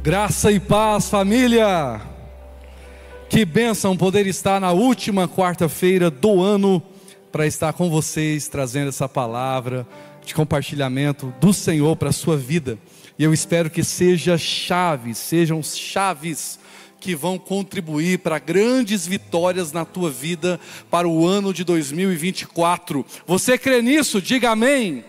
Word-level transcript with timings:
Graça 0.00 0.52
e 0.52 0.60
paz, 0.60 1.10
família. 1.10 2.00
Que 3.28 3.44
bênção 3.44 3.96
poder 3.96 4.28
estar 4.28 4.60
na 4.60 4.70
última 4.70 5.26
quarta-feira 5.26 6.08
do 6.08 6.40
ano 6.40 6.80
para 7.32 7.48
estar 7.48 7.72
com 7.72 7.90
vocês, 7.90 8.46
trazendo 8.46 8.90
essa 8.90 9.08
palavra 9.08 9.84
de 10.24 10.32
compartilhamento 10.34 11.34
do 11.40 11.52
Senhor 11.52 11.96
para 11.96 12.10
a 12.10 12.12
sua 12.12 12.36
vida. 12.36 12.78
E 13.18 13.24
eu 13.24 13.34
espero 13.34 13.68
que 13.68 13.82
seja 13.82 14.38
chaves, 14.38 15.18
sejam 15.18 15.60
chaves 15.64 16.60
que 17.00 17.16
vão 17.16 17.36
contribuir 17.36 18.20
para 18.20 18.38
grandes 18.38 19.04
vitórias 19.04 19.72
na 19.72 19.84
tua 19.84 20.10
vida 20.12 20.60
para 20.88 21.08
o 21.08 21.26
ano 21.26 21.52
de 21.52 21.64
2024. 21.64 23.04
Você 23.26 23.58
crê 23.58 23.82
nisso? 23.82 24.22
Diga 24.22 24.50
amém. 24.50 24.90
amém. 24.90 25.04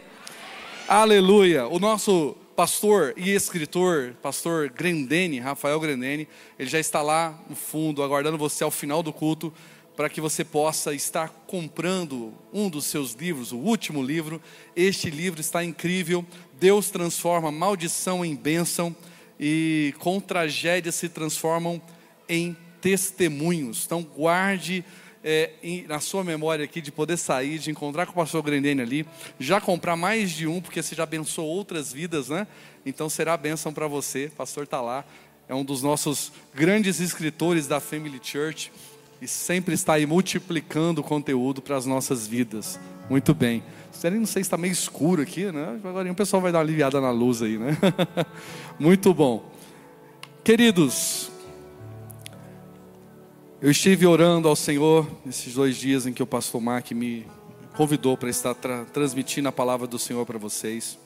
Aleluia. 0.87 1.67
O 1.67 1.77
nosso 1.79 2.35
pastor 2.59 3.13
e 3.15 3.29
escritor, 3.29 4.15
pastor 4.21 4.67
Grendene, 4.67 5.39
Rafael 5.39 5.79
Grendene, 5.79 6.27
ele 6.59 6.69
já 6.69 6.77
está 6.77 7.01
lá 7.01 7.41
no 7.49 7.55
fundo, 7.55 8.03
aguardando 8.03 8.37
você 8.37 8.65
ao 8.65 8.69
final 8.69 9.01
do 9.01 9.13
culto, 9.13 9.53
para 9.95 10.09
que 10.09 10.19
você 10.19 10.43
possa 10.43 10.93
estar 10.93 11.29
comprando 11.47 12.33
um 12.51 12.69
dos 12.69 12.83
seus 12.87 13.13
livros, 13.13 13.53
o 13.53 13.57
último 13.57 14.03
livro. 14.03 14.41
Este 14.75 15.09
livro 15.09 15.39
está 15.39 15.63
incrível. 15.63 16.25
Deus 16.59 16.89
transforma 16.89 17.49
maldição 17.49 18.25
em 18.25 18.35
bênção 18.35 18.93
e 19.39 19.93
com 19.99 20.19
tragédias 20.19 20.95
se 20.95 21.07
transformam 21.07 21.81
em 22.27 22.57
testemunhos. 22.81 23.85
Então, 23.85 24.03
guarde 24.03 24.83
é, 25.23 25.51
na 25.87 25.99
sua 25.99 26.23
memória 26.23 26.65
aqui 26.65 26.81
de 26.81 26.91
poder 26.91 27.17
sair, 27.17 27.59
de 27.59 27.71
encontrar 27.71 28.05
com 28.05 28.13
o 28.13 28.15
pastor 28.15 28.41
Grendene 28.41 28.81
ali, 28.81 29.05
já 29.39 29.59
comprar 29.59 29.95
mais 29.95 30.31
de 30.31 30.47
um, 30.47 30.61
porque 30.61 30.81
você 30.81 30.95
já 30.95 31.03
abençoou 31.03 31.47
outras 31.47 31.91
vidas, 31.91 32.29
né? 32.29 32.47
Então 32.85 33.09
será 33.09 33.33
a 33.33 33.37
bênção 33.37 33.73
para 33.73 33.87
você, 33.87 34.25
o 34.25 34.31
pastor 34.31 34.63
está 34.63 34.81
lá, 34.81 35.05
é 35.47 35.55
um 35.55 35.63
dos 35.63 35.81
nossos 35.81 36.31
grandes 36.53 36.99
escritores 36.99 37.67
da 37.67 37.79
Family 37.79 38.19
Church 38.21 38.71
e 39.21 39.27
sempre 39.27 39.73
está 39.73 39.93
aí 39.93 40.05
multiplicando 40.05 41.03
conteúdo 41.03 41.61
para 41.61 41.75
as 41.75 41.85
nossas 41.85 42.25
vidas. 42.25 42.79
Muito 43.09 43.33
bem. 43.33 43.63
Não 44.03 44.25
sei 44.25 44.43
se 44.43 44.47
está 44.47 44.57
meio 44.57 44.71
escuro 44.71 45.21
aqui, 45.21 45.51
né? 45.51 45.79
Agora 45.83 46.09
o 46.09 46.15
pessoal 46.15 46.41
vai 46.41 46.51
dar 46.51 46.59
uma 46.59 46.63
aliviada 46.63 47.01
na 47.01 47.11
luz 47.11 47.41
aí, 47.41 47.57
né? 47.57 47.77
Muito 48.79 49.13
bom. 49.13 49.51
Queridos, 50.41 51.28
eu 53.61 53.69
estive 53.69 54.05
orando 54.05 54.47
ao 54.47 54.55
Senhor 54.55 55.05
nesses 55.25 55.53
dois 55.53 55.75
dias 55.75 56.05
em 56.05 56.13
que 56.13 56.23
o 56.23 56.27
pastor 56.27 56.61
Mark 56.61 56.91
me 56.91 57.27
convidou 57.75 58.15
para 58.15 58.29
estar 58.29 58.53
tra 58.53 58.85
transmitindo 58.85 59.49
a 59.49 59.51
palavra 59.51 59.85
do 59.85 59.99
Senhor 59.99 60.25
para 60.25 60.37
vocês. 60.37 60.97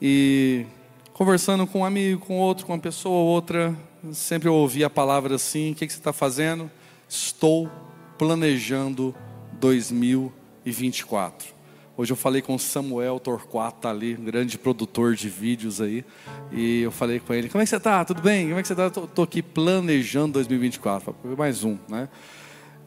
E 0.00 0.66
conversando 1.14 1.66
com 1.66 1.80
um 1.80 1.84
amigo, 1.86 2.26
com 2.26 2.38
outro, 2.38 2.66
com 2.66 2.74
uma 2.74 2.78
pessoa 2.78 3.14
ou 3.14 3.28
outra, 3.28 3.74
sempre 4.12 4.48
eu 4.48 4.54
ouvi 4.54 4.84
a 4.84 4.90
palavra 4.90 5.36
assim: 5.36 5.72
o 5.72 5.74
que, 5.74 5.86
que 5.86 5.92
você 5.92 5.98
está 5.98 6.12
fazendo? 6.12 6.70
Estou 7.08 7.70
planejando 8.18 9.14
2024. 9.54 11.61
Hoje 11.94 12.10
eu 12.10 12.16
falei 12.16 12.40
com 12.40 12.58
Samuel 12.58 13.20
Torquato 13.20 13.86
ali, 13.86 14.16
um 14.18 14.24
grande 14.24 14.56
produtor 14.56 15.14
de 15.14 15.28
vídeos 15.28 15.78
aí, 15.78 16.02
e 16.50 16.80
eu 16.80 16.90
falei 16.90 17.20
com 17.20 17.34
ele: 17.34 17.50
Como 17.50 17.60
é 17.60 17.64
que 17.64 17.70
você 17.70 17.76
está? 17.76 18.02
Tudo 18.02 18.22
bem? 18.22 18.46
Como 18.46 18.58
é 18.58 18.62
que 18.62 18.68
você 18.68 18.72
está? 18.72 18.86
Estou 18.86 19.22
aqui 19.22 19.42
planejando 19.42 20.32
2024. 20.34 21.14
Mais 21.36 21.64
um, 21.64 21.76
né? 21.88 22.08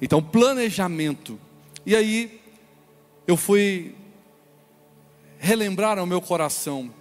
Então, 0.02 0.23
planejamento. 0.23 1.39
E 1.86 1.95
aí, 1.95 2.42
eu 3.28 3.38
fui 3.38 3.94
relembrar 5.38 6.00
ao 6.00 6.08
meu 6.08 6.20
coração 6.20 6.92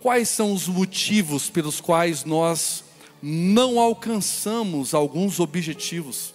quais 0.00 0.28
são 0.28 0.52
os 0.52 0.68
motivos 0.68 1.48
pelos 1.48 1.80
quais 1.80 2.26
nós 2.26 2.84
não 3.22 3.80
alcançamos 3.80 4.92
alguns 4.92 5.40
objetivos. 5.40 6.34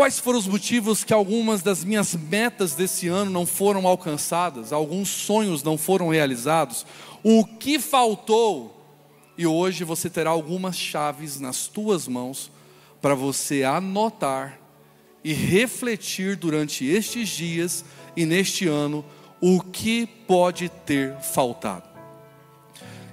Quais 0.00 0.18
foram 0.18 0.38
os 0.38 0.46
motivos 0.46 1.04
que 1.04 1.12
algumas 1.12 1.60
das 1.60 1.84
minhas 1.84 2.14
metas 2.14 2.74
desse 2.74 3.06
ano 3.06 3.30
não 3.30 3.44
foram 3.44 3.86
alcançadas, 3.86 4.72
alguns 4.72 5.10
sonhos 5.10 5.62
não 5.62 5.76
foram 5.76 6.08
realizados? 6.08 6.86
O 7.22 7.44
que 7.44 7.78
faltou? 7.78 8.82
E 9.36 9.46
hoje 9.46 9.84
você 9.84 10.08
terá 10.08 10.30
algumas 10.30 10.74
chaves 10.74 11.38
nas 11.38 11.66
tuas 11.66 12.08
mãos 12.08 12.50
para 12.98 13.14
você 13.14 13.62
anotar 13.62 14.58
e 15.22 15.34
refletir 15.34 16.34
durante 16.34 16.82
estes 16.86 17.28
dias 17.28 17.84
e 18.16 18.24
neste 18.24 18.66
ano 18.66 19.04
o 19.38 19.60
que 19.60 20.06
pode 20.06 20.70
ter 20.70 21.14
faltado. 21.16 21.86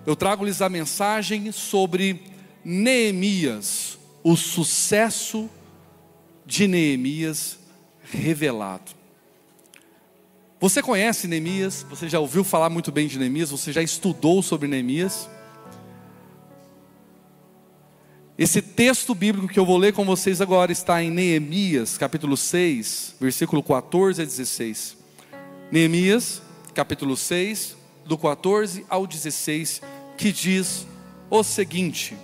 Eu 0.05 0.15
trago-lhes 0.15 0.61
a 0.61 0.69
mensagem 0.69 1.51
sobre 1.51 2.23
Neemias, 2.63 3.97
o 4.23 4.37
sucesso 4.37 5.49
de 6.47 6.65
Neemias 6.65 7.59
revelado. 8.01 8.93
Você 10.61 10.81
conhece 10.81 11.27
Neemias? 11.27 11.85
Você 11.89 12.07
já 12.07 12.19
ouviu 12.19 12.43
falar 12.43 12.69
muito 12.69 12.89
bem 12.89 13.05
de 13.05 13.19
Neemias? 13.19 13.51
Você 13.51 13.73
já 13.73 13.83
estudou 13.83 14.41
sobre 14.41 14.67
Neemias? 14.67 15.29
Esse 18.37 18.61
texto 18.61 19.13
bíblico 19.13 19.47
que 19.47 19.59
eu 19.59 19.65
vou 19.65 19.77
ler 19.77 19.93
com 19.93 20.05
vocês 20.05 20.39
agora 20.39 20.71
está 20.71 21.03
em 21.03 21.11
Neemias, 21.11 21.97
capítulo 21.97 22.37
6, 22.37 23.15
versículo 23.19 23.61
14 23.61 24.21
a 24.21 24.25
16. 24.25 24.97
Neemias, 25.69 26.41
capítulo 26.73 27.17
6, 27.17 27.75
do 28.05 28.17
14 28.17 28.85
ao 28.87 29.05
16, 29.05 29.81
que 30.17 30.31
diz 30.31 30.87
o 31.29 31.43
seguinte: 31.43 32.15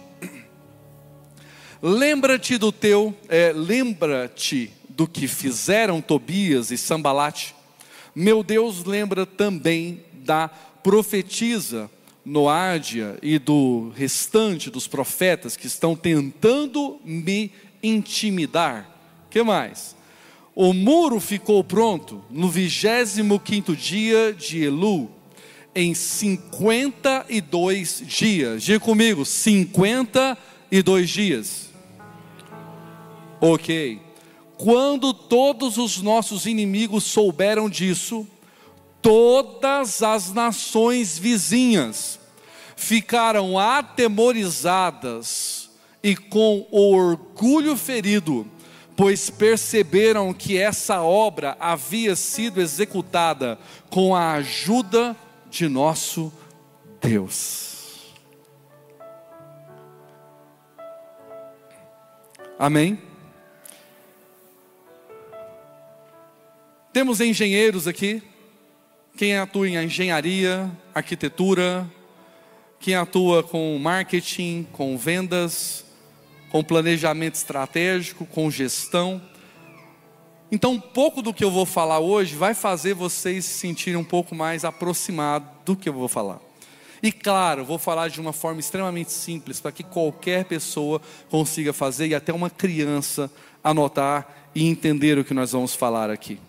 Lembra-te 1.85 2.57
do 2.57 2.71
teu, 2.71 3.13
é, 3.27 3.51
lembra-te 3.53 4.71
do 4.87 5.05
que 5.05 5.27
fizeram 5.27 5.99
Tobias 5.99 6.71
e 6.71 6.77
Sambalate. 6.77 7.53
Meu 8.15 8.41
Deus 8.41 8.85
lembra 8.85 9.25
também 9.25 10.01
da 10.13 10.47
profetisa 10.81 11.91
Noádia 12.23 13.19
e 13.21 13.37
do 13.37 13.91
restante 13.97 14.69
dos 14.69 14.87
profetas 14.87 15.57
que 15.57 15.67
estão 15.67 15.93
tentando 15.93 17.01
me 17.03 17.51
intimidar. 17.83 18.89
Que 19.29 19.43
mais? 19.43 19.93
O 20.55 20.71
muro 20.71 21.19
ficou 21.19 21.61
pronto 21.65 22.23
no 22.31 22.49
vigésimo 22.49 23.37
quinto 23.37 23.75
dia 23.75 24.33
de 24.33 24.63
Elu, 24.63 25.11
em 25.75 25.93
52 25.93 28.03
dias. 28.07 28.63
Diga 28.63 28.79
comigo, 28.79 29.25
52 29.25 31.09
dias. 31.09 31.72
Ok. 33.45 33.99
Quando 34.55 35.13
todos 35.13 35.77
os 35.77 36.01
nossos 36.01 36.45
inimigos 36.45 37.03
souberam 37.03 37.69
disso, 37.69 38.25
todas 39.01 40.01
as 40.01 40.31
nações 40.31 41.19
vizinhas 41.19 42.21
ficaram 42.77 43.59
atemorizadas 43.59 45.69
e 46.01 46.15
com 46.15 46.65
o 46.71 46.95
orgulho 46.95 47.75
ferido, 47.75 48.47
pois 48.95 49.29
perceberam 49.29 50.33
que 50.33 50.57
essa 50.57 51.01
obra 51.01 51.57
havia 51.59 52.15
sido 52.15 52.61
executada 52.61 53.59
com 53.89 54.15
a 54.15 54.35
ajuda 54.35 55.17
de 55.49 55.67
nosso 55.67 56.31
Deus. 57.01 58.13
Amém? 62.57 63.11
Temos 66.93 67.19
engenheiros 67.19 67.87
aqui. 67.87 68.21
Quem 69.17 69.35
atua 69.35 69.67
em 69.67 69.83
engenharia, 69.83 70.69
arquitetura, 70.93 71.89
quem 72.79 72.93
atua 72.93 73.41
com 73.41 73.75
marketing, 73.79 74.67
com 74.71 74.95
vendas, 74.95 75.83
com 76.51 76.63
planejamento 76.63 77.33
estratégico, 77.33 78.27
com 78.27 78.51
gestão. 78.51 79.19
Então, 80.51 80.73
um 80.73 80.79
pouco 80.79 81.23
do 81.23 81.33
que 81.33 81.43
eu 81.43 81.49
vou 81.49 81.65
falar 81.65 81.99
hoje 81.99 82.35
vai 82.35 82.53
fazer 82.53 82.93
vocês 82.93 83.43
se 83.43 83.57
sentirem 83.57 83.99
um 83.99 84.03
pouco 84.03 84.35
mais 84.35 84.63
aproximados 84.63 85.49
do 85.65 85.75
que 85.75 85.89
eu 85.89 85.93
vou 85.93 86.07
falar. 86.07 86.39
E 87.01 87.11
claro, 87.11 87.65
vou 87.65 87.79
falar 87.79 88.07
de 88.09 88.21
uma 88.21 88.31
forma 88.31 88.59
extremamente 88.59 89.11
simples 89.11 89.59
para 89.59 89.71
que 89.71 89.81
qualquer 89.81 90.45
pessoa 90.45 91.01
consiga 91.27 91.73
fazer 91.73 92.05
e 92.05 92.13
até 92.13 92.31
uma 92.31 92.51
criança 92.51 93.31
anotar 93.63 94.51
e 94.53 94.67
entender 94.67 95.17
o 95.17 95.25
que 95.25 95.33
nós 95.33 95.53
vamos 95.53 95.73
falar 95.73 96.11
aqui. 96.11 96.39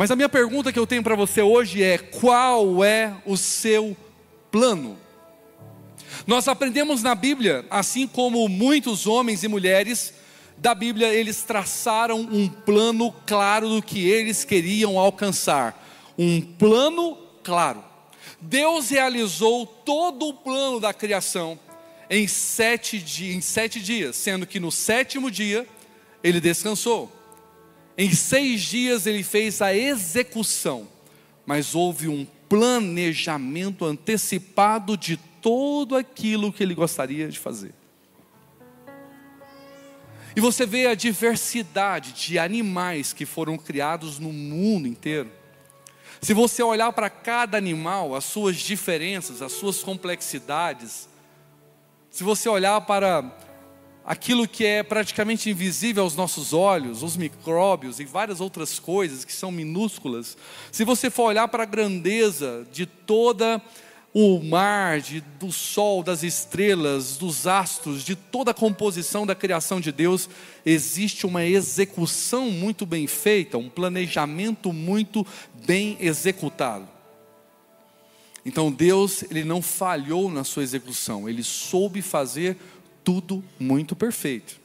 Mas 0.00 0.10
a 0.10 0.16
minha 0.16 0.30
pergunta 0.30 0.72
que 0.72 0.78
eu 0.78 0.86
tenho 0.86 1.02
para 1.02 1.14
você 1.14 1.42
hoje 1.42 1.82
é: 1.82 1.98
qual 1.98 2.82
é 2.82 3.14
o 3.26 3.36
seu 3.36 3.94
plano? 4.50 4.96
Nós 6.26 6.48
aprendemos 6.48 7.02
na 7.02 7.14
Bíblia, 7.14 7.66
assim 7.68 8.06
como 8.06 8.48
muitos 8.48 9.06
homens 9.06 9.44
e 9.44 9.48
mulheres 9.48 10.14
da 10.56 10.74
Bíblia, 10.74 11.12
eles 11.12 11.42
traçaram 11.42 12.18
um 12.18 12.48
plano 12.48 13.14
claro 13.26 13.68
do 13.68 13.82
que 13.82 14.08
eles 14.08 14.42
queriam 14.42 14.98
alcançar. 14.98 15.78
Um 16.16 16.40
plano 16.40 17.18
claro. 17.42 17.84
Deus 18.40 18.88
realizou 18.88 19.66
todo 19.66 20.28
o 20.28 20.32
plano 20.32 20.80
da 20.80 20.94
criação 20.94 21.60
em 22.08 22.26
sete, 22.26 22.98
di 22.98 23.34
em 23.34 23.42
sete 23.42 23.78
dias, 23.78 24.16
sendo 24.16 24.46
que 24.46 24.58
no 24.58 24.72
sétimo 24.72 25.30
dia 25.30 25.66
ele 26.24 26.40
descansou. 26.40 27.19
Em 28.00 28.14
seis 28.14 28.62
dias 28.62 29.04
ele 29.04 29.22
fez 29.22 29.60
a 29.60 29.74
execução, 29.74 30.88
mas 31.44 31.74
houve 31.74 32.08
um 32.08 32.26
planejamento 32.48 33.84
antecipado 33.84 34.96
de 34.96 35.18
todo 35.18 35.94
aquilo 35.94 36.50
que 36.50 36.62
ele 36.62 36.74
gostaria 36.74 37.28
de 37.28 37.38
fazer. 37.38 37.74
E 40.34 40.40
você 40.40 40.64
vê 40.64 40.86
a 40.86 40.94
diversidade 40.94 42.14
de 42.14 42.38
animais 42.38 43.12
que 43.12 43.26
foram 43.26 43.58
criados 43.58 44.18
no 44.18 44.32
mundo 44.32 44.88
inteiro. 44.88 45.30
Se 46.22 46.32
você 46.32 46.62
olhar 46.62 46.94
para 46.94 47.10
cada 47.10 47.58
animal, 47.58 48.14
as 48.14 48.24
suas 48.24 48.56
diferenças, 48.56 49.42
as 49.42 49.52
suas 49.52 49.82
complexidades, 49.82 51.06
se 52.10 52.24
você 52.24 52.48
olhar 52.48 52.80
para 52.80 53.30
aquilo 54.04 54.48
que 54.48 54.64
é 54.64 54.82
praticamente 54.82 55.50
invisível 55.50 56.02
aos 56.02 56.16
nossos 56.16 56.52
olhos, 56.52 57.02
os 57.02 57.16
micróbios 57.16 58.00
e 58.00 58.04
várias 58.04 58.40
outras 58.40 58.78
coisas 58.78 59.24
que 59.24 59.32
são 59.32 59.52
minúsculas, 59.52 60.36
se 60.72 60.84
você 60.84 61.10
for 61.10 61.24
olhar 61.24 61.48
para 61.48 61.62
a 61.62 61.66
grandeza 61.66 62.66
de 62.72 62.86
toda 62.86 63.62
o 64.12 64.42
mar, 64.42 65.00
de, 65.00 65.20
do 65.38 65.52
sol, 65.52 66.02
das 66.02 66.22
estrelas, 66.22 67.16
dos 67.16 67.46
astros, 67.46 68.02
de 68.02 68.16
toda 68.16 68.50
a 68.50 68.54
composição 68.54 69.24
da 69.24 69.36
criação 69.36 69.80
de 69.80 69.92
Deus, 69.92 70.28
existe 70.66 71.26
uma 71.26 71.44
execução 71.44 72.50
muito 72.50 72.84
bem 72.84 73.06
feita, 73.06 73.56
um 73.56 73.68
planejamento 73.68 74.72
muito 74.72 75.24
bem 75.64 75.96
executado. 76.00 76.88
Então 78.44 78.72
Deus, 78.72 79.22
ele 79.30 79.44
não 79.44 79.62
falhou 79.62 80.30
na 80.30 80.42
sua 80.42 80.62
execução, 80.62 81.28
ele 81.28 81.44
soube 81.44 82.02
fazer 82.02 82.56
tudo 83.04 83.42
muito 83.58 83.94
perfeito. 83.96 84.60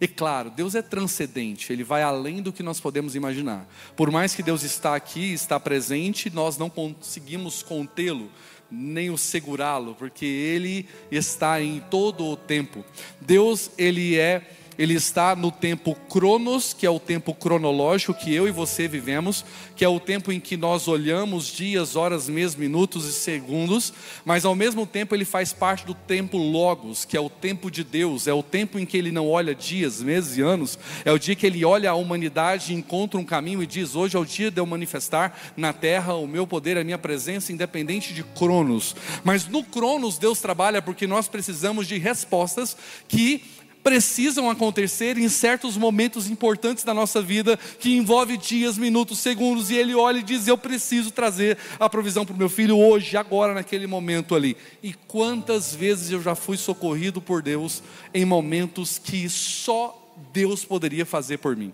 E 0.00 0.08
claro, 0.08 0.50
Deus 0.50 0.74
é 0.74 0.82
transcendente, 0.82 1.72
Ele 1.72 1.84
vai 1.84 2.02
além 2.02 2.42
do 2.42 2.52
que 2.52 2.62
nós 2.62 2.80
podemos 2.80 3.14
imaginar. 3.14 3.68
Por 3.94 4.10
mais 4.10 4.34
que 4.34 4.42
Deus 4.42 4.64
está 4.64 4.96
aqui, 4.96 5.32
está 5.32 5.60
presente, 5.60 6.28
nós 6.28 6.58
não 6.58 6.68
conseguimos 6.68 7.62
contê-lo, 7.62 8.28
nem 8.68 9.10
o 9.10 9.16
segurá-lo, 9.16 9.94
porque 9.94 10.24
Ele 10.26 10.88
está 11.08 11.62
em 11.62 11.78
todo 11.88 12.24
o 12.24 12.36
tempo. 12.36 12.84
Deus, 13.20 13.70
Ele 13.78 14.18
é 14.18 14.50
ele 14.78 14.94
está 14.94 15.36
no 15.36 15.50
tempo 15.50 15.94
cronos, 16.08 16.72
que 16.72 16.86
é 16.86 16.90
o 16.90 16.98
tempo 16.98 17.34
cronológico 17.34 18.14
que 18.14 18.34
eu 18.34 18.48
e 18.48 18.50
você 18.50 18.88
vivemos, 18.88 19.44
que 19.76 19.84
é 19.84 19.88
o 19.88 20.00
tempo 20.00 20.32
em 20.32 20.40
que 20.40 20.56
nós 20.56 20.88
olhamos 20.88 21.46
dias, 21.46 21.96
horas, 21.96 22.28
meses, 22.28 22.56
minutos 22.56 23.06
e 23.06 23.12
segundos, 23.12 23.92
mas 24.24 24.44
ao 24.44 24.54
mesmo 24.54 24.86
tempo 24.86 25.14
ele 25.14 25.24
faz 25.24 25.52
parte 25.52 25.84
do 25.84 25.94
tempo 25.94 26.36
logos, 26.36 27.04
que 27.04 27.16
é 27.16 27.20
o 27.20 27.30
tempo 27.30 27.70
de 27.70 27.84
Deus, 27.84 28.26
é 28.26 28.32
o 28.32 28.42
tempo 28.42 28.78
em 28.78 28.86
que 28.86 28.96
ele 28.96 29.10
não 29.10 29.28
olha 29.28 29.54
dias, 29.54 30.02
meses 30.02 30.36
e 30.36 30.40
anos, 30.40 30.78
é 31.04 31.12
o 31.12 31.18
dia 31.18 31.34
que 31.34 31.46
ele 31.46 31.64
olha 31.64 31.90
a 31.90 31.94
humanidade, 31.94 32.74
encontra 32.74 33.18
um 33.18 33.24
caminho 33.24 33.62
e 33.62 33.66
diz: 33.66 33.94
Hoje 33.94 34.16
é 34.16 34.20
o 34.20 34.24
dia 34.24 34.50
de 34.50 34.60
eu 34.60 34.66
manifestar 34.66 35.36
na 35.56 35.72
terra 35.72 36.14
o 36.14 36.26
meu 36.26 36.46
poder, 36.46 36.78
a 36.78 36.84
minha 36.84 36.98
presença, 36.98 37.52
independente 37.52 38.14
de 38.14 38.22
cronos. 38.22 38.94
Mas 39.24 39.46
no 39.46 39.62
cronos 39.62 40.18
Deus 40.18 40.40
trabalha 40.40 40.82
porque 40.82 41.06
nós 41.06 41.28
precisamos 41.28 41.86
de 41.86 41.98
respostas 41.98 42.76
que 43.08 43.42
precisam 43.82 44.48
acontecer 44.48 45.18
em 45.18 45.28
certos 45.28 45.76
momentos 45.76 46.30
importantes 46.30 46.84
da 46.84 46.94
nossa 46.94 47.20
vida, 47.20 47.58
que 47.78 47.96
envolve 47.96 48.36
dias, 48.36 48.78
minutos, 48.78 49.18
segundos, 49.18 49.70
e 49.70 49.74
ele 49.74 49.94
olha 49.94 50.18
e 50.18 50.22
diz: 50.22 50.46
Eu 50.46 50.56
preciso 50.56 51.10
trazer 51.10 51.58
a 51.78 51.88
provisão 51.88 52.24
para 52.24 52.34
o 52.34 52.38
meu 52.38 52.48
filho 52.48 52.78
hoje, 52.78 53.16
agora, 53.16 53.54
naquele 53.54 53.86
momento 53.86 54.34
ali. 54.34 54.56
E 54.82 54.94
quantas 54.94 55.74
vezes 55.74 56.10
eu 56.10 56.22
já 56.22 56.34
fui 56.34 56.56
socorrido 56.56 57.20
por 57.20 57.42
Deus 57.42 57.82
em 58.14 58.24
momentos 58.24 58.98
que 58.98 59.28
só 59.28 59.98
Deus 60.32 60.64
poderia 60.64 61.04
fazer 61.04 61.38
por 61.38 61.56
mim? 61.56 61.72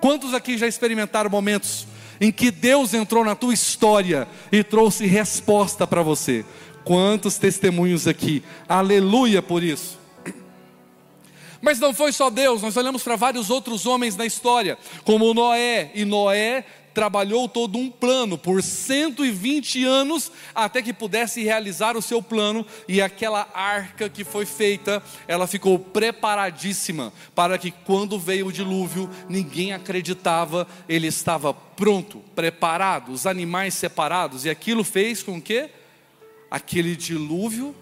Quantos 0.00 0.32
aqui 0.32 0.56
já 0.56 0.66
experimentaram 0.66 1.28
momentos 1.28 1.86
em 2.20 2.30
que 2.30 2.50
Deus 2.50 2.94
entrou 2.94 3.24
na 3.24 3.34
tua 3.34 3.52
história 3.52 4.28
e 4.52 4.62
trouxe 4.62 5.06
resposta 5.06 5.86
para 5.86 6.02
você? 6.02 6.44
Quantos 6.84 7.36
testemunhos 7.36 8.06
aqui, 8.06 8.42
aleluia 8.68 9.42
por 9.42 9.62
isso. 9.62 9.97
Mas 11.60 11.78
não 11.78 11.92
foi 11.92 12.12
só 12.12 12.30
Deus, 12.30 12.62
nós 12.62 12.76
olhamos 12.76 13.02
para 13.02 13.16
vários 13.16 13.50
outros 13.50 13.86
homens 13.86 14.16
na 14.16 14.24
história, 14.24 14.78
como 15.04 15.34
Noé, 15.34 15.90
e 15.94 16.04
Noé 16.04 16.64
trabalhou 16.98 17.48
todo 17.48 17.78
um 17.78 17.88
plano 17.88 18.36
por 18.36 18.60
120 18.60 19.84
anos 19.84 20.32
até 20.52 20.82
que 20.82 20.92
pudesse 20.92 21.44
realizar 21.44 21.96
o 21.96 22.02
seu 22.02 22.20
plano. 22.20 22.66
E 22.88 23.00
aquela 23.00 23.48
arca 23.54 24.08
que 24.08 24.24
foi 24.24 24.44
feita, 24.44 25.00
ela 25.28 25.46
ficou 25.46 25.78
preparadíssima 25.78 27.12
para 27.36 27.56
que 27.56 27.70
quando 27.70 28.18
veio 28.18 28.48
o 28.48 28.52
dilúvio, 28.52 29.08
ninguém 29.28 29.72
acreditava, 29.72 30.66
ele 30.88 31.06
estava 31.06 31.54
pronto, 31.54 32.18
preparado, 32.34 33.12
os 33.12 33.26
animais 33.26 33.74
separados. 33.74 34.44
E 34.44 34.50
aquilo 34.50 34.82
fez 34.82 35.22
com 35.22 35.40
que 35.40 35.70
aquele 36.50 36.96
dilúvio 36.96 37.76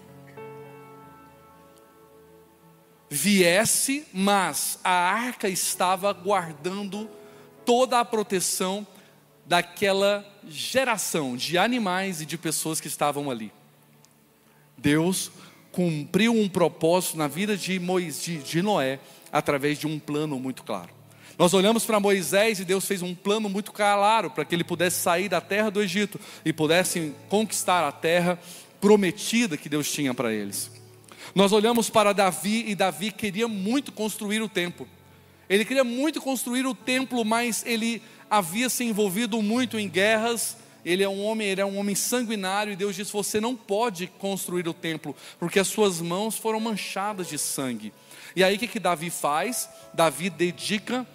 viesse, 3.09 4.05
mas 4.13 4.79
a 4.83 4.91
arca 4.91 5.47
estava 5.47 6.11
guardando 6.11 7.09
toda 7.65 7.99
a 7.99 8.05
proteção 8.05 8.85
daquela 9.45 10.25
geração 10.47 11.37
de 11.37 11.57
animais 11.57 12.21
e 12.21 12.25
de 12.25 12.37
pessoas 12.37 12.81
que 12.81 12.87
estavam 12.87 13.31
ali. 13.31 13.51
Deus 14.77 15.31
cumpriu 15.71 16.33
um 16.33 16.49
propósito 16.49 17.17
na 17.17 17.27
vida 17.27 17.55
de, 17.55 17.79
Moisés, 17.79 18.43
de, 18.43 18.61
Noé 18.61 18.99
através 19.31 19.77
de 19.79 19.87
um 19.87 19.99
plano 19.99 20.39
muito 20.39 20.63
claro. 20.63 20.89
Nós 21.37 21.53
olhamos 21.53 21.85
para 21.85 21.99
Moisés 21.99 22.59
e 22.59 22.65
Deus 22.65 22.85
fez 22.85 23.01
um 23.01 23.13
plano 23.13 23.47
muito 23.47 23.71
claro 23.71 24.31
para 24.31 24.43
que 24.43 24.55
ele 24.55 24.63
pudesse 24.63 25.01
sair 25.01 25.29
da 25.29 25.39
terra 25.39 25.69
do 25.69 25.81
Egito 25.81 26.19
e 26.43 26.51
pudesse 26.51 27.13
conquistar 27.29 27.87
a 27.87 27.91
terra 27.91 28.39
prometida 28.81 29.55
que 29.55 29.69
Deus 29.69 29.91
tinha 29.91 30.13
para 30.13 30.33
eles. 30.33 30.71
Nós 31.35 31.51
olhamos 31.51 31.89
para 31.89 32.13
Davi 32.13 32.65
e 32.67 32.75
Davi 32.75 33.11
queria 33.11 33.47
muito 33.47 33.91
construir 33.91 34.41
o 34.41 34.49
templo. 34.49 34.87
Ele 35.49 35.63
queria 35.63 35.83
muito 35.83 36.21
construir 36.21 36.65
o 36.65 36.75
templo, 36.75 37.23
mas 37.23 37.63
ele 37.65 38.01
havia 38.29 38.69
se 38.69 38.83
envolvido 38.83 39.41
muito 39.41 39.79
em 39.79 39.87
guerras. 39.87 40.57
Ele 40.83 41.03
é 41.03 41.09
um 41.09 41.23
homem, 41.23 41.47
ele 41.47 41.61
é 41.61 41.65
um 41.65 41.77
homem 41.77 41.95
sanguinário 41.95 42.73
e 42.73 42.75
Deus 42.75 42.95
disse: 42.95 43.11
"Você 43.11 43.39
não 43.39 43.55
pode 43.55 44.07
construir 44.07 44.67
o 44.67 44.73
templo, 44.73 45.15
porque 45.39 45.59
as 45.59 45.67
suas 45.67 46.01
mãos 46.01 46.37
foram 46.37 46.59
manchadas 46.59 47.27
de 47.27 47.37
sangue". 47.37 47.93
E 48.35 48.43
aí 48.43 48.55
o 48.55 48.59
que 48.59 48.67
que 48.67 48.79
Davi 48.79 49.09
faz? 49.09 49.69
Davi 49.93 50.29
dedica 50.29 51.07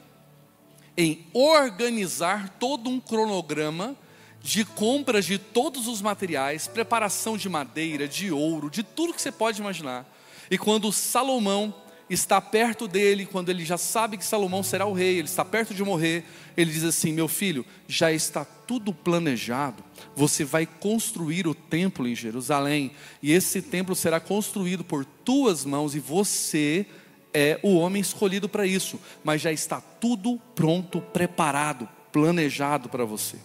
em 0.97 1.27
organizar 1.33 2.49
todo 2.59 2.91
um 2.91 3.01
cronograma 3.01 3.97
de 4.43 4.65
compras 4.65 5.25
de 5.25 5.39
todos 5.39 5.87
os 5.87 6.03
materiais, 6.03 6.67
preparação 6.67 7.37
de 7.37 7.49
madeira, 7.49 8.09
de 8.09 8.33
ouro, 8.33 8.69
de 8.69 8.83
tudo 8.83 9.15
que 9.15 9.23
você 9.23 9.31
pode 9.31 9.61
imaginar. 9.61 10.07
E 10.51 10.59
quando 10.59 10.93
Salomão 10.93 11.73
está 12.11 12.41
perto 12.41 12.89
dele, 12.89 13.25
quando 13.25 13.49
ele 13.49 13.65
já 13.65 13.79
sabe 13.79 14.19
que 14.19 14.25
Salomão 14.25 14.63
será 14.63 14.85
o 14.85 14.93
rei, 14.93 15.19
ele 15.19 15.29
está 15.29 15.45
perto 15.45 15.73
de 15.73 15.83
morrer, 15.83 16.25
ele 16.57 16.73
diz 16.73 16.85
assim: 16.85 17.13
Meu 17.13 17.29
filho, 17.29 17.65
já 17.87 18.13
está 18.13 18.45
tudo 18.45 18.93
planejado, 18.93 19.83
você 20.15 20.45
vai 20.45 20.67
construir 20.67 21.47
o 21.47 21.55
templo 21.55 22.07
em 22.07 22.15
Jerusalém, 22.15 22.91
e 23.23 23.33
esse 23.33 23.63
templo 23.63 23.95
será 23.95 24.19
construído 24.19 24.85
por 24.85 25.05
tuas 25.05 25.65
mãos, 25.65 25.95
e 25.95 26.01
você 26.01 26.85
é 27.33 27.59
o 27.63 27.77
homem 27.77 28.03
escolhido 28.03 28.49
para 28.49 28.67
isso, 28.67 29.01
mas 29.25 29.41
já 29.41 29.53
está 29.53 29.81
tudo 29.81 30.39
pronto, 30.55 31.01
preparado, 31.01 31.89
planejado 32.11 32.89
para 32.89 33.05
você. 33.05 33.39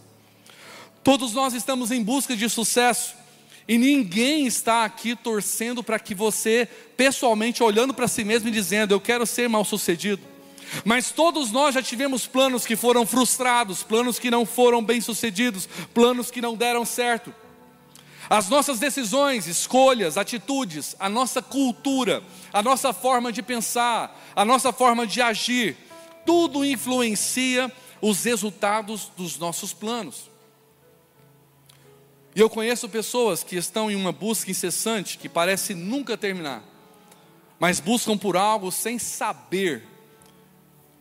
Todos 1.07 1.31
nós 1.31 1.53
estamos 1.53 1.89
em 1.89 2.03
busca 2.03 2.35
de 2.35 2.49
sucesso. 2.49 3.15
E 3.65 3.77
ninguém 3.77 4.45
está 4.45 4.83
aqui 4.83 5.15
torcendo 5.15 5.81
para 5.81 5.97
que 5.97 6.13
você, 6.13 6.67
pessoalmente, 6.97 7.63
olhando 7.63 7.93
para 7.93 8.09
si 8.09 8.25
mesmo 8.25 8.49
e 8.49 8.51
dizendo: 8.51 8.93
Eu 8.93 8.99
quero 8.99 9.25
ser 9.25 9.47
mal 9.47 9.63
sucedido. 9.63 10.21
Mas 10.83 11.09
todos 11.09 11.49
nós 11.49 11.75
já 11.75 11.81
tivemos 11.81 12.27
planos 12.27 12.65
que 12.65 12.75
foram 12.75 13.05
frustrados, 13.05 13.83
planos 13.83 14.19
que 14.19 14.29
não 14.29 14.45
foram 14.45 14.83
bem 14.83 14.99
sucedidos, 14.99 15.69
planos 15.93 16.29
que 16.29 16.41
não 16.41 16.57
deram 16.57 16.83
certo. 16.83 17.33
As 18.29 18.49
nossas 18.49 18.77
decisões, 18.77 19.47
escolhas, 19.47 20.17
atitudes, 20.17 20.93
a 20.99 21.07
nossa 21.07 21.41
cultura, 21.41 22.21
a 22.51 22.61
nossa 22.61 22.91
forma 22.91 23.31
de 23.31 23.41
pensar, 23.41 24.29
a 24.35 24.43
nossa 24.43 24.73
forma 24.73 25.07
de 25.07 25.21
agir, 25.21 25.77
tudo 26.25 26.65
influencia 26.65 27.71
os 28.01 28.25
resultados 28.25 29.09
dos 29.15 29.39
nossos 29.39 29.71
planos. 29.71 30.35
E 32.38 32.39
eu 32.39 32.51
conheço 32.51 32.88
pessoas 32.88 33.41
que 33.41 33.56
estão 33.56 33.89
em 33.89 33.96
uma 33.96 34.12
busca 34.12 34.51
incessante 34.51 35.17
que 35.17 35.27
parece 35.27 35.74
nunca 35.74 36.15
terminar, 36.15 36.63
mas 37.60 37.79
buscam 37.79 38.15
por 38.15 38.38
algo 38.38 38.72
sem 38.72 39.00
saber 39.00 39.82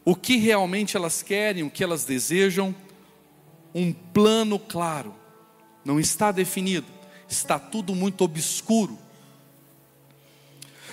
o 0.02 0.16
que 0.16 0.38
realmente 0.38 0.96
elas 0.96 1.20
querem, 1.20 1.62
o 1.62 1.68
que 1.68 1.84
elas 1.84 2.06
desejam. 2.06 2.74
Um 3.74 3.92
plano 3.92 4.58
claro, 4.58 5.14
não 5.84 6.00
está 6.00 6.32
definido, 6.32 6.86
está 7.28 7.58
tudo 7.58 7.94
muito 7.94 8.24
obscuro. 8.24 8.98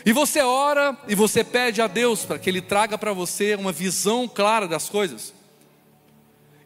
E 0.06 0.12
você 0.12 0.42
ora 0.42 0.98
e 1.08 1.16
você 1.16 1.42
pede 1.42 1.82
a 1.82 1.88
Deus 1.88 2.26
para 2.26 2.38
que 2.38 2.50
Ele 2.50 2.62
traga 2.62 2.98
para 2.98 3.14
você 3.14 3.56
uma 3.56 3.72
visão 3.72 4.28
clara 4.28 4.68
das 4.68 4.90
coisas. 4.90 5.34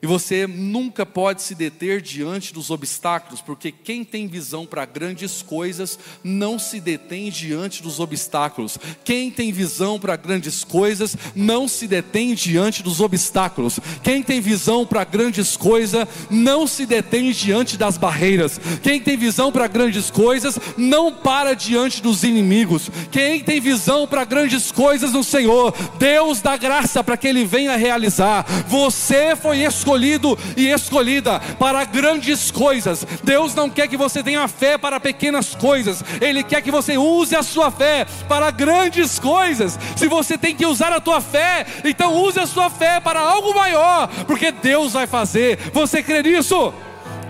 Você 0.08 0.48
nunca 0.48 1.06
pode 1.06 1.42
se 1.42 1.54
deter 1.54 2.02
diante 2.02 2.54
dos 2.54 2.70
obstáculos, 2.70 3.42
porque 3.42 3.74
quem 3.74 4.06
tem 4.06 4.26
visão 4.26 4.66
para 4.66 4.86
grandes 4.86 5.42
coisas 5.42 6.00
não 6.24 6.58
se 6.58 6.80
detém 6.80 7.30
diante 7.30 7.84
dos 7.84 8.00
obstáculos. 8.00 8.78
Quem 9.04 9.30
tem 9.30 9.52
visão 9.52 10.00
para 10.00 10.16
grandes 10.16 10.64
coisas 10.64 11.18
não 11.36 11.68
se 11.68 11.88
detém 11.88 12.34
diante 12.34 12.82
dos 12.82 13.02
obstáculos. 13.02 13.82
Quem 14.02 14.24
tem 14.24 14.40
visão 14.40 14.86
para 14.86 15.04
grandes 15.04 15.58
coisas 15.58 16.08
não 16.30 16.66
se 16.66 16.86
detém 16.86 17.34
diante 17.34 17.76
das 17.76 17.98
barreiras. 17.98 18.62
Quem 18.82 19.02
tem 19.02 19.18
visão 19.18 19.52
para 19.52 19.68
grandes 19.68 20.10
coisas 20.10 20.58
não 20.78 21.12
para 21.12 21.54
diante 21.54 22.02
dos 22.02 22.24
inimigos. 22.24 22.90
Quem 23.12 23.42
tem 23.42 23.60
visão 23.60 24.08
para 24.08 24.24
grandes 24.24 24.72
coisas 24.72 25.12
no 25.12 25.24
Senhor, 25.24 25.74
Deus 26.00 26.42
dá 26.42 26.56
graça 26.56 27.04
para 27.04 27.18
que 27.18 27.28
Ele 27.28 27.44
venha 27.44 27.76
realizar. 27.76 28.46
Você 28.70 29.36
foi 29.36 29.66
escolhido 29.66 29.97
escolhido 29.98 30.38
e 30.56 30.70
escolhida 30.70 31.40
para 31.60 31.84
grandes 31.84 32.52
coisas. 32.52 33.06
Deus 33.24 33.56
não 33.56 33.70
quer 33.70 33.88
que 33.88 33.98
você 33.98 34.24
tenha 34.24 34.48
fé 34.48 34.78
para 34.78 35.00
pequenas 35.00 35.56
coisas, 35.56 36.04
Ele 36.22 36.44
quer 36.44 36.62
que 36.62 36.72
você 36.72 36.98
use 36.98 37.36
a 37.36 37.44
sua 37.44 37.72
fé 37.72 38.06
para 38.30 38.52
grandes 38.52 39.18
coisas. 39.20 39.78
Se 39.96 40.08
você 40.08 40.38
tem 40.38 40.56
que 40.56 40.66
usar 40.66 40.94
a 40.94 41.02
tua 41.02 41.20
fé, 41.20 41.66
então 41.84 42.16
use 42.16 42.40
a 42.40 42.46
sua 42.46 42.70
fé 42.70 43.00
para 43.00 43.20
algo 43.20 43.54
maior, 43.54 44.08
porque 44.26 44.52
Deus 44.52 44.94
vai 44.94 45.08
fazer. 45.08 45.58
Você 45.74 46.04
crê 46.04 46.22
nisso? 46.22 46.74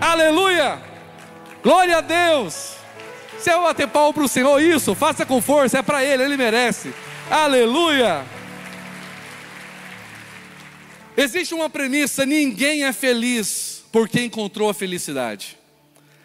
Aleluia! 0.00 0.78
Glória 1.62 1.98
a 1.98 2.00
Deus! 2.00 2.76
Se 3.38 3.50
eu 3.50 3.62
bater 3.62 3.86
pau 3.86 4.12
para 4.12 4.24
o 4.24 4.28
Senhor, 4.28 4.60
isso, 4.60 4.94
faça 4.94 5.24
com 5.24 5.40
força, 5.40 5.78
é 5.78 5.82
para 5.82 6.04
Ele, 6.04 6.22
Ele 6.22 6.36
merece. 6.36 6.92
Aleluia! 7.30 8.37
Existe 11.18 11.52
uma 11.52 11.68
premissa: 11.68 12.24
ninguém 12.24 12.84
é 12.84 12.92
feliz 12.92 13.82
porque 13.90 14.22
encontrou 14.22 14.70
a 14.70 14.74
felicidade. 14.74 15.58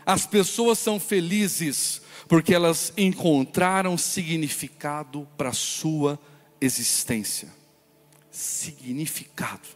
As 0.05 0.27
pessoas 0.27 0.77
são 0.77 0.99
felizes 0.99 1.99
porque 2.27 2.53
elas 2.53 2.93
encontraram 2.95 3.97
significado 3.97 5.27
para 5.35 5.49
a 5.49 5.53
sua 5.53 6.19
existência. 6.61 7.51
Significado. 8.29 9.67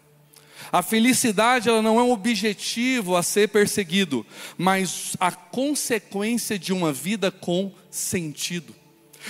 A 0.72 0.84
felicidade 0.84 1.68
ela 1.68 1.82
não 1.82 1.98
é 1.98 2.04
um 2.04 2.12
objetivo 2.12 3.16
a 3.16 3.24
ser 3.24 3.50
perseguido, 3.50 4.24
mas 4.56 5.18
a 5.20 5.32
consequência 5.32 6.60
de 6.60 6.72
uma 6.72 6.94
vida 6.94 7.32
com 7.32 7.72
sentido. 7.90 8.76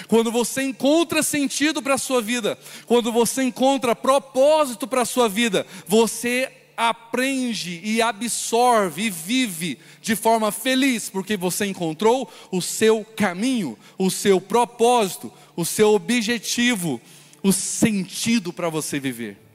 Quando 0.08 0.32
você 0.32 0.64
encontra 0.64 1.24
sentido 1.24 1.82
para 1.82 1.96
a 1.96 1.98
sua 1.98 2.22
vida, 2.22 2.58
quando 2.86 3.12
você 3.12 3.44
encontra 3.44 3.96
propósito 3.96 4.88
para 4.88 5.02
a 5.02 5.06
sua 5.06 5.28
vida, 5.28 5.66
você 5.88 6.52
aprende 6.78 7.82
e 7.84 8.02
absorve 8.04 9.06
e 9.06 9.10
vive 9.10 9.80
de 10.00 10.16
forma 10.16 10.52
feliz, 10.52 11.10
porque 11.10 11.36
você 11.36 11.66
encontrou 11.66 12.30
o 12.52 12.62
seu 12.62 13.04
caminho, 13.04 13.78
o 13.98 14.12
seu 14.12 14.40
propósito, 14.40 15.34
o 15.56 15.66
seu 15.66 15.96
objetivo, 15.96 17.02
o 17.42 17.52
sentido 17.52 18.54
para 18.54 18.70
você 18.70 19.00
viver. 19.00 19.47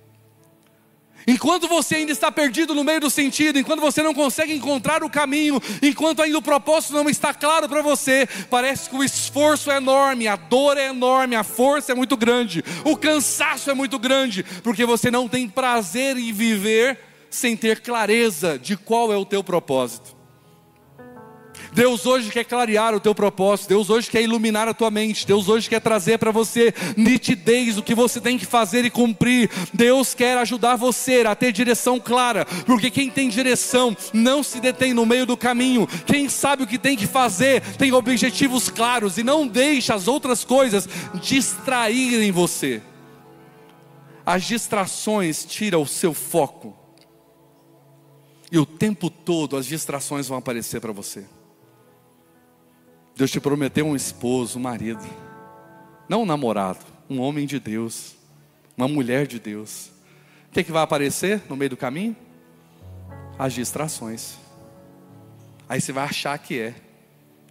Enquanto 1.26 1.68
você 1.68 1.96
ainda 1.96 2.12
está 2.12 2.30
perdido 2.32 2.74
no 2.74 2.84
meio 2.84 3.00
do 3.00 3.10
sentido, 3.10 3.58
enquanto 3.58 3.80
você 3.80 4.02
não 4.02 4.14
consegue 4.14 4.52
encontrar 4.52 5.04
o 5.04 5.10
caminho, 5.10 5.60
enquanto 5.80 6.22
ainda 6.22 6.38
o 6.38 6.42
propósito 6.42 6.94
não 6.94 7.08
está 7.08 7.32
claro 7.32 7.68
para 7.68 7.82
você, 7.82 8.28
parece 8.50 8.88
que 8.88 8.96
o 8.96 9.04
esforço 9.04 9.70
é 9.70 9.76
enorme, 9.76 10.26
a 10.26 10.36
dor 10.36 10.76
é 10.76 10.88
enorme, 10.88 11.36
a 11.36 11.44
força 11.44 11.92
é 11.92 11.94
muito 11.94 12.16
grande, 12.16 12.64
o 12.84 12.96
cansaço 12.96 13.70
é 13.70 13.74
muito 13.74 13.98
grande, 13.98 14.44
porque 14.62 14.84
você 14.84 15.10
não 15.10 15.28
tem 15.28 15.48
prazer 15.48 16.16
em 16.16 16.32
viver 16.32 16.98
sem 17.30 17.56
ter 17.56 17.80
clareza 17.80 18.58
de 18.58 18.76
qual 18.76 19.12
é 19.12 19.16
o 19.16 19.24
teu 19.24 19.42
propósito. 19.42 20.21
Deus 21.72 22.04
hoje 22.04 22.30
quer 22.30 22.44
clarear 22.44 22.94
o 22.94 23.00
teu 23.00 23.14
propósito, 23.14 23.70
Deus 23.70 23.88
hoje 23.88 24.10
quer 24.10 24.22
iluminar 24.22 24.68
a 24.68 24.74
tua 24.74 24.90
mente, 24.90 25.26
Deus 25.26 25.48
hoje 25.48 25.70
quer 25.70 25.80
trazer 25.80 26.18
para 26.18 26.30
você 26.30 26.74
nitidez 26.96 27.78
o 27.78 27.82
que 27.82 27.94
você 27.94 28.20
tem 28.20 28.36
que 28.36 28.44
fazer 28.44 28.84
e 28.84 28.90
cumprir. 28.90 29.50
Deus 29.72 30.12
quer 30.12 30.36
ajudar 30.38 30.76
você 30.76 31.22
a 31.26 31.34
ter 31.34 31.50
direção 31.50 31.98
clara, 31.98 32.44
porque 32.66 32.90
quem 32.90 33.10
tem 33.10 33.30
direção 33.30 33.96
não 34.12 34.42
se 34.42 34.60
detém 34.60 34.92
no 34.92 35.06
meio 35.06 35.24
do 35.24 35.36
caminho. 35.36 35.86
Quem 36.06 36.28
sabe 36.28 36.62
o 36.62 36.66
que 36.66 36.78
tem 36.78 36.96
que 36.96 37.06
fazer, 37.06 37.62
tem 37.78 37.92
objetivos 37.92 38.68
claros 38.68 39.16
e 39.16 39.22
não 39.22 39.46
deixa 39.46 39.94
as 39.94 40.06
outras 40.06 40.44
coisas 40.44 40.86
distraírem 41.14 42.30
você. 42.30 42.82
As 44.26 44.44
distrações 44.44 45.44
tiram 45.44 45.82
o 45.82 45.86
seu 45.86 46.12
foco. 46.12 46.76
E 48.50 48.58
o 48.58 48.66
tempo 48.66 49.08
todo 49.08 49.56
as 49.56 49.64
distrações 49.64 50.28
vão 50.28 50.36
aparecer 50.36 50.78
para 50.78 50.92
você. 50.92 51.24
Deus 53.14 53.30
te 53.30 53.40
prometeu 53.40 53.86
um 53.86 53.94
esposo, 53.94 54.58
um 54.58 54.62
marido, 54.62 55.04
não 56.08 56.22
um 56.22 56.26
namorado, 56.26 56.80
um 57.08 57.20
homem 57.20 57.46
de 57.46 57.60
Deus, 57.60 58.16
uma 58.76 58.88
mulher 58.88 59.26
de 59.26 59.38
Deus. 59.38 59.90
O 60.48 60.52
que, 60.52 60.60
é 60.60 60.64
que 60.64 60.72
vai 60.72 60.82
aparecer 60.82 61.42
no 61.48 61.56
meio 61.56 61.70
do 61.70 61.76
caminho? 61.76 62.16
As 63.38 63.52
distrações. 63.52 64.36
Aí 65.68 65.80
você 65.80 65.92
vai 65.92 66.04
achar 66.04 66.38
que 66.38 66.58
é. 66.58 66.74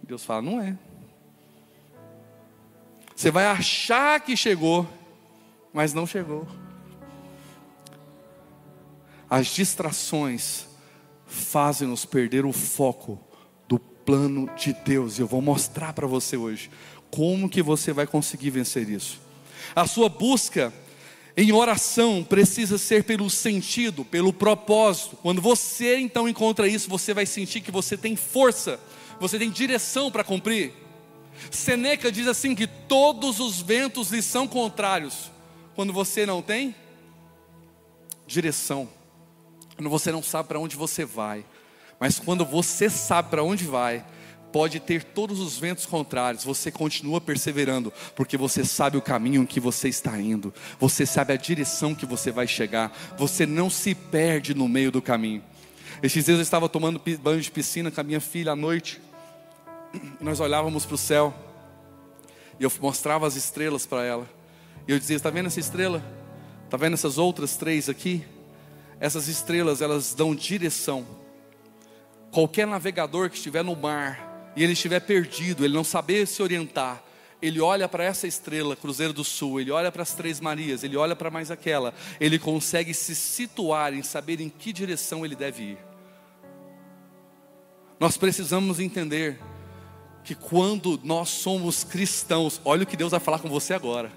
Deus 0.02 0.24
fala, 0.24 0.42
não 0.42 0.60
é. 0.60 0.76
Você 3.14 3.30
vai 3.30 3.46
achar 3.46 4.20
que 4.20 4.36
chegou, 4.36 4.88
mas 5.72 5.94
não 5.94 6.06
chegou. 6.06 6.46
As 9.28 9.46
distrações 9.46 10.66
fazem-nos 11.26 12.04
perder 12.04 12.44
o 12.44 12.52
foco 12.52 13.18
plano 14.04 14.48
de 14.56 14.72
Deus. 14.72 15.18
Eu 15.18 15.26
vou 15.26 15.40
mostrar 15.40 15.92
para 15.92 16.06
você 16.06 16.36
hoje 16.36 16.70
como 17.10 17.48
que 17.48 17.62
você 17.62 17.92
vai 17.92 18.06
conseguir 18.06 18.50
vencer 18.50 18.88
isso. 18.88 19.20
A 19.74 19.86
sua 19.86 20.08
busca 20.08 20.72
em 21.36 21.52
oração 21.52 22.22
precisa 22.22 22.76
ser 22.76 23.04
pelo 23.04 23.30
sentido, 23.30 24.04
pelo 24.04 24.32
propósito. 24.32 25.16
Quando 25.16 25.40
você 25.40 25.98
então 25.98 26.28
encontra 26.28 26.68
isso, 26.68 26.88
você 26.88 27.14
vai 27.14 27.24
sentir 27.24 27.60
que 27.60 27.70
você 27.70 27.96
tem 27.96 28.16
força, 28.16 28.78
você 29.18 29.38
tem 29.38 29.50
direção 29.50 30.10
para 30.10 30.24
cumprir. 30.24 30.72
Seneca 31.50 32.12
diz 32.12 32.26
assim 32.26 32.54
que 32.54 32.66
todos 32.66 33.40
os 33.40 33.60
ventos 33.60 34.10
lhe 34.10 34.22
são 34.22 34.46
contrários. 34.46 35.30
Quando 35.74 35.92
você 35.92 36.26
não 36.26 36.42
tem 36.42 36.74
direção, 38.26 38.88
quando 39.76 39.88
você 39.88 40.12
não 40.12 40.22
sabe 40.22 40.48
para 40.48 40.60
onde 40.60 40.76
você 40.76 41.04
vai, 41.04 41.44
mas 42.02 42.18
quando 42.18 42.44
você 42.44 42.90
sabe 42.90 43.30
para 43.30 43.44
onde 43.44 43.64
vai, 43.64 44.04
pode 44.52 44.80
ter 44.80 45.04
todos 45.04 45.38
os 45.38 45.56
ventos 45.56 45.86
contrários, 45.86 46.42
você 46.42 46.68
continua 46.68 47.20
perseverando, 47.20 47.92
porque 48.16 48.36
você 48.36 48.64
sabe 48.64 48.96
o 48.96 49.00
caminho 49.00 49.46
que 49.46 49.60
você 49.60 49.88
está 49.88 50.18
indo, 50.20 50.52
você 50.80 51.06
sabe 51.06 51.32
a 51.32 51.36
direção 51.36 51.94
que 51.94 52.04
você 52.04 52.32
vai 52.32 52.48
chegar, 52.48 52.92
você 53.16 53.46
não 53.46 53.70
se 53.70 53.94
perde 53.94 54.52
no 54.52 54.66
meio 54.66 54.90
do 54.90 55.00
caminho. 55.00 55.44
Estes 56.02 56.24
dias 56.24 56.38
eu 56.38 56.42
estava 56.42 56.68
tomando 56.68 57.00
banho 57.20 57.40
de 57.40 57.52
piscina 57.52 57.88
com 57.88 58.00
a 58.00 58.02
minha 58.04 58.20
filha 58.20 58.50
à 58.50 58.56
noite, 58.56 59.00
e 59.94 60.24
nós 60.24 60.40
olhávamos 60.40 60.84
para 60.84 60.96
o 60.96 60.98
céu, 60.98 61.32
e 62.58 62.64
eu 62.64 62.72
mostrava 62.80 63.28
as 63.28 63.36
estrelas 63.36 63.86
para 63.86 64.04
ela, 64.04 64.28
e 64.88 64.90
eu 64.90 64.98
dizia: 64.98 65.14
Está 65.14 65.30
vendo 65.30 65.46
essa 65.46 65.60
estrela? 65.60 66.02
Está 66.64 66.76
vendo 66.76 66.94
essas 66.94 67.16
outras 67.16 67.56
três 67.56 67.88
aqui? 67.88 68.24
Essas 68.98 69.28
estrelas, 69.28 69.80
elas 69.80 70.14
dão 70.14 70.34
direção 70.34 71.21
Qualquer 72.32 72.66
navegador 72.66 73.30
que 73.30 73.36
estiver 73.36 73.62
no 73.62 73.76
mar 73.76 74.52
e 74.56 74.64
ele 74.64 74.72
estiver 74.72 75.00
perdido, 75.00 75.64
ele 75.64 75.74
não 75.74 75.84
saber 75.84 76.26
se 76.26 76.42
orientar, 76.42 77.04
ele 77.42 77.60
olha 77.60 77.86
para 77.86 78.04
essa 78.04 78.26
estrela, 78.26 78.74
Cruzeiro 78.74 79.12
do 79.12 79.22
Sul, 79.22 79.60
ele 79.60 79.70
olha 79.70 79.92
para 79.92 80.02
as 80.02 80.14
Três 80.14 80.40
Marias, 80.40 80.82
ele 80.82 80.96
olha 80.96 81.14
para 81.14 81.30
mais 81.30 81.50
aquela, 81.50 81.92
ele 82.18 82.38
consegue 82.38 82.94
se 82.94 83.14
situar 83.14 83.92
em 83.92 84.02
saber 84.02 84.40
em 84.40 84.48
que 84.48 84.72
direção 84.72 85.24
ele 85.24 85.36
deve 85.36 85.62
ir. 85.62 85.78
Nós 88.00 88.16
precisamos 88.16 88.80
entender 88.80 89.38
que 90.24 90.34
quando 90.34 90.98
nós 91.04 91.28
somos 91.28 91.84
cristãos, 91.84 92.60
olha 92.64 92.84
o 92.84 92.86
que 92.86 92.96
Deus 92.96 93.10
vai 93.10 93.20
falar 93.20 93.40
com 93.40 93.48
você 93.48 93.74
agora. 93.74 94.10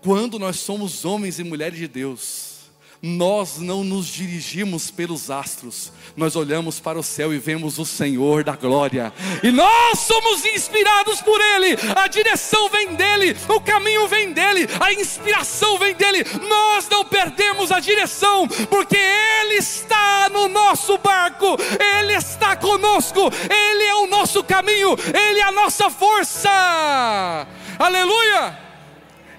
Quando 0.00 0.38
nós 0.38 0.58
somos 0.60 1.04
homens 1.04 1.38
e 1.38 1.44
mulheres 1.44 1.78
de 1.78 1.86
Deus, 1.86 2.55
nós 3.02 3.58
não 3.58 3.84
nos 3.84 4.06
dirigimos 4.06 4.90
pelos 4.90 5.30
astros, 5.30 5.92
nós 6.16 6.36
olhamos 6.36 6.80
para 6.80 6.98
o 6.98 7.02
céu 7.02 7.32
e 7.32 7.38
vemos 7.38 7.78
o 7.78 7.84
Senhor 7.84 8.42
da 8.42 8.56
glória, 8.56 9.12
e 9.42 9.50
nós 9.50 9.98
somos 10.00 10.44
inspirados 10.44 11.20
por 11.20 11.40
Ele, 11.40 11.76
a 11.94 12.06
direção 12.08 12.68
vem 12.68 12.94
dEle, 12.94 13.36
o 13.48 13.60
caminho 13.60 14.08
vem 14.08 14.32
dEle, 14.32 14.68
a 14.80 14.92
inspiração 14.92 15.78
vem 15.78 15.94
dEle, 15.94 16.24
nós 16.48 16.88
não 16.88 17.04
perdemos 17.04 17.70
a 17.70 17.80
direção, 17.80 18.48
porque 18.48 18.96
Ele 18.96 19.54
está 19.54 20.28
no 20.30 20.48
nosso 20.48 20.98
barco, 20.98 21.56
Ele 21.80 22.14
está 22.14 22.56
conosco, 22.56 23.20
Ele 23.50 23.84
é 23.84 23.94
o 23.96 24.06
nosso 24.06 24.42
caminho, 24.42 24.96
Ele 25.14 25.40
é 25.40 25.44
a 25.44 25.52
nossa 25.52 25.90
força, 25.90 27.46
aleluia! 27.78 28.65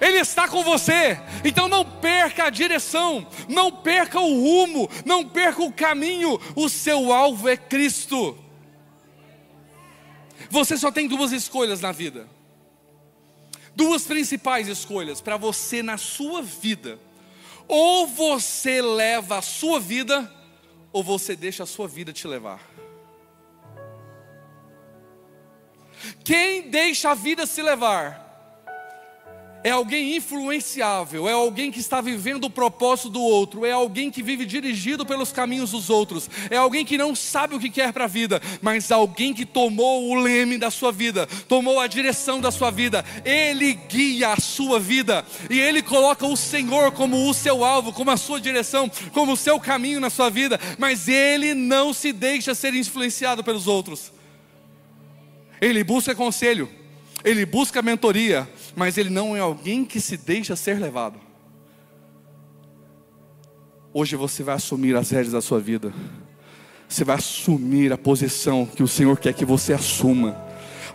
Ele 0.00 0.18
está 0.18 0.48
com 0.48 0.62
você. 0.62 1.18
Então 1.44 1.68
não 1.68 1.84
perca 1.84 2.44
a 2.44 2.50
direção, 2.50 3.26
não 3.48 3.70
perca 3.70 4.20
o 4.20 4.40
rumo, 4.40 4.88
não 5.04 5.28
perca 5.28 5.62
o 5.62 5.72
caminho. 5.72 6.40
O 6.54 6.68
seu 6.68 7.12
alvo 7.12 7.48
é 7.48 7.56
Cristo. 7.56 8.36
Você 10.50 10.76
só 10.76 10.90
tem 10.90 11.08
duas 11.08 11.32
escolhas 11.32 11.80
na 11.80 11.92
vida. 11.92 12.28
Duas 13.74 14.04
principais 14.04 14.68
escolhas 14.68 15.20
para 15.20 15.36
você 15.36 15.82
na 15.82 15.96
sua 15.96 16.42
vida. 16.42 16.98
Ou 17.66 18.06
você 18.06 18.80
leva 18.80 19.38
a 19.38 19.42
sua 19.42 19.78
vida, 19.78 20.32
ou 20.90 21.02
você 21.02 21.36
deixa 21.36 21.64
a 21.64 21.66
sua 21.66 21.86
vida 21.86 22.12
te 22.12 22.26
levar. 22.26 22.60
Quem 26.24 26.70
deixa 26.70 27.10
a 27.10 27.14
vida 27.14 27.44
se 27.44 27.60
levar 27.60 28.27
é 29.64 29.70
alguém 29.70 30.16
influenciável, 30.16 31.28
é 31.28 31.32
alguém 31.32 31.70
que 31.70 31.80
está 31.80 32.00
vivendo 32.00 32.44
o 32.44 32.50
propósito 32.50 33.10
do 33.10 33.20
outro, 33.20 33.66
é 33.66 33.72
alguém 33.72 34.10
que 34.10 34.22
vive 34.22 34.46
dirigido 34.46 35.04
pelos 35.04 35.32
caminhos 35.32 35.72
dos 35.72 35.90
outros, 35.90 36.30
é 36.48 36.56
alguém 36.56 36.84
que 36.84 36.96
não 36.96 37.14
sabe 37.14 37.54
o 37.54 37.60
que 37.60 37.68
quer 37.68 37.92
para 37.92 38.04
a 38.04 38.08
vida, 38.08 38.40
mas 38.62 38.92
alguém 38.92 39.34
que 39.34 39.44
tomou 39.44 40.08
o 40.08 40.14
leme 40.14 40.58
da 40.58 40.70
sua 40.70 40.92
vida, 40.92 41.26
tomou 41.48 41.80
a 41.80 41.86
direção 41.86 42.40
da 42.40 42.50
sua 42.50 42.70
vida, 42.70 43.04
ele 43.24 43.74
guia 43.74 44.32
a 44.32 44.40
sua 44.40 44.78
vida 44.78 45.24
e 45.50 45.58
ele 45.58 45.82
coloca 45.82 46.26
o 46.26 46.36
Senhor 46.36 46.92
como 46.92 47.28
o 47.28 47.34
seu 47.34 47.64
alvo, 47.64 47.92
como 47.92 48.10
a 48.10 48.16
sua 48.16 48.40
direção, 48.40 48.90
como 49.12 49.32
o 49.32 49.36
seu 49.36 49.58
caminho 49.58 50.00
na 50.00 50.10
sua 50.10 50.30
vida, 50.30 50.58
mas 50.78 51.08
ele 51.08 51.52
não 51.52 51.92
se 51.92 52.12
deixa 52.12 52.54
ser 52.54 52.74
influenciado 52.74 53.42
pelos 53.42 53.66
outros. 53.66 54.12
Ele 55.60 55.82
busca 55.82 56.14
conselho, 56.14 56.68
ele 57.24 57.44
busca 57.44 57.82
mentoria, 57.82 58.48
mas 58.78 58.96
ele 58.96 59.10
não 59.10 59.36
é 59.36 59.40
alguém 59.40 59.84
que 59.84 60.00
se 60.00 60.16
deixa 60.16 60.54
ser 60.54 60.78
levado. 60.78 61.18
Hoje 63.92 64.14
você 64.14 64.44
vai 64.44 64.54
assumir 64.54 64.94
as 64.94 65.10
rédeas 65.10 65.32
da 65.32 65.42
sua 65.42 65.58
vida. 65.58 65.92
Você 66.88 67.02
vai 67.02 67.16
assumir 67.16 67.92
a 67.92 67.98
posição 67.98 68.64
que 68.64 68.82
o 68.82 68.86
Senhor 68.86 69.18
quer 69.18 69.34
que 69.34 69.44
você 69.44 69.72
assuma, 69.72 70.32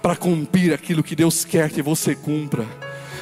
para 0.02 0.16
cumprir 0.16 0.74
aquilo 0.74 1.04
que 1.04 1.13
Deus 1.13 1.44
quer 1.44 1.70
que 1.70 1.82
você 1.82 2.16
cumpra 2.16 2.66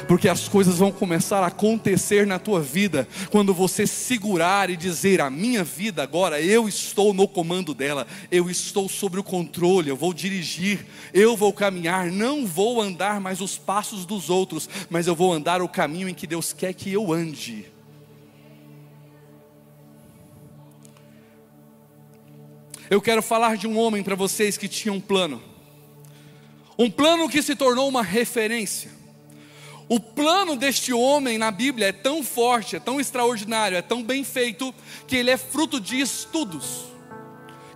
porque 0.06 0.28
as 0.28 0.48
coisas 0.48 0.78
vão 0.78 0.90
começar 0.90 1.42
a 1.42 1.46
acontecer 1.46 2.26
na 2.26 2.38
tua 2.38 2.60
vida. 2.60 3.08
Quando 3.30 3.54
você 3.54 3.86
segurar 3.86 4.70
e 4.70 4.76
dizer: 4.76 5.20
A 5.20 5.30
minha 5.30 5.64
vida 5.64 6.02
agora, 6.02 6.40
eu 6.40 6.68
estou 6.68 7.12
no 7.12 7.28
comando 7.28 7.74
dela, 7.74 8.06
eu 8.30 8.50
estou 8.50 8.88
sobre 8.88 9.20
o 9.20 9.24
controle, 9.24 9.88
eu 9.88 9.96
vou 9.96 10.12
dirigir, 10.12 10.86
eu 11.12 11.36
vou 11.36 11.52
caminhar, 11.52 12.10
não 12.10 12.46
vou 12.46 12.80
andar 12.80 13.20
mais 13.20 13.40
os 13.40 13.58
passos 13.58 14.04
dos 14.04 14.30
outros, 14.30 14.68
mas 14.90 15.06
eu 15.06 15.14
vou 15.14 15.32
andar 15.32 15.62
o 15.62 15.68
caminho 15.68 16.08
em 16.08 16.14
que 16.14 16.26
Deus 16.26 16.52
quer 16.52 16.72
que 16.72 16.92
eu 16.92 17.12
ande. 17.12 17.66
Eu 22.90 23.00
quero 23.00 23.22
falar 23.22 23.56
de 23.56 23.66
um 23.66 23.78
homem 23.78 24.02
para 24.02 24.14
vocês 24.14 24.58
que 24.58 24.68
tinha 24.68 24.92
um 24.92 25.00
plano, 25.00 25.42
um 26.78 26.90
plano 26.90 27.28
que 27.28 27.42
se 27.42 27.56
tornou 27.56 27.88
uma 27.88 28.02
referência 28.02 29.01
o 29.92 30.00
plano 30.00 30.56
deste 30.56 30.90
homem 30.90 31.36
na 31.36 31.50
Bíblia 31.50 31.88
é 31.88 31.92
tão 31.92 32.22
forte, 32.22 32.76
é 32.76 32.80
tão 32.80 32.98
extraordinário, 32.98 33.76
é 33.76 33.82
tão 33.82 34.02
bem 34.02 34.24
feito, 34.24 34.74
que 35.06 35.14
ele 35.14 35.30
é 35.30 35.36
fruto 35.36 35.78
de 35.78 36.00
estudos. 36.00 36.84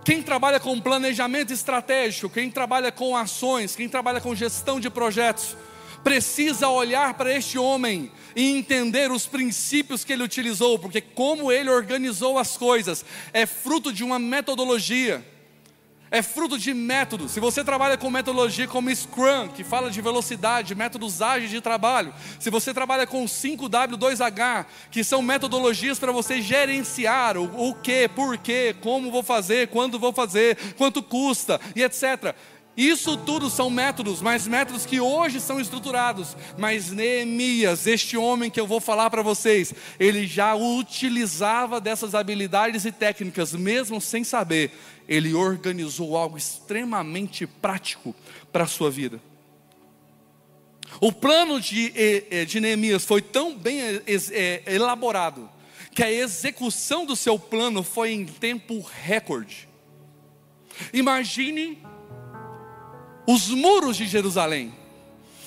Quem 0.03 0.23
trabalha 0.23 0.59
com 0.59 0.81
planejamento 0.81 1.53
estratégico, 1.53 2.27
quem 2.27 2.49
trabalha 2.49 2.91
com 2.91 3.15
ações, 3.15 3.75
quem 3.75 3.87
trabalha 3.87 4.19
com 4.19 4.33
gestão 4.33 4.79
de 4.79 4.89
projetos, 4.89 5.55
precisa 6.03 6.67
olhar 6.69 7.13
para 7.13 7.31
este 7.31 7.59
homem 7.59 8.11
e 8.35 8.49
entender 8.49 9.11
os 9.11 9.27
princípios 9.27 10.03
que 10.03 10.11
ele 10.11 10.23
utilizou, 10.23 10.79
porque 10.79 11.01
como 11.01 11.51
ele 11.51 11.69
organizou 11.69 12.39
as 12.39 12.57
coisas 12.57 13.05
é 13.31 13.45
fruto 13.45 13.93
de 13.93 14.03
uma 14.03 14.17
metodologia 14.17 15.23
é 16.09 16.21
fruto 16.21 16.57
de 16.57 16.73
métodos. 16.73 17.31
Se 17.31 17.39
você 17.39 17.63
trabalha 17.63 17.97
com 17.97 18.09
metodologia 18.09 18.67
como 18.67 18.93
Scrum, 18.93 19.49
que 19.49 19.63
fala 19.63 19.91
de 19.91 20.01
velocidade, 20.01 20.75
métodos 20.75 21.21
ágeis 21.21 21.51
de 21.51 21.61
trabalho, 21.61 22.13
se 22.39 22.49
você 22.49 22.73
trabalha 22.73 23.05
com 23.05 23.25
5W2H, 23.25 24.65
que 24.91 25.03
são 25.03 25.21
metodologias 25.21 25.99
para 25.99 26.11
você 26.11 26.41
gerenciar 26.41 27.37
o, 27.37 27.69
o 27.69 27.75
que, 27.75 28.07
por 28.07 28.37
quê, 28.37 28.75
como 28.81 29.11
vou 29.11 29.23
fazer, 29.23 29.67
quando 29.67 29.99
vou 29.99 30.13
fazer, 30.13 30.57
quanto 30.77 31.03
custa 31.03 31.59
e 31.75 31.83
etc. 31.83 32.35
Isso 32.77 33.17
tudo 33.17 33.49
são 33.49 33.71
métodos, 33.71 34.21
mas 34.21 34.45
métodos 34.45 34.85
que 34.85 34.99
hoje 34.99 35.41
são 35.41 35.59
estruturados. 35.59 36.37
Mas 36.59 36.91
Neemias, 36.91 37.87
este 37.87 38.15
homem 38.15 38.51
que 38.51 38.59
eu 38.59 38.67
vou 38.67 38.79
falar 38.79 39.09
para 39.09 39.23
vocês, 39.23 39.73
ele 39.99 40.27
já 40.27 40.53
utilizava 40.53 41.81
dessas 41.81 42.13
habilidades 42.13 42.85
e 42.85 42.91
técnicas, 42.91 43.53
mesmo 43.53 43.99
sem 43.99 44.23
saber. 44.23 44.71
Ele 45.07 45.33
organizou 45.33 46.17
algo 46.17 46.37
extremamente 46.37 47.47
prático 47.47 48.15
para 48.51 48.65
a 48.65 48.67
sua 48.67 48.91
vida. 48.91 49.21
O 50.99 51.11
plano 51.11 51.59
de, 51.59 51.93
de 52.45 52.59
Neemias 52.59 53.05
foi 53.05 53.21
tão 53.21 53.57
bem 53.57 53.79
elaborado 54.65 55.49
que 55.93 56.03
a 56.03 56.11
execução 56.11 57.05
do 57.05 57.15
seu 57.15 57.39
plano 57.39 57.83
foi 57.83 58.11
em 58.11 58.25
tempo 58.25 58.85
recorde. 59.03 59.67
Imagine 60.93 61.83
os 63.27 63.49
muros 63.49 63.97
de 63.97 64.05
Jerusalém. 64.05 64.73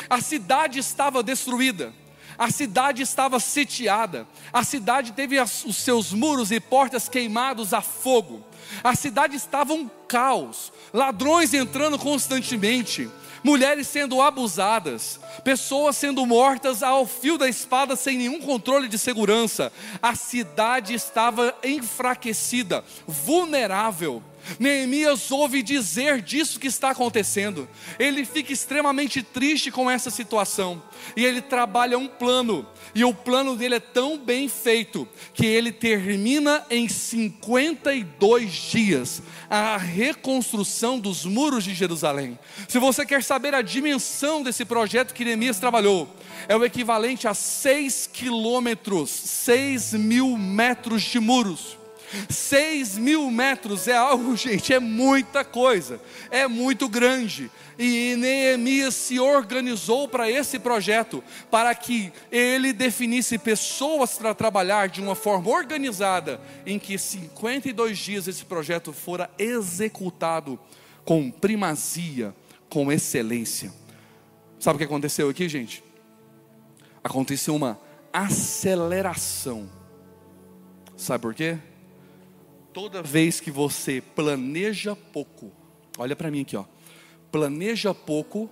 A 0.09 0.21
cidade 0.21 0.79
estava 0.79 1.23
destruída, 1.23 1.95
a 2.37 2.51
cidade 2.51 3.03
estava 3.03 3.39
sitiada, 3.39 4.27
a 4.53 4.65
cidade 4.65 5.13
teve 5.13 5.41
os 5.41 5.77
seus 5.77 6.13
muros 6.13 6.51
e 6.51 6.59
portas 6.59 7.09
queimados 7.09 7.73
a 7.73 7.81
fogo, 7.81 8.45
a 8.83 8.95
cidade 8.95 9.37
estava 9.37 9.73
um 9.73 9.89
caos, 10.09 10.73
ladrões 10.93 11.55
entrando 11.55 11.99
constantemente, 11.99 13.09
mulheres 13.43 13.87
sendo 13.87 14.21
abusadas, 14.21 15.19
pessoas 15.43 15.97
sendo 15.97 16.25
mortas 16.27 16.83
ao 16.83 17.07
fio 17.07 17.39
da 17.39 17.49
espada 17.49 17.97
sem 17.97 18.19
nenhum 18.19 18.41
controle 18.41 18.89
de 18.89 18.99
segurança. 18.99 19.73
A 20.03 20.15
cidade 20.15 20.95
estava 20.95 21.55
enfraquecida, 21.63 22.85
vulnerável. 23.07 24.23
Neemias 24.59 25.31
ouve 25.31 25.63
dizer 25.63 26.21
disso 26.21 26.59
que 26.59 26.67
está 26.67 26.91
acontecendo. 26.91 27.69
Ele 27.99 28.25
fica 28.25 28.53
extremamente 28.53 29.23
triste 29.23 29.71
com 29.71 29.91
essa 29.91 30.11
situação. 30.11 30.83
E 31.17 31.25
ele 31.25 31.41
trabalha 31.41 31.99
um 31.99 32.07
plano. 32.07 32.67
E 32.95 33.05
o 33.05 33.15
plano 33.15 33.57
dele 33.57 33.77
é 33.77 33.81
tão 33.81 34.19
bem 34.19 34.49
feito 34.49 35.09
que 35.33 35.47
ele 35.47 35.73
termina 35.73 36.65
em 36.71 36.89
52 36.89 38.53
dias 38.53 39.23
a 39.49 39.77
reconstrução 39.77 40.99
dos 40.99 41.25
muros 41.25 41.65
de 41.65 41.75
Jerusalém. 41.75 42.39
Se 42.69 42.79
você 42.79 43.07
quer 43.07 43.23
saber 43.23 43.55
a 43.55 43.63
dimensão 43.63 44.43
desse 44.43 44.65
projeto 44.65 45.15
que 45.15 45.25
Neemias 45.25 45.59
trabalhou, 45.59 46.15
é 46.49 46.57
o 46.57 46.65
equivalente 46.65 47.29
a 47.29 47.35
6 47.35 48.11
quilômetros, 48.13 49.11
6 49.11 49.95
mil 49.95 50.37
metros 50.37 51.03
de 51.03 51.21
muros. 51.21 51.80
Seis 52.29 52.99
mil 52.99 53.31
metros 53.31 53.87
é 53.87 53.97
algo, 53.97 54.35
gente, 54.37 54.73
é 54.73 54.81
muita 54.81 55.45
coisa, 55.45 56.01
é 56.31 56.47
muito 56.47 56.89
grande. 56.89 57.51
E 57.79 58.15
Neemias 58.17 58.95
se 58.95 59.19
organizou 59.19 60.09
para 60.09 60.31
esse 60.31 60.59
projeto, 60.59 61.23
para 61.51 61.75
que 61.75 62.13
ele 62.31 62.73
definisse 62.73 63.39
pessoas 63.39 64.15
para 64.15 64.35
trabalhar 64.35 64.89
de 64.89 65.01
uma 65.01 65.15
forma 65.15 65.51
organizada, 65.51 66.41
em 66.67 66.79
que 66.79 66.99
52 66.99 67.99
dias 67.99 68.29
esse 68.29 68.45
projeto 68.45 68.93
fora 68.93 69.31
executado 69.39 70.59
com 71.05 71.31
primazia, 71.31 72.35
com 72.69 72.91
excelência. 72.93 73.73
Sabe 74.59 74.77
o 74.77 74.79
que 74.79 74.85
aconteceu 74.85 75.29
aqui, 75.31 75.49
gente? 75.49 75.83
Aconteceu 77.03 77.57
uma 77.57 77.81
aceleração. 78.13 79.71
Sabe 80.97 81.23
por 81.23 81.35
quê? 81.35 81.59
Toda 82.73 83.03
vez 83.03 83.41
que 83.41 83.51
você 83.51 84.01
planeja 84.01 84.95
pouco, 84.95 85.51
olha 85.99 86.15
para 86.15 86.31
mim 86.31 86.43
aqui, 86.43 86.57
ó. 86.57 86.65
Planeja 87.33 87.93
pouco, 87.93 88.49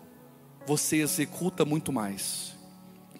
você 0.67 0.97
executa 0.97 1.65
muito 1.65 1.93
mais. 1.93 2.57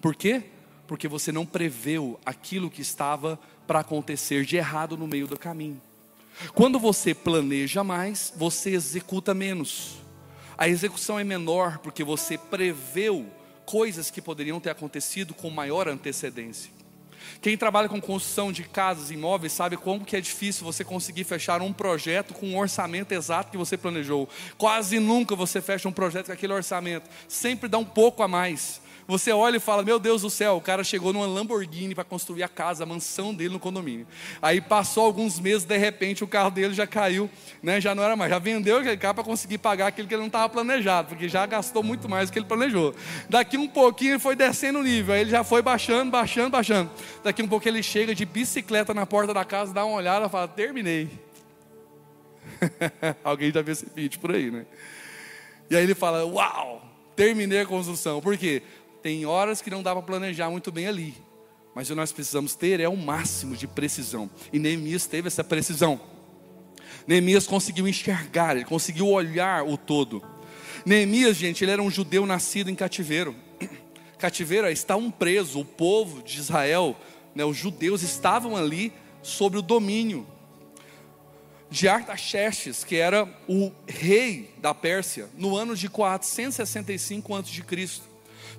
Por 0.01 0.15
quê? 0.15 0.43
Porque 0.87 1.07
você 1.07 1.31
não 1.31 1.45
preveu 1.45 2.19
aquilo 2.25 2.69
que 2.69 2.81
estava 2.81 3.39
para 3.65 3.79
acontecer 3.79 4.43
de 4.43 4.57
errado 4.57 4.97
no 4.97 5.07
meio 5.07 5.27
do 5.27 5.37
caminho. 5.37 5.81
Quando 6.53 6.79
você 6.79 7.13
planeja 7.13 7.83
mais, 7.83 8.33
você 8.35 8.71
executa 8.71 9.33
menos. 9.33 9.97
A 10.57 10.67
execução 10.67 11.19
é 11.19 11.23
menor 11.23 11.79
porque 11.79 12.03
você 12.03 12.37
preveu 12.37 13.25
coisas 13.65 14.09
que 14.09 14.21
poderiam 14.21 14.59
ter 14.59 14.69
acontecido 14.69 15.33
com 15.33 15.49
maior 15.49 15.87
antecedência. 15.87 16.71
Quem 17.41 17.57
trabalha 17.57 17.89
com 17.89 17.99
construção 18.01 18.51
de 18.51 18.63
casas, 18.63 19.11
imóveis, 19.11 19.53
sabe 19.53 19.77
como 19.77 20.05
que 20.05 20.15
é 20.15 20.21
difícil 20.21 20.63
você 20.63 20.83
conseguir 20.83 21.23
fechar 21.23 21.61
um 21.61 21.73
projeto 21.73 22.33
com 22.33 22.47
um 22.47 22.57
orçamento 22.57 23.11
exato 23.11 23.51
que 23.51 23.57
você 23.57 23.77
planejou. 23.77 24.27
Quase 24.57 24.99
nunca 24.99 25.35
você 25.35 25.61
fecha 25.61 25.87
um 25.87 25.91
projeto 25.91 26.27
com 26.27 26.31
aquele 26.33 26.53
orçamento. 26.53 27.09
Sempre 27.27 27.69
dá 27.69 27.77
um 27.77 27.85
pouco 27.85 28.23
a 28.23 28.27
mais. 28.27 28.81
Você 29.09 29.31
olha 29.31 29.57
e 29.57 29.59
fala: 29.59 29.81
Meu 29.81 29.97
Deus 29.97 30.21
do 30.21 30.29
céu, 30.29 30.55
o 30.57 30.61
cara 30.61 30.83
chegou 30.83 31.11
numa 31.11 31.25
Lamborghini 31.25 31.95
para 31.95 32.03
construir 32.03 32.43
a 32.43 32.47
casa, 32.47 32.83
a 32.83 32.85
mansão 32.85 33.33
dele 33.33 33.49
no 33.49 33.59
condomínio. 33.59 34.05
Aí 34.39 34.61
passou 34.61 35.03
alguns 35.03 35.39
meses, 35.39 35.65
de 35.65 35.75
repente 35.77 36.23
o 36.23 36.27
carro 36.27 36.51
dele 36.51 36.75
já 36.75 36.85
caiu, 36.85 37.27
né? 37.63 37.81
já 37.81 37.95
não 37.95 38.03
era 38.03 38.15
mais. 38.15 38.29
Já 38.29 38.37
vendeu 38.37 38.77
aquele 38.77 38.97
carro 38.97 39.15
para 39.15 39.23
conseguir 39.23 39.57
pagar 39.57 39.87
aquilo 39.87 40.07
que 40.07 40.13
ele 40.13 40.19
não 40.19 40.27
estava 40.27 40.47
planejado, 40.47 41.07
porque 41.07 41.27
já 41.27 41.43
gastou 41.47 41.81
muito 41.81 42.07
mais 42.07 42.29
do 42.29 42.33
que 42.33 42.37
ele 42.37 42.45
planejou. 42.45 42.93
Daqui 43.27 43.57
um 43.57 43.67
pouquinho 43.67 44.11
ele 44.11 44.19
foi 44.19 44.35
descendo 44.35 44.77
o 44.77 44.83
nível, 44.83 45.15
aí 45.15 45.21
ele 45.21 45.31
já 45.31 45.43
foi 45.43 45.63
baixando, 45.63 46.11
baixando, 46.11 46.51
baixando. 46.51 46.91
Daqui 47.23 47.41
um 47.41 47.47
pouco 47.47 47.67
ele 47.67 47.81
chega 47.81 48.13
de 48.13 48.25
bicicleta 48.25 48.93
na 48.93 49.07
porta 49.07 49.33
da 49.33 49.43
casa, 49.43 49.73
dá 49.73 49.83
uma 49.83 49.97
olhada 49.97 50.27
e 50.27 50.29
fala: 50.29 50.47
Terminei. 50.47 51.09
Alguém 53.23 53.51
já 53.51 53.63
viu 53.63 53.71
esse 53.71 53.87
vídeo 53.95 54.19
por 54.19 54.35
aí, 54.35 54.51
né? 54.51 54.67
E 55.67 55.75
aí 55.75 55.81
ele 55.81 55.95
fala: 55.95 56.23
Uau, 56.27 56.83
terminei 57.19 57.59
a 57.59 57.65
construção. 57.65 58.21
Por 58.21 58.37
quê? 58.37 58.61
Tem 59.01 59.25
horas 59.25 59.61
que 59.61 59.69
não 59.69 59.81
dá 59.81 59.93
para 59.93 60.01
planejar 60.01 60.49
muito 60.49 60.71
bem 60.71 60.87
ali. 60.87 61.13
Mas 61.73 61.87
o 61.87 61.93
que 61.93 61.95
nós 61.95 62.11
precisamos 62.11 62.55
ter 62.55 62.79
é 62.79 62.89
o 62.89 62.97
máximo 62.97 63.55
de 63.55 63.67
precisão. 63.67 64.29
E 64.51 64.59
Neemias 64.59 65.05
teve 65.05 65.27
essa 65.27 65.43
precisão. 65.43 65.99
Neemias 67.07 67.47
conseguiu 67.47 67.87
enxergar, 67.87 68.55
ele 68.55 68.65
conseguiu 68.65 69.07
olhar 69.07 69.63
o 69.65 69.77
todo. 69.77 70.21
Neemias, 70.85 71.37
gente, 71.37 71.63
ele 71.63 71.71
era 71.71 71.81
um 71.81 71.89
judeu 71.89 72.25
nascido 72.25 72.69
em 72.69 72.75
cativeiro. 72.75 73.35
Cativeiro 74.17 74.67
está 74.67 74.95
um 74.95 75.09
preso, 75.09 75.61
o 75.61 75.65
povo 75.65 76.21
de 76.21 76.39
Israel, 76.39 76.97
né, 77.33 77.45
os 77.45 77.55
judeus 77.55 78.01
estavam 78.01 78.57
ali 78.57 78.91
sobre 79.21 79.57
o 79.57 79.61
domínio 79.61 80.27
de 81.69 81.87
Artaxerxes, 81.87 82.83
que 82.83 82.95
era 82.95 83.27
o 83.47 83.71
rei 83.87 84.53
da 84.57 84.73
Pérsia, 84.73 85.29
no 85.37 85.55
ano 85.55 85.75
de 85.75 85.87
465 85.87 87.35
a.C. 87.35 88.08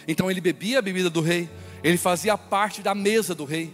Então 0.07 0.31
ele 0.31 0.41
bebia 0.41 0.79
a 0.79 0.83
bebida 0.83 1.11
do 1.11 1.21
rei, 1.21 1.49
ele 1.85 1.97
fazia 1.97 2.37
parte 2.37 2.83
da 2.83 2.95
mesa 2.95 3.35
do 3.35 3.45
rei, 3.45 3.73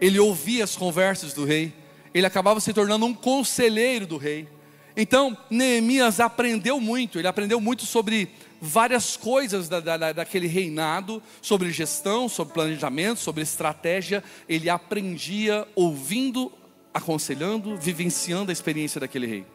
ele 0.00 0.18
ouvia 0.18 0.64
as 0.64 0.76
conversas 0.76 1.32
do 1.32 1.44
rei, 1.44 1.72
ele 2.12 2.26
acabava 2.26 2.60
se 2.60 2.72
tornando 2.72 3.06
um 3.06 3.14
conselheiro 3.14 4.06
do 4.06 4.16
rei. 4.16 4.48
Então, 4.94 5.36
Neemias 5.48 6.20
aprendeu 6.20 6.78
muito, 6.78 7.18
ele 7.18 7.28
aprendeu 7.28 7.60
muito 7.60 7.86
sobre 7.86 8.28
várias 8.60 9.16
coisas 9.16 9.68
da, 9.68 9.80
da, 9.80 10.12
daquele 10.12 10.46
reinado, 10.46 11.22
sobre 11.40 11.70
gestão, 11.72 12.28
sobre 12.28 12.52
planejamento, 12.52 13.18
sobre 13.18 13.42
estratégia. 13.42 14.22
Ele 14.46 14.68
aprendia 14.68 15.66
ouvindo, 15.74 16.52
aconselhando, 16.92 17.76
vivenciando 17.78 18.50
a 18.50 18.52
experiência 18.52 19.00
daquele 19.00 19.26
rei. 19.26 19.46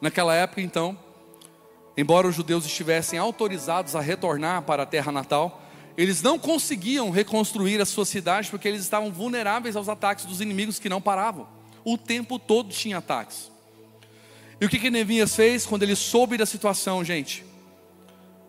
Naquela 0.00 0.34
época, 0.34 0.62
então, 0.62 0.96
embora 1.96 2.28
os 2.28 2.34
judeus 2.34 2.64
estivessem 2.64 3.18
autorizados 3.18 3.96
a 3.96 4.00
retornar 4.00 4.62
para 4.62 4.84
a 4.84 4.86
terra 4.86 5.10
natal, 5.10 5.62
eles 5.96 6.22
não 6.22 6.38
conseguiam 6.38 7.10
reconstruir 7.10 7.80
a 7.80 7.84
sua 7.84 8.04
cidade 8.04 8.50
porque 8.50 8.68
eles 8.68 8.82
estavam 8.82 9.12
vulneráveis 9.12 9.76
aos 9.76 9.88
ataques 9.88 10.24
dos 10.24 10.40
inimigos 10.40 10.78
que 10.78 10.88
não 10.88 11.00
paravam. 11.00 11.48
O 11.84 11.98
tempo 11.98 12.38
todo 12.38 12.70
tinha 12.70 12.98
ataques. 12.98 13.50
E 14.60 14.64
o 14.64 14.68
que, 14.68 14.78
que 14.78 14.90
Neemias 14.90 15.34
fez 15.34 15.64
quando 15.64 15.82
ele 15.82 15.96
soube 15.96 16.36
da 16.36 16.46
situação, 16.46 17.02
gente? 17.04 17.44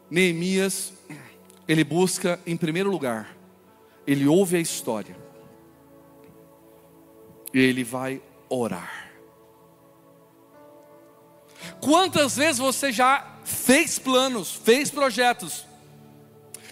Neemias, 0.09 0.93
ele 1.67 1.83
busca 1.83 2.39
em 2.45 2.57
primeiro 2.57 2.91
lugar, 2.91 3.35
ele 4.05 4.27
ouve 4.27 4.57
a 4.57 4.59
história, 4.59 5.15
e 7.53 7.59
ele 7.59 7.83
vai 7.83 8.21
orar. 8.49 9.09
Quantas 11.79 12.35
vezes 12.35 12.57
você 12.57 12.91
já 12.91 13.30
fez 13.51 13.99
planos, 13.99 14.51
fez 14.51 14.89
projetos, 14.89 15.65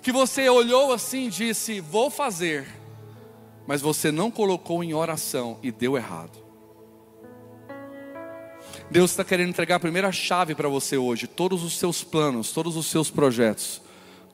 que 0.02 0.12
você 0.12 0.50
olhou 0.50 0.94
assim 0.94 1.28
e 1.28 1.30
disse: 1.30 1.80
Vou 1.80 2.10
fazer, 2.10 2.68
mas 3.68 3.82
você 3.82 4.12
não 4.12 4.32
colocou 4.32 4.84
em 4.84 4.94
oração 4.94 5.60
e 5.62 5.72
deu 5.72 5.98
errado. 5.98 6.40
Deus 8.90 9.12
está 9.12 9.24
querendo 9.24 9.50
entregar 9.50 9.76
a 9.76 9.80
primeira 9.80 10.12
chave 10.12 10.56
para 10.56 10.68
você 10.68 10.98
hoje. 10.98 11.28
Todos 11.28 11.64
os 11.64 11.78
seus 11.78 12.04
planos, 12.04 12.52
todos 12.52 12.76
os 12.76 12.88
seus 12.88 13.12
projetos. 13.12 13.82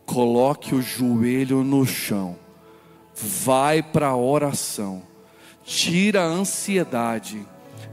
Coloque 0.06 0.74
o 0.74 0.82
joelho 0.82 1.64
no 1.64 1.86
chão. 1.86 2.38
Vai 3.14 3.84
para 3.84 4.08
a 4.08 4.16
oração. 4.16 5.04
Tira 5.66 6.22
a 6.22 6.28
ansiedade. 6.28 7.46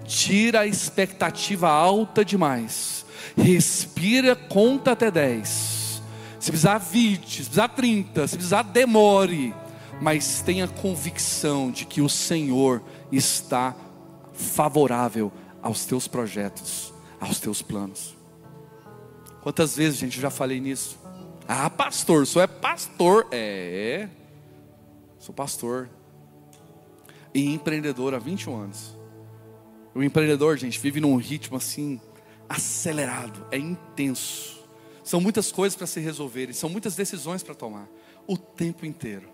Tira 0.06 0.60
a 0.60 0.66
expectativa 0.66 1.68
alta 1.68 2.24
demais. 2.24 3.01
Respira, 3.36 4.36
conta 4.36 4.92
até 4.92 5.10
10. 5.10 6.02
Se 6.38 6.50
precisar 6.50 6.78
20, 6.78 7.28
se 7.28 7.36
precisar 7.44 7.68
30, 7.68 8.26
se 8.26 8.36
precisar 8.36 8.62
demore. 8.62 9.54
Mas 10.00 10.42
tenha 10.42 10.66
convicção 10.66 11.70
de 11.70 11.84
que 11.84 12.00
o 12.00 12.08
Senhor 12.08 12.82
está 13.12 13.76
favorável 14.32 15.30
aos 15.62 15.84
teus 15.84 16.08
projetos, 16.08 16.92
aos 17.20 17.38
teus 17.38 17.62
planos. 17.62 18.16
Quantas 19.40 19.76
vezes, 19.76 19.98
gente, 19.98 20.16
eu 20.16 20.22
já 20.22 20.30
falei 20.30 20.60
nisso? 20.60 20.98
Ah, 21.46 21.68
pastor, 21.68 22.26
sou 22.26 22.40
é 22.42 22.46
pastor. 22.46 23.26
É, 23.30 24.08
sou 25.18 25.34
pastor. 25.34 25.88
E 27.34 27.52
empreendedor 27.52 28.14
há 28.14 28.18
21 28.18 28.56
anos. 28.56 28.96
O 29.94 30.02
empreendedor, 30.02 30.56
gente, 30.56 30.78
vive 30.78 31.00
num 31.00 31.16
ritmo 31.16 31.56
assim, 31.56 32.00
acelerado, 32.48 33.46
é 33.50 33.58
intenso. 33.58 34.60
São 35.04 35.20
muitas 35.20 35.50
coisas 35.50 35.76
para 35.76 35.86
se 35.86 36.00
resolverem, 36.00 36.54
são 36.54 36.70
muitas 36.70 36.94
decisões 36.94 37.42
para 37.42 37.54
tomar, 37.54 37.88
o 38.26 38.36
tempo 38.36 38.86
inteiro. 38.86 39.28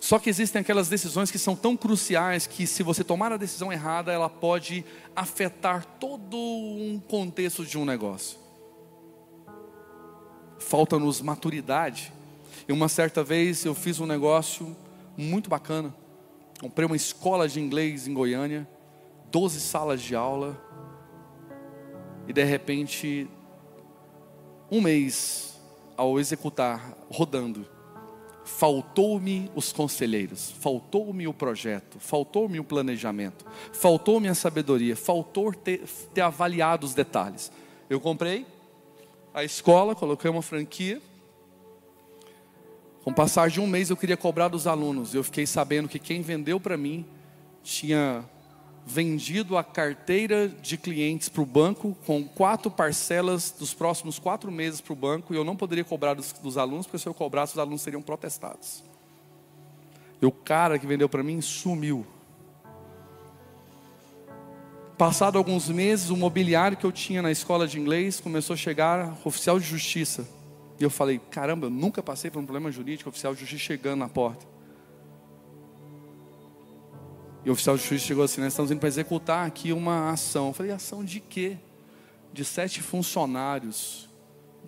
Só 0.00 0.18
que 0.18 0.30
existem 0.30 0.60
aquelas 0.60 0.88
decisões 0.88 1.30
que 1.30 1.38
são 1.38 1.54
tão 1.54 1.76
cruciais 1.76 2.46
que, 2.46 2.66
se 2.66 2.82
você 2.82 3.04
tomar 3.04 3.32
a 3.32 3.36
decisão 3.36 3.72
errada, 3.72 4.12
ela 4.12 4.28
pode 4.28 4.84
afetar 5.14 5.84
todo 5.98 6.36
um 6.36 7.00
contexto 7.08 7.64
de 7.64 7.78
um 7.78 7.84
negócio. 7.84 8.38
Falta-nos 10.58 11.20
maturidade. 11.20 12.12
E 12.66 12.72
uma 12.72 12.88
certa 12.88 13.22
vez 13.22 13.64
eu 13.64 13.74
fiz 13.74 14.00
um 14.00 14.06
negócio 14.06 14.74
muito 15.16 15.50
bacana. 15.50 15.94
Comprei 16.60 16.86
uma 16.86 16.96
escola 16.96 17.46
de 17.46 17.60
inglês 17.60 18.08
em 18.08 18.14
Goiânia, 18.14 18.66
12 19.30 19.60
salas 19.60 20.00
de 20.00 20.14
aula, 20.14 20.58
e 22.26 22.32
de 22.32 22.44
repente, 22.44 23.28
um 24.70 24.80
mês 24.80 25.60
ao 25.96 26.18
executar, 26.18 26.96
rodando, 27.10 27.66
faltou-me 28.44 29.50
os 29.54 29.72
conselheiros, 29.72 30.50
faltou-me 30.60 31.26
o 31.26 31.32
projeto, 31.32 31.98
faltou-me 31.98 32.60
o 32.60 32.64
planejamento, 32.64 33.44
faltou-me 33.72 34.28
a 34.28 34.34
sabedoria, 34.34 34.94
faltou 34.94 35.52
ter, 35.52 35.82
ter 36.12 36.20
avaliado 36.20 36.86
os 36.86 36.94
detalhes. 36.94 37.50
Eu 37.88 38.00
comprei 38.00 38.46
a 39.32 39.42
escola, 39.42 39.94
coloquei 39.94 40.30
uma 40.30 40.42
franquia. 40.42 41.00
Com 43.02 43.12
passar 43.12 43.50
de 43.50 43.60
um 43.60 43.66
mês 43.66 43.90
eu 43.90 43.96
queria 43.96 44.16
cobrar 44.16 44.48
dos 44.48 44.66
alunos. 44.66 45.14
Eu 45.14 45.24
fiquei 45.24 45.46
sabendo 45.46 45.88
que 45.88 45.98
quem 45.98 46.22
vendeu 46.22 46.58
para 46.58 46.76
mim 46.76 47.04
tinha 47.62 48.24
vendido 48.86 49.56
a 49.56 49.64
carteira 49.64 50.48
de 50.48 50.76
clientes 50.76 51.28
para 51.28 51.42
o 51.42 51.46
banco, 51.46 51.96
com 52.06 52.22
quatro 52.24 52.70
parcelas 52.70 53.50
dos 53.50 53.72
próximos 53.72 54.18
quatro 54.18 54.52
meses 54.52 54.80
para 54.80 54.92
o 54.92 54.96
banco, 54.96 55.32
e 55.32 55.36
eu 55.36 55.44
não 55.44 55.56
poderia 55.56 55.84
cobrar 55.84 56.14
dos, 56.14 56.32
dos 56.32 56.58
alunos, 56.58 56.86
porque 56.86 56.98
se 56.98 57.06
eu 57.06 57.14
cobrasse, 57.14 57.54
os 57.54 57.58
alunos 57.58 57.82
seriam 57.82 58.02
protestados. 58.02 58.84
E 60.20 60.26
o 60.26 60.32
cara 60.32 60.78
que 60.78 60.86
vendeu 60.86 61.08
para 61.08 61.22
mim 61.22 61.40
sumiu. 61.40 62.06
Passado 64.98 65.38
alguns 65.38 65.68
meses, 65.68 66.10
o 66.10 66.16
mobiliário 66.16 66.76
que 66.76 66.84
eu 66.84 66.92
tinha 66.92 67.20
na 67.20 67.32
escola 67.32 67.66
de 67.66 67.80
inglês 67.80 68.20
começou 68.20 68.54
a 68.54 68.56
chegar 68.56 69.18
oficial 69.24 69.58
de 69.58 69.66
justiça. 69.66 70.28
E 70.78 70.84
eu 70.84 70.90
falei: 70.90 71.20
caramba, 71.30 71.66
eu 71.66 71.70
nunca 71.70 72.02
passei 72.02 72.30
por 72.30 72.38
um 72.38 72.44
problema 72.44 72.70
jurídico, 72.70 73.08
oficial 73.08 73.34
de 73.34 73.40
justiça 73.40 73.64
chegando 73.64 73.98
na 74.00 74.08
porta. 74.08 74.53
E 77.44 77.50
o 77.50 77.52
oficial 77.52 77.76
de 77.76 77.82
justiça 77.82 78.06
chegou 78.06 78.24
assim: 78.24 78.40
nós 78.40 78.52
estamos 78.52 78.70
indo 78.70 78.78
para 78.80 78.88
executar 78.88 79.46
aqui 79.46 79.72
uma 79.72 80.10
ação. 80.10 80.48
Eu 80.48 80.52
falei: 80.52 80.72
ação 80.72 81.04
de 81.04 81.20
quê? 81.20 81.58
De 82.32 82.44
sete 82.44 82.80
funcionários. 82.80 84.08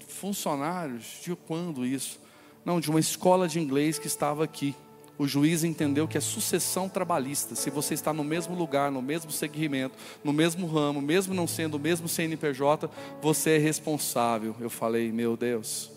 Funcionários? 0.06 1.20
De 1.22 1.34
quando 1.34 1.84
isso? 1.84 2.20
Não, 2.64 2.80
de 2.80 2.90
uma 2.90 3.00
escola 3.00 3.48
de 3.48 3.60
inglês 3.60 3.98
que 3.98 4.06
estava 4.06 4.44
aqui 4.44 4.74
o 5.18 5.26
juiz 5.26 5.64
entendeu 5.64 6.06
que 6.06 6.18
é 6.18 6.20
sucessão 6.20 6.88
trabalhista. 6.88 7.54
Se 7.54 7.70
você 7.70 7.94
está 7.94 8.12
no 8.12 8.22
mesmo 8.22 8.54
lugar, 8.54 8.90
no 8.90 9.00
mesmo 9.00 9.30
segmento, 9.30 9.96
no 10.22 10.32
mesmo 10.32 10.66
ramo, 10.66 11.00
mesmo 11.00 11.34
não 11.34 11.46
sendo 11.46 11.76
o 11.76 11.80
mesmo 11.80 12.06
CNPJ, 12.06 12.90
você 13.22 13.52
é 13.52 13.58
responsável. 13.58 14.54
Eu 14.60 14.68
falei, 14.68 15.10
meu 15.10 15.36
Deus. 15.36 15.90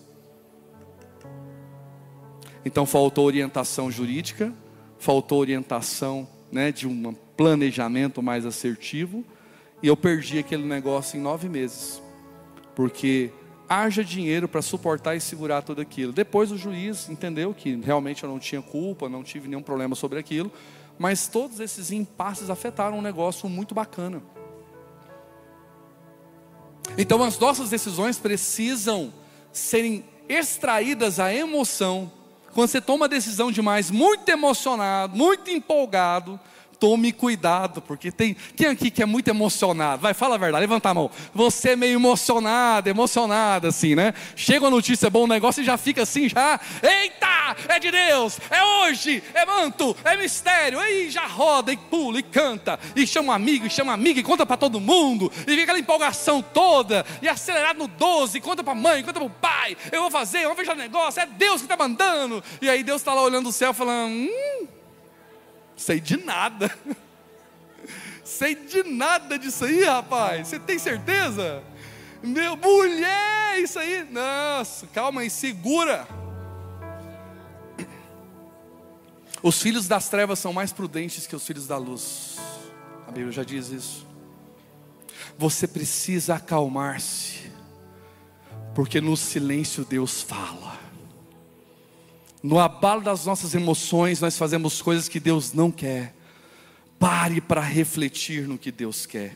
Então 2.63 2.85
faltou 2.85 3.25
orientação 3.25 3.91
jurídica, 3.91 4.53
faltou 4.97 5.39
orientação 5.39 6.27
né, 6.51 6.71
de 6.71 6.87
um 6.87 7.13
planejamento 7.35 8.21
mais 8.21 8.45
assertivo, 8.45 9.23
e 9.81 9.87
eu 9.87 9.95
perdi 9.95 10.39
aquele 10.39 10.63
negócio 10.63 11.17
em 11.17 11.21
nove 11.21 11.47
meses, 11.47 12.01
porque 12.75 13.31
haja 13.67 14.03
dinheiro 14.03 14.47
para 14.47 14.61
suportar 14.61 15.15
e 15.15 15.21
segurar 15.21 15.61
tudo 15.61 15.79
aquilo. 15.79 16.11
Depois 16.11 16.51
o 16.51 16.57
juiz 16.57 17.07
entendeu 17.07 17.53
que 17.53 17.75
realmente 17.75 18.23
eu 18.23 18.29
não 18.29 18.39
tinha 18.39 18.61
culpa, 18.61 19.07
não 19.07 19.23
tive 19.23 19.47
nenhum 19.47 19.61
problema 19.61 19.95
sobre 19.95 20.17
aquilo, 20.17 20.51
mas 20.97 21.27
todos 21.27 21.59
esses 21.59 21.91
impasses 21.91 22.49
afetaram 22.49 22.97
um 22.97 23.01
negócio 23.01 23.47
muito 23.47 23.75
bacana. 23.75 24.21
Então 26.97 27.23
as 27.23 27.37
nossas 27.37 27.69
decisões 27.69 28.17
precisam 28.17 29.13
serem 29.53 30.03
extraídas 30.27 31.19
a 31.19 31.33
emoção. 31.33 32.11
Quando 32.53 32.67
você 32.69 32.81
toma 32.81 33.03
uma 33.03 33.07
decisão 33.09 33.51
demais, 33.51 33.91
muito 33.91 34.27
emocionado, 34.29 35.15
muito 35.15 35.49
empolgado, 35.49 36.39
tome 36.79 37.11
cuidado, 37.11 37.81
porque 37.81 38.11
tem 38.11 38.35
quem 38.55 38.67
aqui 38.67 38.89
que 38.89 39.03
é 39.03 39.05
muito 39.05 39.27
emocionado? 39.27 40.01
Vai, 40.01 40.13
fala 40.13 40.35
a 40.35 40.37
verdade, 40.37 40.61
levanta 40.61 40.89
a 40.89 40.93
mão. 40.93 41.11
Você 41.33 41.71
é 41.71 41.75
meio 41.75 41.95
emocionado, 41.95 42.89
emocionado 42.89 43.67
assim, 43.67 43.95
né? 43.95 44.13
Chega 44.35 44.67
a 44.67 44.69
notícia 44.69 45.09
bom 45.09 45.27
negócio 45.27 45.61
e 45.61 45.65
já 45.65 45.77
fica 45.77 46.03
assim, 46.03 46.29
já, 46.29 46.59
eita, 46.81 47.55
é 47.67 47.79
de 47.79 47.91
Deus, 47.91 48.39
é 48.49 48.63
hoje, 48.63 49.21
é 49.33 49.45
manto, 49.45 49.95
é 50.03 50.15
mistério, 50.15 50.79
aí 50.79 51.09
já 51.09 51.27
roda 51.27 51.71
e 51.71 51.77
pula 51.77 52.19
e 52.19 52.23
canta, 52.23 52.79
e 52.95 53.05
chama 53.05 53.29
um 53.29 53.31
amigo, 53.31 53.65
e 53.65 53.69
chama 53.69 53.93
amiga, 53.93 54.19
e 54.19 54.23
conta 54.23 54.45
para 54.45 54.57
todo 54.57 54.79
mundo, 54.79 55.31
e 55.47 55.55
vem 55.55 55.63
aquela 55.63 55.79
empolgação 55.79 56.41
toda, 56.41 57.05
e 57.21 57.27
acelerado 57.27 57.77
no 57.79 57.87
12, 57.87 58.39
conta 58.39 58.63
para 58.63 58.75
mãe, 58.75 59.03
conta 59.03 59.19
para 59.19 59.23
o 59.23 59.29
pai, 59.29 59.75
eu 59.91 60.01
vou 60.01 60.11
fazer, 60.11 60.39
eu 60.39 60.49
vou 60.49 60.55
fechar 60.55 60.73
o 60.75 60.79
negócio, 60.79 61.21
é 61.21 61.25
Deus 61.25 61.61
que 61.61 61.65
está 61.65 61.75
mandando, 61.75 62.43
e 62.61 62.69
aí 62.69 62.83
Deus 62.83 63.01
está 63.01 63.13
lá 63.13 63.21
olhando 63.21 63.49
o 63.49 63.53
céu 63.53 63.73
falando, 63.73 64.11
hum, 64.11 64.67
Sei 65.79 66.01
de 66.01 66.17
nada. 66.17 66.69
Sei 68.21 68.53
de 68.53 68.83
nada 68.83 69.39
disso 69.39 69.63
aí, 69.63 69.85
rapaz. 69.85 70.49
Você 70.49 70.59
tem 70.59 70.77
certeza? 70.77 71.63
Meu, 72.21 72.57
mulher, 72.57 73.59
isso 73.59 73.79
aí. 73.79 74.05
Nossa, 74.11 74.85
calma 74.87 75.21
aí, 75.21 75.29
segura. 75.29 76.05
Os 79.41 79.61
filhos 79.61 79.87
das 79.87 80.09
trevas 80.09 80.37
são 80.37 80.51
mais 80.51 80.73
prudentes 80.73 81.25
que 81.25 81.35
os 81.35 81.47
filhos 81.47 81.65
da 81.65 81.77
luz. 81.77 82.35
A 83.07 83.11
Bíblia 83.11 83.31
já 83.31 83.43
diz 83.45 83.69
isso. 83.69 84.05
Você 85.37 85.65
precisa 85.65 86.35
acalmar-se, 86.35 87.49
porque 88.75 88.99
no 88.99 89.15
silêncio 89.15 89.85
Deus 89.85 90.21
fala. 90.21 90.77
No 92.41 92.57
abalo 92.59 93.01
das 93.01 93.25
nossas 93.25 93.53
emoções, 93.53 94.21
nós 94.21 94.37
fazemos 94.37 94.81
coisas 94.81 95.07
que 95.07 95.19
Deus 95.19 95.53
não 95.53 95.69
quer. 95.69 96.13
Pare 96.97 97.41
para 97.41 97.61
refletir 97.61 98.47
no 98.47 98.57
que 98.57 98.71
Deus 98.71 99.05
quer. 99.05 99.35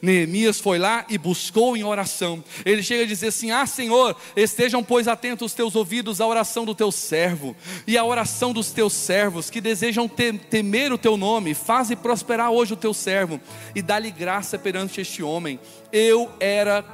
Neemias 0.00 0.60
foi 0.60 0.78
lá 0.78 1.04
e 1.08 1.18
buscou 1.18 1.76
em 1.76 1.84
oração. 1.84 2.42
Ele 2.64 2.82
chega 2.82 3.04
a 3.04 3.06
dizer 3.06 3.28
assim: 3.28 3.50
Ah, 3.50 3.66
Senhor, 3.66 4.16
estejam, 4.36 4.82
pois, 4.82 5.08
atentos 5.08 5.46
os 5.46 5.54
teus 5.54 5.74
ouvidos 5.74 6.20
à 6.20 6.26
oração 6.26 6.64
do 6.64 6.74
teu 6.74 6.90
servo 6.90 7.56
e 7.86 7.98
à 7.98 8.04
oração 8.04 8.52
dos 8.52 8.70
teus 8.70 8.92
servos 8.92 9.50
que 9.50 9.60
desejam 9.60 10.08
temer 10.08 10.92
o 10.92 10.98
teu 10.98 11.16
nome. 11.16 11.54
Faze 11.54 11.96
prosperar 11.96 12.50
hoje 12.50 12.72
o 12.72 12.76
teu 12.76 12.94
servo 12.94 13.40
e 13.74 13.82
dá-lhe 13.82 14.10
graça 14.10 14.58
perante 14.58 15.00
este 15.00 15.22
homem. 15.22 15.58
Eu 15.92 16.30
era, 16.40 16.84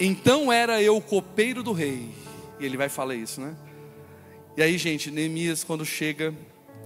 então 0.00 0.52
era 0.52 0.80
eu 0.80 0.96
o 0.96 1.02
copeiro 1.02 1.62
do 1.62 1.72
rei. 1.72 2.10
E 2.58 2.64
ele 2.64 2.76
vai 2.76 2.88
falar 2.88 3.14
isso, 3.14 3.40
né? 3.40 3.54
E 4.56 4.62
aí, 4.62 4.78
gente, 4.78 5.10
Neemias, 5.10 5.62
quando 5.62 5.84
chega 5.84 6.32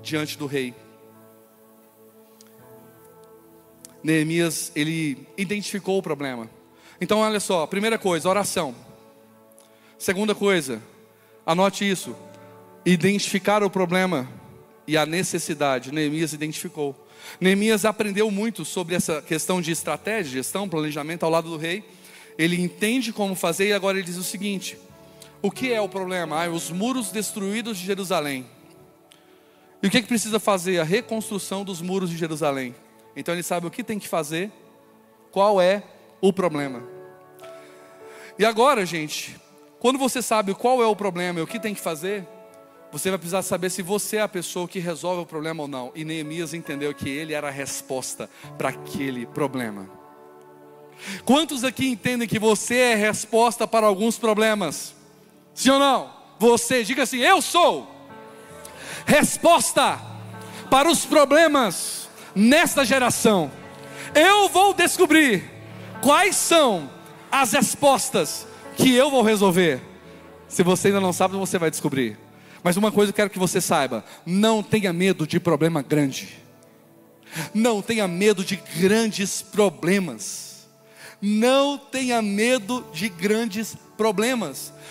diante 0.03 0.37
do 0.37 0.47
rei, 0.47 0.75
Neemias, 4.03 4.73
ele 4.75 5.27
identificou 5.37 5.99
o 5.99 6.03
problema. 6.03 6.51
Então, 7.01 7.21
olha 7.21 7.39
só, 7.39 7.67
primeira 7.69 7.97
coisa, 7.97 8.29
oração. 8.29 8.75
Segunda 9.97 10.35
coisa, 10.35 10.83
anote 11.47 11.89
isso: 11.89 12.17
identificar 12.85 13.63
o 13.63 13.71
problema 13.71 14.29
e 14.85 14.97
a 14.97 15.07
necessidade. 15.07 15.93
Neemias 15.93 16.33
identificou. 16.33 17.07
Neemias 17.41 17.85
aprendeu 17.85 18.31
muito 18.33 18.65
sobre 18.65 18.97
essa 18.97 19.23
questão 19.23 19.61
de 19.61 19.71
estratégia, 19.71 20.33
gestão, 20.43 20.69
planejamento 20.69 21.23
ao 21.23 21.31
lado 21.31 21.49
do 21.49 21.57
rei. 21.57 21.85
Ele 22.37 22.61
entende 22.61 23.13
como 23.13 23.37
fazer 23.37 23.69
e 23.69 23.73
agora 23.73 23.97
ele 23.97 24.07
diz 24.07 24.17
o 24.17 24.25
seguinte: 24.25 24.77
o 25.43 25.51
que 25.51 25.73
é 25.73 25.81
o 25.81 25.89
problema? 25.89 26.45
Ah, 26.45 26.49
os 26.49 26.71
muros 26.71 27.11
destruídos 27.11 27.79
de 27.79 27.87
Jerusalém. 27.87 28.47
E 29.83 29.87
o 29.87 29.91
que, 29.91 29.99
é 29.99 30.03
que 30.03 30.09
precisa 30.09 30.39
fazer? 30.39 30.79
A 30.79 30.85
reconstrução 30.85 31.65
dos 31.65 31.81
muros 31.81 32.11
de 32.11 32.17
Jerusalém. 32.17 32.75
Então 33.17 33.35
ele 33.35 33.43
sabe 33.43 33.67
o 33.67 33.71
que 33.71 33.83
tem 33.83 33.99
que 33.99 34.09
fazer, 34.09 34.53
qual 35.31 35.61
é 35.61 35.83
o 36.21 36.33
problema. 36.33 36.83
E 38.39 38.45
agora, 38.45 38.85
gente, 38.85 39.37
quando 39.79 39.99
você 39.99 40.21
sabe 40.21 40.55
qual 40.55 40.83
é 40.83 40.87
o 40.87 40.95
problema 40.95 41.41
e 41.41 41.43
o 41.43 41.47
que 41.47 41.59
tem 41.59 41.75
que 41.75 41.81
fazer, 41.81 42.27
você 42.93 43.09
vai 43.09 43.19
precisar 43.19 43.43
saber 43.43 43.71
se 43.71 43.83
você 43.83 44.17
é 44.17 44.23
a 44.23 44.29
pessoa 44.29 44.69
que 44.69 44.79
resolve 44.79 45.23
o 45.23 45.27
problema 45.27 45.63
ou 45.63 45.69
não. 45.69 45.93
E 45.95 46.05
Neemias 46.05 46.53
entendeu 46.53 46.93
que 46.93 47.09
ele 47.09 47.33
era 47.33 47.49
a 47.49 47.53
resposta 47.53 48.29
para 48.59 48.69
aquele 48.71 49.27
problema. 49.27 49.89
Quantos 51.25 51.65
aqui 51.65 51.89
entendem 51.89 52.29
que 52.29 52.39
você 52.39 52.77
é 52.77 52.93
a 52.95 52.97
resposta 52.97 53.67
para 53.67 53.87
alguns 53.87 54.19
problemas? 54.19 54.95
Sim 55.55 55.71
ou 55.71 55.79
não? 55.79 56.11
Você, 56.39 56.83
diga 56.85 57.03
assim: 57.03 57.19
Eu 57.19 57.43
sou 57.43 57.89
resposta 59.07 60.01
para 60.71 60.91
os 60.91 61.05
problemas 61.05 62.09
nesta 62.35 62.85
geração. 62.85 63.51
Eu 64.15 64.49
vou 64.49 64.73
descobrir 64.73 65.45
quais 66.01 66.37
são 66.37 66.91
as 67.31 67.53
respostas 67.53 68.47
que 68.77 68.95
eu 68.95 69.11
vou 69.11 69.23
resolver. 69.23 69.81
Se 70.49 70.63
você 70.63 70.89
ainda 70.89 71.01
não 71.01 71.13
sabe, 71.13 71.37
você 71.37 71.59
vai 71.59 71.71
descobrir. 71.71 72.19
Mas 72.63 72.77
uma 72.77 72.91
coisa 72.91 73.11
eu 73.11 73.15
quero 73.15 73.31
que 73.31 73.39
você 73.39 73.61
saiba: 73.61 74.05
não 74.25 74.63
tenha 74.63 74.93
medo 74.93 75.27
de 75.27 75.39
problema 75.39 75.83
grande. 75.83 76.41
Não 77.55 77.81
tenha 77.81 78.09
medo 78.09 78.45
de 78.45 78.57
grandes 78.57 79.43
problemas. 79.43 80.69
Não 81.23 81.77
tenha 81.77 82.23
medo 82.23 82.85
de 82.93 83.09
grandes 83.09 83.75
problemas 83.75 83.90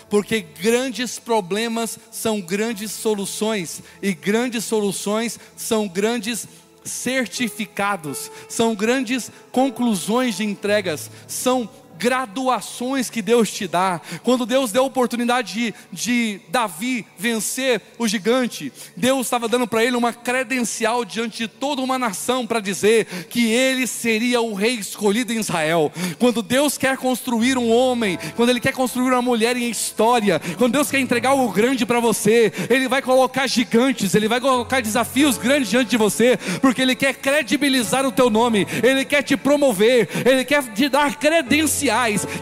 porque 0.10 0.41
grandes 0.41 1.17
problemas 1.17 1.98
são 2.12 2.39
grandes 2.39 2.91
soluções, 2.91 3.82
e 4.02 4.13
grandes 4.13 4.65
soluções 4.65 5.39
são 5.56 5.88
grandes 5.88 6.48
certificados, 6.84 8.32
são 8.48 8.76
grandes 8.76 9.32
conclusões 9.52 10.38
de 10.38 10.43
entregas, 10.43 11.10
são 11.28 11.69
graduações 11.99 13.09
que 13.09 13.21
Deus 13.21 13.51
te 13.51 13.67
dá. 13.67 13.99
Quando 14.23 14.45
Deus 14.45 14.71
deu 14.71 14.83
a 14.83 14.88
oportunidade 14.88 15.53
de, 15.53 15.73
de 15.91 16.41
Davi 16.49 17.05
vencer 17.17 17.81
o 17.97 18.07
gigante, 18.07 18.71
Deus 18.95 19.27
estava 19.27 19.47
dando 19.47 19.67
para 19.67 19.83
ele 19.83 19.97
uma 19.97 20.13
credencial 20.13 21.03
diante 21.03 21.39
de 21.39 21.47
toda 21.47 21.81
uma 21.81 21.99
nação 21.99 22.47
para 22.47 22.59
dizer 22.59 23.05
que 23.29 23.51
ele 23.51 23.85
seria 23.85 24.41
o 24.41 24.53
rei 24.53 24.75
escolhido 24.75 25.33
em 25.33 25.39
Israel. 25.39 25.91
Quando 26.17 26.41
Deus 26.41 26.77
quer 26.77 26.97
construir 26.97 27.57
um 27.57 27.71
homem, 27.71 28.17
quando 28.35 28.49
Ele 28.49 28.59
quer 28.59 28.73
construir 28.73 29.12
uma 29.12 29.21
mulher 29.21 29.57
em 29.57 29.69
história, 29.69 30.39
quando 30.57 30.73
Deus 30.73 30.89
quer 30.89 30.99
entregar 30.99 31.31
algo 31.31 31.51
grande 31.51 31.85
para 31.85 31.99
você, 31.99 32.51
Ele 32.69 32.88
vai 32.88 33.01
colocar 33.01 33.47
gigantes, 33.47 34.15
Ele 34.15 34.27
vai 34.27 34.39
colocar 34.39 34.81
desafios 34.81 35.38
grandes 35.38 35.69
diante 35.69 35.89
de 35.89 35.97
você, 35.97 36.38
porque 36.62 36.81
Ele 36.81 36.95
quer 36.95 37.15
credibilizar 37.15 38.05
o 38.05 38.12
teu 38.12 38.29
nome, 38.29 38.65
Ele 38.83 39.03
quer 39.05 39.21
te 39.23 39.35
promover, 39.35 40.09
Ele 40.25 40.45
quer 40.45 40.63
te 40.73 40.88
dar 40.88 41.15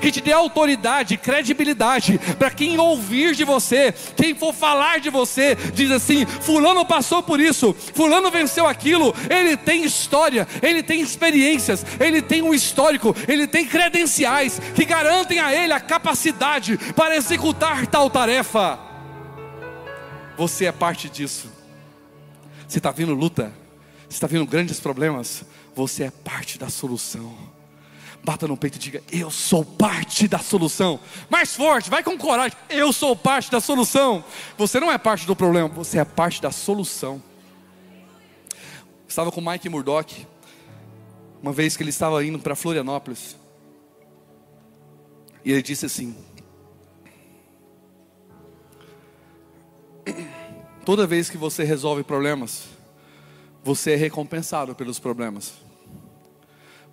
que 0.01 0.11
te 0.11 0.21
dê 0.21 0.31
autoridade, 0.31 1.17
credibilidade, 1.17 2.19
para 2.37 2.51
quem 2.51 2.77
ouvir 2.77 3.35
de 3.35 3.43
você, 3.43 3.93
quem 4.15 4.35
for 4.35 4.53
falar 4.53 4.99
de 4.99 5.09
você, 5.09 5.55
diz 5.73 5.91
assim: 5.91 6.25
Fulano 6.25 6.85
passou 6.85 7.23
por 7.23 7.39
isso, 7.39 7.73
Fulano 7.93 8.29
venceu 8.31 8.67
aquilo, 8.67 9.13
ele 9.29 9.55
tem 9.55 9.83
história, 9.83 10.47
ele 10.61 10.83
tem 10.83 11.01
experiências, 11.01 11.85
ele 11.99 12.21
tem 12.21 12.41
um 12.41 12.53
histórico, 12.53 13.15
ele 13.27 13.47
tem 13.47 13.65
credenciais 13.65 14.59
que 14.75 14.85
garantem 14.85 15.39
a 15.39 15.53
ele 15.53 15.73
a 15.73 15.79
capacidade 15.79 16.77
para 16.95 17.15
executar 17.15 17.87
tal 17.87 18.09
tarefa. 18.09 18.79
Você 20.37 20.65
é 20.65 20.71
parte 20.71 21.09
disso. 21.09 21.51
Se 22.67 22.77
está 22.77 22.91
vindo 22.91 23.13
luta, 23.13 23.51
se 24.07 24.15
está 24.15 24.27
vindo 24.27 24.45
grandes 24.45 24.79
problemas, 24.79 25.43
você 25.75 26.03
é 26.03 26.11
parte 26.11 26.59
da 26.59 26.69
solução. 26.69 27.56
Bata 28.27 28.45
no 28.45 28.57
peito 28.57 28.75
e 28.75 28.79
diga: 28.79 29.01
Eu 29.09 29.31
sou 29.31 29.63
parte 29.63 30.27
da 30.27 30.37
solução. 30.37 30.99
Mais 31.29 31.55
forte, 31.55 31.89
vai 31.89 32.03
com 32.03 32.17
coragem. 32.17 32.57
Eu 32.69 32.91
sou 32.91 33.15
parte 33.15 33.49
da 33.49 33.61
solução. 33.61 34.21
Você 34.57 34.81
não 34.81 34.91
é 34.91 34.97
parte 34.97 35.25
do 35.25 35.33
problema, 35.33 35.69
você 35.69 35.97
é 35.97 36.03
parte 36.03 36.41
da 36.41 36.51
solução. 36.51 37.23
Estava 39.07 39.31
com 39.31 39.39
Mike 39.39 39.69
Murdock, 39.69 40.27
uma 41.41 41.53
vez 41.53 41.77
que 41.77 41.83
ele 41.83 41.89
estava 41.89 42.21
indo 42.25 42.37
para 42.37 42.53
Florianópolis. 42.53 43.37
E 45.45 45.53
ele 45.53 45.61
disse 45.61 45.85
assim: 45.85 46.13
Toda 50.83 51.07
vez 51.07 51.29
que 51.29 51.37
você 51.37 51.63
resolve 51.63 52.03
problemas, 52.03 52.65
você 53.63 53.93
é 53.93 53.95
recompensado 53.95 54.75
pelos 54.75 54.99
problemas. 54.99 55.65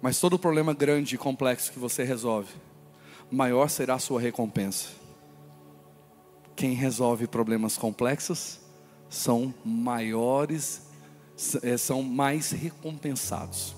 Mas 0.05 0.21
todo 0.21 0.39
problema 0.39 0.75
grande 0.75 1.15
e 1.15 1.19
complexo 1.19 1.73
que 1.73 1.79
você 1.79 2.05
resolve, 2.05 2.53
maior 3.31 3.71
será 3.71 3.95
a 3.95 3.99
sua 3.99 4.21
recompensa. 4.21 4.89
Quem 6.55 6.75
resolve 6.75 7.27
problemas 7.27 7.79
complexos 7.79 8.61
são 9.09 9.55
maiores, 9.65 10.83
eh, 11.63 11.79
são 11.79 12.03
mais 12.03 12.51
recompensados. 12.51 13.75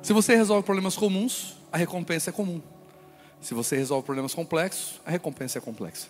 Se 0.00 0.14
você 0.14 0.34
resolve 0.34 0.64
problemas 0.64 0.96
comuns, 0.96 1.58
a 1.70 1.76
recompensa 1.76 2.30
é 2.30 2.32
comum. 2.32 2.62
Se 3.38 3.52
você 3.52 3.76
resolve 3.76 4.06
problemas 4.06 4.32
complexos, 4.32 4.98
a 5.04 5.10
recompensa 5.10 5.58
é 5.58 5.60
complexa. 5.60 6.08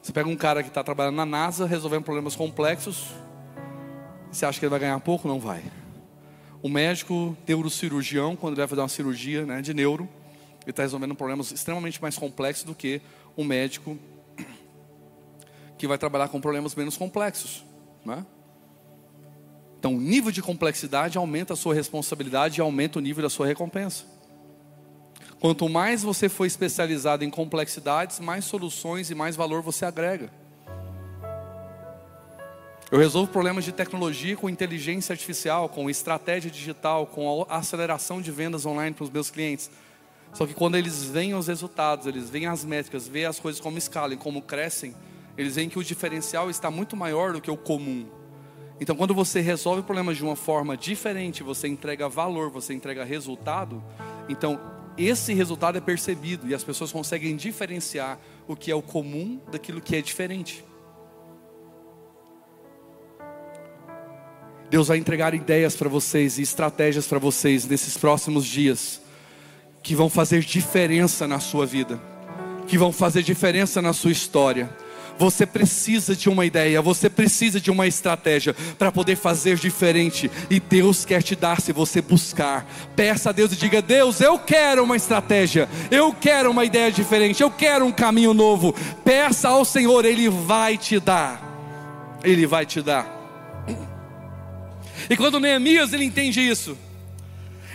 Você 0.00 0.12
pega 0.12 0.28
um 0.28 0.36
cara 0.36 0.62
que 0.62 0.68
está 0.68 0.84
trabalhando 0.84 1.16
na 1.16 1.26
NASA, 1.26 1.66
resolvendo 1.66 2.04
problemas 2.04 2.36
complexos, 2.36 3.08
você 4.36 4.46
acha 4.46 4.58
que 4.58 4.64
ele 4.64 4.70
vai 4.70 4.80
ganhar 4.80 5.00
pouco? 5.00 5.26
Não 5.26 5.40
vai. 5.40 5.62
O 6.62 6.68
médico 6.68 7.36
neurocirurgião, 7.46 8.36
quando 8.36 8.54
ele 8.54 8.60
vai 8.60 8.68
fazer 8.68 8.80
uma 8.82 8.88
cirurgia 8.88 9.46
né, 9.46 9.62
de 9.62 9.72
neuro, 9.72 10.08
ele 10.62 10.70
está 10.70 10.82
resolvendo 10.82 11.14
problemas 11.14 11.52
extremamente 11.52 12.00
mais 12.02 12.18
complexos 12.18 12.64
do 12.64 12.74
que 12.74 13.00
um 13.36 13.44
médico 13.44 13.98
que 15.78 15.86
vai 15.86 15.96
trabalhar 15.96 16.28
com 16.28 16.40
problemas 16.40 16.74
menos 16.74 16.96
complexos. 16.96 17.64
Né? 18.04 18.24
Então, 19.78 19.94
o 19.94 20.00
nível 20.00 20.32
de 20.32 20.42
complexidade 20.42 21.16
aumenta 21.16 21.52
a 21.52 21.56
sua 21.56 21.74
responsabilidade 21.74 22.60
e 22.60 22.62
aumenta 22.62 22.98
o 22.98 23.02
nível 23.02 23.22
da 23.22 23.30
sua 23.30 23.46
recompensa. 23.46 24.04
Quanto 25.38 25.68
mais 25.68 26.02
você 26.02 26.28
for 26.28 26.46
especializado 26.46 27.24
em 27.24 27.30
complexidades, 27.30 28.18
mais 28.18 28.44
soluções 28.44 29.10
e 29.10 29.14
mais 29.14 29.36
valor 29.36 29.62
você 29.62 29.84
agrega. 29.84 30.30
Eu 32.88 33.00
resolvo 33.00 33.32
problemas 33.32 33.64
de 33.64 33.72
tecnologia 33.72 34.36
com 34.36 34.48
inteligência 34.48 35.12
artificial, 35.12 35.68
com 35.68 35.90
estratégia 35.90 36.48
digital, 36.48 37.04
com 37.04 37.44
aceleração 37.48 38.22
de 38.22 38.30
vendas 38.30 38.64
online 38.64 38.94
para 38.94 39.02
os 39.02 39.10
meus 39.10 39.28
clientes. 39.28 39.68
Só 40.32 40.46
que 40.46 40.54
quando 40.54 40.76
eles 40.76 41.02
veem 41.02 41.34
os 41.34 41.48
resultados, 41.48 42.06
eles 42.06 42.30
veem 42.30 42.46
as 42.46 42.64
métricas, 42.64 43.08
veem 43.08 43.24
as 43.24 43.40
coisas 43.40 43.60
como 43.60 43.76
escalam 43.76 44.16
como 44.16 44.40
crescem, 44.40 44.94
eles 45.36 45.56
veem 45.56 45.68
que 45.68 45.80
o 45.80 45.82
diferencial 45.82 46.48
está 46.48 46.70
muito 46.70 46.96
maior 46.96 47.32
do 47.32 47.40
que 47.40 47.50
o 47.50 47.56
comum. 47.56 48.06
Então, 48.80 48.94
quando 48.94 49.14
você 49.14 49.40
resolve 49.40 49.82
problemas 49.82 50.16
de 50.16 50.22
uma 50.22 50.36
forma 50.36 50.76
diferente, 50.76 51.42
você 51.42 51.66
entrega 51.66 52.08
valor, 52.08 52.50
você 52.50 52.72
entrega 52.72 53.02
resultado, 53.02 53.82
então 54.28 54.60
esse 54.96 55.34
resultado 55.34 55.76
é 55.76 55.80
percebido 55.80 56.46
e 56.48 56.54
as 56.54 56.62
pessoas 56.62 56.92
conseguem 56.92 57.34
diferenciar 57.34 58.16
o 58.46 58.54
que 58.54 58.70
é 58.70 58.74
o 58.76 58.82
comum 58.82 59.40
daquilo 59.50 59.80
que 59.80 59.96
é 59.96 60.00
diferente. 60.00 60.64
Deus 64.70 64.88
vai 64.88 64.98
entregar 64.98 65.34
ideias 65.34 65.76
para 65.76 65.88
vocês 65.88 66.38
e 66.38 66.42
estratégias 66.42 67.06
para 67.06 67.18
vocês 67.18 67.66
nesses 67.66 67.96
próximos 67.96 68.44
dias 68.44 69.00
que 69.82 69.94
vão 69.94 70.10
fazer 70.10 70.40
diferença 70.40 71.28
na 71.28 71.38
sua 71.38 71.64
vida, 71.64 72.00
que 72.66 72.76
vão 72.76 72.90
fazer 72.90 73.22
diferença 73.22 73.80
na 73.80 73.92
sua 73.92 74.10
história. 74.10 74.68
Você 75.18 75.46
precisa 75.46 76.14
de 76.14 76.28
uma 76.28 76.44
ideia, 76.44 76.82
você 76.82 77.08
precisa 77.08 77.60
de 77.60 77.70
uma 77.70 77.86
estratégia 77.86 78.54
para 78.78 78.92
poder 78.92 79.16
fazer 79.16 79.56
diferente. 79.56 80.30
E 80.50 80.60
Deus 80.60 81.04
quer 81.04 81.22
te 81.22 81.34
dar 81.34 81.60
se 81.60 81.72
você 81.72 82.02
buscar. 82.02 82.66
Peça 82.94 83.30
a 83.30 83.32
Deus 83.32 83.52
e 83.52 83.56
diga: 83.56 83.80
Deus, 83.80 84.20
eu 84.20 84.38
quero 84.38 84.82
uma 84.82 84.96
estratégia, 84.96 85.68
eu 85.90 86.12
quero 86.12 86.50
uma 86.50 86.64
ideia 86.64 86.90
diferente, 86.90 87.42
eu 87.42 87.50
quero 87.50 87.86
um 87.86 87.92
caminho 87.92 88.34
novo. 88.34 88.74
Peça 89.04 89.48
ao 89.48 89.64
Senhor, 89.64 90.04
Ele 90.04 90.28
vai 90.28 90.76
te 90.76 90.98
dar. 91.00 91.40
Ele 92.22 92.46
vai 92.46 92.66
te 92.66 92.82
dar. 92.82 93.25
E 95.08 95.16
quando 95.16 95.40
Neemias 95.40 95.92
ele 95.92 96.04
entende 96.04 96.40
isso, 96.40 96.76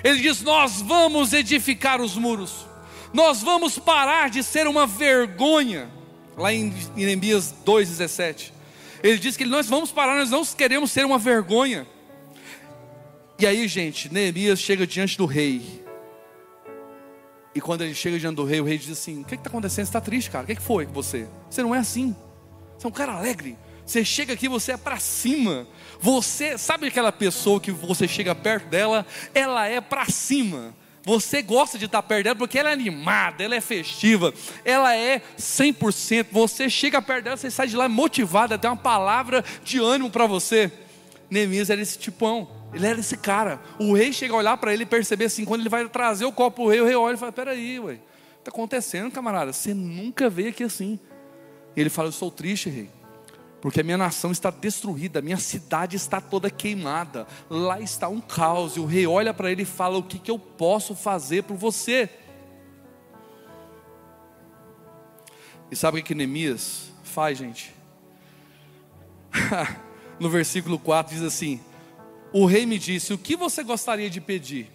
ele 0.03 0.19
diz: 0.19 0.41
Nós 0.41 0.81
vamos 0.81 1.33
edificar 1.33 2.01
os 2.01 2.15
muros, 2.15 2.65
nós 3.13 3.41
vamos 3.41 3.77
parar 3.77 4.29
de 4.29 4.43
ser 4.43 4.67
uma 4.67 4.85
vergonha 4.85 5.89
lá 6.37 6.53
em 6.53 6.73
Neemias 6.95 7.53
2,17. 7.65 8.51
Ele 9.03 9.17
diz 9.17 9.35
que 9.35 9.45
nós 9.45 9.67
vamos 9.67 9.91
parar, 9.91 10.17
nós 10.17 10.29
não 10.29 10.45
queremos 10.45 10.91
ser 10.91 11.05
uma 11.05 11.17
vergonha. 11.17 11.87
E 13.39 13.47
aí, 13.47 13.67
gente, 13.67 14.13
Neemias 14.13 14.59
chega 14.59 14.85
diante 14.85 15.17
do 15.17 15.25
rei. 15.25 15.81
E 17.53 17.59
quando 17.59 17.81
ele 17.81 17.93
chega 17.93 18.17
diante 18.17 18.35
do 18.35 18.45
rei, 18.45 18.61
o 18.61 18.63
rei 18.63 18.77
diz 18.77 18.91
assim: 18.91 19.21
O 19.21 19.25
que 19.25 19.35
está 19.35 19.49
acontecendo? 19.49 19.85
Você 19.85 19.89
está 19.89 20.01
triste, 20.01 20.29
cara? 20.29 20.43
O 20.43 20.47
que, 20.47 20.55
foi 20.55 20.85
com 20.85 20.93
você? 20.93 21.27
Você 21.49 21.61
não 21.61 21.75
é 21.75 21.79
assim. 21.79 22.15
Você 22.77 22.85
é 22.85 22.89
um 22.89 22.93
cara 22.93 23.13
alegre. 23.13 23.57
Você 23.91 24.05
chega 24.05 24.35
aqui, 24.35 24.47
você 24.47 24.71
é 24.71 24.77
para 24.77 24.97
cima. 25.01 25.67
Você 25.99 26.57
sabe 26.57 26.87
aquela 26.87 27.11
pessoa 27.11 27.59
que 27.59 27.71
você 27.71 28.07
chega 28.07 28.33
perto 28.33 28.69
dela, 28.69 29.05
ela 29.35 29.67
é 29.67 29.81
para 29.81 30.05
cima. 30.05 30.73
Você 31.03 31.41
gosta 31.41 31.77
de 31.77 31.87
estar 31.87 32.01
perto 32.01 32.23
dela 32.23 32.35
porque 32.37 32.57
ela 32.57 32.69
é 32.69 32.73
animada, 32.73 33.43
ela 33.43 33.53
é 33.53 33.59
festiva, 33.59 34.33
ela 34.63 34.95
é 34.95 35.21
100%. 35.37 36.27
Você 36.31 36.69
chega 36.69 37.01
perto 37.01 37.25
dela, 37.25 37.35
você 37.35 37.51
sai 37.51 37.67
de 37.67 37.75
lá 37.75 37.89
motivado, 37.89 38.57
tem 38.57 38.71
uma 38.71 38.77
palavra 38.77 39.43
de 39.61 39.79
ânimo 39.79 40.09
para 40.09 40.25
você. 40.25 40.71
Neemias 41.29 41.69
era 41.69 41.81
esse 41.81 41.99
tipão, 41.99 42.49
ele 42.73 42.87
era 42.87 42.97
esse 42.97 43.17
cara. 43.17 43.59
O 43.77 43.91
rei 43.91 44.13
chega 44.13 44.33
a 44.33 44.37
olhar 44.37 44.55
para 44.55 44.73
ele 44.73 44.83
e 44.83 44.85
perceber 44.85 45.25
assim, 45.25 45.43
quando 45.43 45.59
ele 45.59 45.69
vai 45.69 45.85
trazer 45.89 46.23
o 46.23 46.31
copo 46.31 46.63
o 46.63 46.69
rei, 46.69 46.79
o 46.79 46.85
rei 46.85 46.95
olha 46.95 47.15
e 47.15 47.17
fala: 47.17 47.33
Peraí, 47.33 47.77
ué, 47.77 47.99
está 48.39 48.51
acontecendo, 48.51 49.11
camarada? 49.11 49.51
Você 49.51 49.73
nunca 49.73 50.29
veio 50.29 50.47
aqui 50.47 50.63
assim. 50.63 50.97
E 51.75 51.81
ele 51.81 51.89
fala: 51.89 52.07
Eu 52.07 52.13
sou 52.13 52.31
triste, 52.31 52.69
rei 52.69 53.00
porque 53.61 53.81
a 53.81 53.83
minha 53.83 53.97
nação 53.97 54.31
está 54.31 54.49
destruída, 54.49 55.19
a 55.19 55.21
minha 55.21 55.37
cidade 55.37 55.95
está 55.95 56.19
toda 56.19 56.49
queimada, 56.49 57.27
lá 57.47 57.79
está 57.79 58.09
um 58.09 58.19
caos, 58.19 58.75
e 58.75 58.79
o 58.79 58.85
rei 58.85 59.05
olha 59.05 59.33
para 59.33 59.51
ele 59.51 59.61
e 59.61 59.65
fala: 59.65 59.97
O 59.97 60.03
que, 60.03 60.17
que 60.17 60.31
eu 60.31 60.39
posso 60.39 60.95
fazer 60.95 61.43
por 61.43 61.55
você? 61.55 62.09
E 65.69 65.75
sabe 65.75 65.99
o 65.99 66.01
que, 66.01 66.07
que 66.07 66.15
Neemias 66.15 66.91
faz, 67.03 67.37
gente? 67.37 67.73
no 70.19 70.29
versículo 70.29 70.79
4 70.79 71.13
diz 71.13 71.23
assim: 71.23 71.61
O 72.33 72.47
rei 72.47 72.65
me 72.65 72.79
disse: 72.79 73.13
O 73.13 73.17
que 73.17 73.35
você 73.35 73.63
gostaria 73.63 74.09
de 74.09 74.19
pedir? 74.19 74.71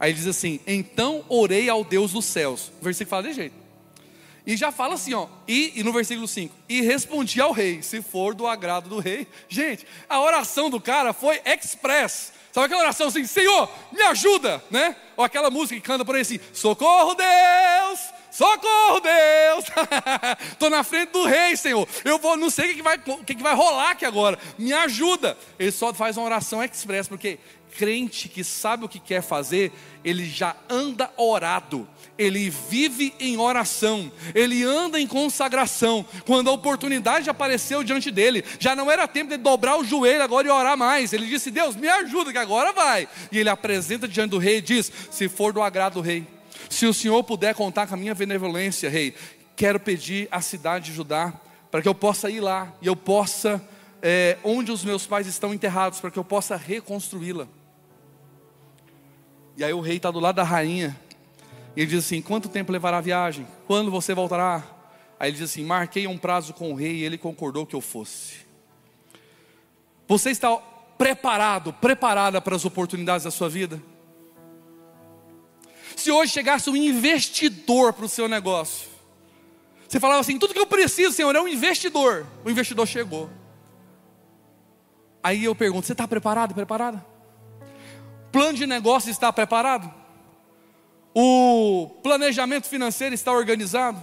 Aí 0.00 0.12
diz 0.12 0.26
assim: 0.26 0.58
Então 0.66 1.24
orei 1.28 1.68
ao 1.68 1.84
Deus 1.84 2.12
dos 2.12 2.24
céus. 2.24 2.72
O 2.80 2.84
versículo 2.84 3.10
fala 3.10 3.28
de 3.28 3.34
jeito. 3.34 3.59
E 4.46 4.56
já 4.56 4.72
fala 4.72 4.94
assim, 4.94 5.14
ó, 5.14 5.26
e, 5.46 5.72
e 5.76 5.82
no 5.82 5.92
versículo 5.92 6.26
5, 6.26 6.54
e 6.68 6.80
respondi 6.80 7.40
ao 7.40 7.52
rei, 7.52 7.82
se 7.82 8.00
for 8.02 8.34
do 8.34 8.46
agrado 8.46 8.88
do 8.88 8.98
rei. 8.98 9.26
Gente, 9.48 9.86
a 10.08 10.20
oração 10.20 10.70
do 10.70 10.80
cara 10.80 11.12
foi 11.12 11.40
express. 11.44 12.32
Sabe 12.52 12.66
aquela 12.66 12.82
oração 12.82 13.06
assim, 13.06 13.24
Senhor, 13.26 13.70
me 13.92 14.02
ajuda, 14.02 14.62
né? 14.70 14.96
Ou 15.16 15.24
aquela 15.24 15.50
música 15.50 15.76
que 15.76 15.86
canta 15.86 16.04
por 16.04 16.16
aí 16.16 16.22
assim, 16.22 16.40
socorro 16.52 17.14
Deus, 17.14 18.00
socorro 18.32 19.00
Deus. 19.00 19.64
Estou 20.50 20.68
na 20.68 20.82
frente 20.82 21.10
do 21.10 21.24
rei, 21.24 21.56
Senhor. 21.56 21.86
Eu 22.04 22.18
vou, 22.18 22.36
não 22.36 22.50
sei 22.50 22.64
o 22.64 22.68
que, 22.70 22.74
que 22.76 22.82
vai, 22.82 22.96
o 22.96 23.24
que, 23.24 23.34
que 23.36 23.42
vai 23.42 23.54
rolar 23.54 23.90
aqui 23.90 24.04
agora. 24.04 24.36
Me 24.58 24.72
ajuda. 24.72 25.38
Ele 25.60 25.70
só 25.70 25.94
faz 25.94 26.16
uma 26.16 26.26
oração 26.26 26.62
express, 26.62 27.06
porque 27.06 27.38
crente 27.78 28.28
que 28.28 28.44
sabe 28.44 28.84
o 28.84 28.88
que 28.88 28.98
quer 28.98 29.22
fazer, 29.22 29.72
ele 30.04 30.24
já 30.24 30.56
anda 30.68 31.10
orado 31.16 31.88
ele 32.20 32.50
vive 32.50 33.14
em 33.18 33.38
oração, 33.38 34.12
ele 34.34 34.62
anda 34.62 35.00
em 35.00 35.06
consagração. 35.06 36.04
Quando 36.26 36.50
a 36.50 36.52
oportunidade 36.52 37.30
apareceu 37.30 37.82
diante 37.82 38.10
dele, 38.10 38.44
já 38.58 38.76
não 38.76 38.90
era 38.90 39.08
tempo 39.08 39.30
de 39.30 39.38
dobrar 39.38 39.78
o 39.78 39.84
joelho 39.84 40.22
agora 40.22 40.46
e 40.46 40.50
orar 40.50 40.76
mais. 40.76 41.14
Ele 41.14 41.24
disse: 41.24 41.50
Deus, 41.50 41.74
me 41.74 41.88
ajuda, 41.88 42.30
que 42.30 42.36
agora 42.36 42.74
vai. 42.74 43.08
E 43.32 43.38
ele 43.38 43.48
apresenta 43.48 44.06
diante 44.06 44.32
do 44.32 44.38
rei 44.38 44.58
e 44.58 44.60
diz: 44.60 44.92
Se 45.10 45.30
for 45.30 45.50
do 45.50 45.62
agrado 45.62 45.94
do 45.94 46.00
rei, 46.02 46.26
se 46.68 46.84
o 46.84 46.92
senhor 46.92 47.24
puder 47.24 47.54
contar 47.54 47.86
com 47.86 47.94
a 47.94 47.96
minha 47.96 48.14
benevolência, 48.14 48.90
rei, 48.90 49.14
quero 49.56 49.80
pedir 49.80 50.28
à 50.30 50.42
cidade 50.42 50.90
de 50.90 50.92
Judá 50.92 51.32
para 51.70 51.80
que 51.80 51.88
eu 51.88 51.94
possa 51.94 52.28
ir 52.28 52.40
lá 52.40 52.70
e 52.82 52.86
eu 52.86 52.94
possa, 52.96 53.66
é, 54.02 54.36
onde 54.44 54.70
os 54.70 54.84
meus 54.84 55.06
pais 55.06 55.26
estão 55.26 55.54
enterrados, 55.54 56.00
para 56.00 56.10
que 56.10 56.18
eu 56.18 56.24
possa 56.24 56.54
reconstruí-la. 56.54 57.48
E 59.60 59.64
aí 59.64 59.74
o 59.74 59.80
rei 59.80 59.98
está 59.98 60.10
do 60.10 60.18
lado 60.18 60.36
da 60.36 60.42
rainha 60.42 60.98
e 61.76 61.82
ele 61.82 61.90
diz 61.90 62.06
assim: 62.06 62.22
Quanto 62.22 62.48
tempo 62.48 62.72
levará 62.72 62.96
a 62.96 63.02
viagem? 63.02 63.46
Quando 63.66 63.90
você 63.90 64.14
voltará? 64.14 64.64
Aí 65.18 65.28
ele 65.28 65.36
diz 65.36 65.50
assim: 65.50 65.62
Marquei 65.66 66.06
um 66.06 66.16
prazo 66.16 66.54
com 66.54 66.72
o 66.72 66.74
rei 66.74 66.92
e 66.92 67.04
ele 67.04 67.18
concordou 67.18 67.66
que 67.66 67.76
eu 67.76 67.80
fosse. 67.82 68.36
Você 70.08 70.30
está 70.30 70.56
preparado, 70.96 71.74
preparada 71.74 72.40
para 72.40 72.56
as 72.56 72.64
oportunidades 72.64 73.24
da 73.24 73.30
sua 73.30 73.50
vida? 73.50 73.82
Se 75.94 76.10
hoje 76.10 76.32
chegasse 76.32 76.70
um 76.70 76.76
investidor 76.76 77.92
para 77.92 78.06
o 78.06 78.08
seu 78.08 78.26
negócio, 78.26 78.88
você 79.86 80.00
falava 80.00 80.20
assim: 80.20 80.38
tudo 80.38 80.54
que 80.54 80.58
eu 80.58 80.66
preciso, 80.66 81.14
Senhor, 81.14 81.36
é 81.36 81.40
um 81.42 81.46
investidor. 81.46 82.26
O 82.46 82.50
investidor 82.50 82.86
chegou. 82.86 83.28
Aí 85.22 85.44
eu 85.44 85.54
pergunto: 85.54 85.86
você 85.86 85.92
está 85.92 86.08
preparado, 86.08 86.54
preparada? 86.54 87.09
Plano 88.32 88.54
de 88.54 88.66
negócio 88.66 89.10
está 89.10 89.32
preparado? 89.32 89.92
O 91.14 91.90
planejamento 92.02 92.68
financeiro 92.68 93.14
está 93.14 93.32
organizado. 93.32 94.00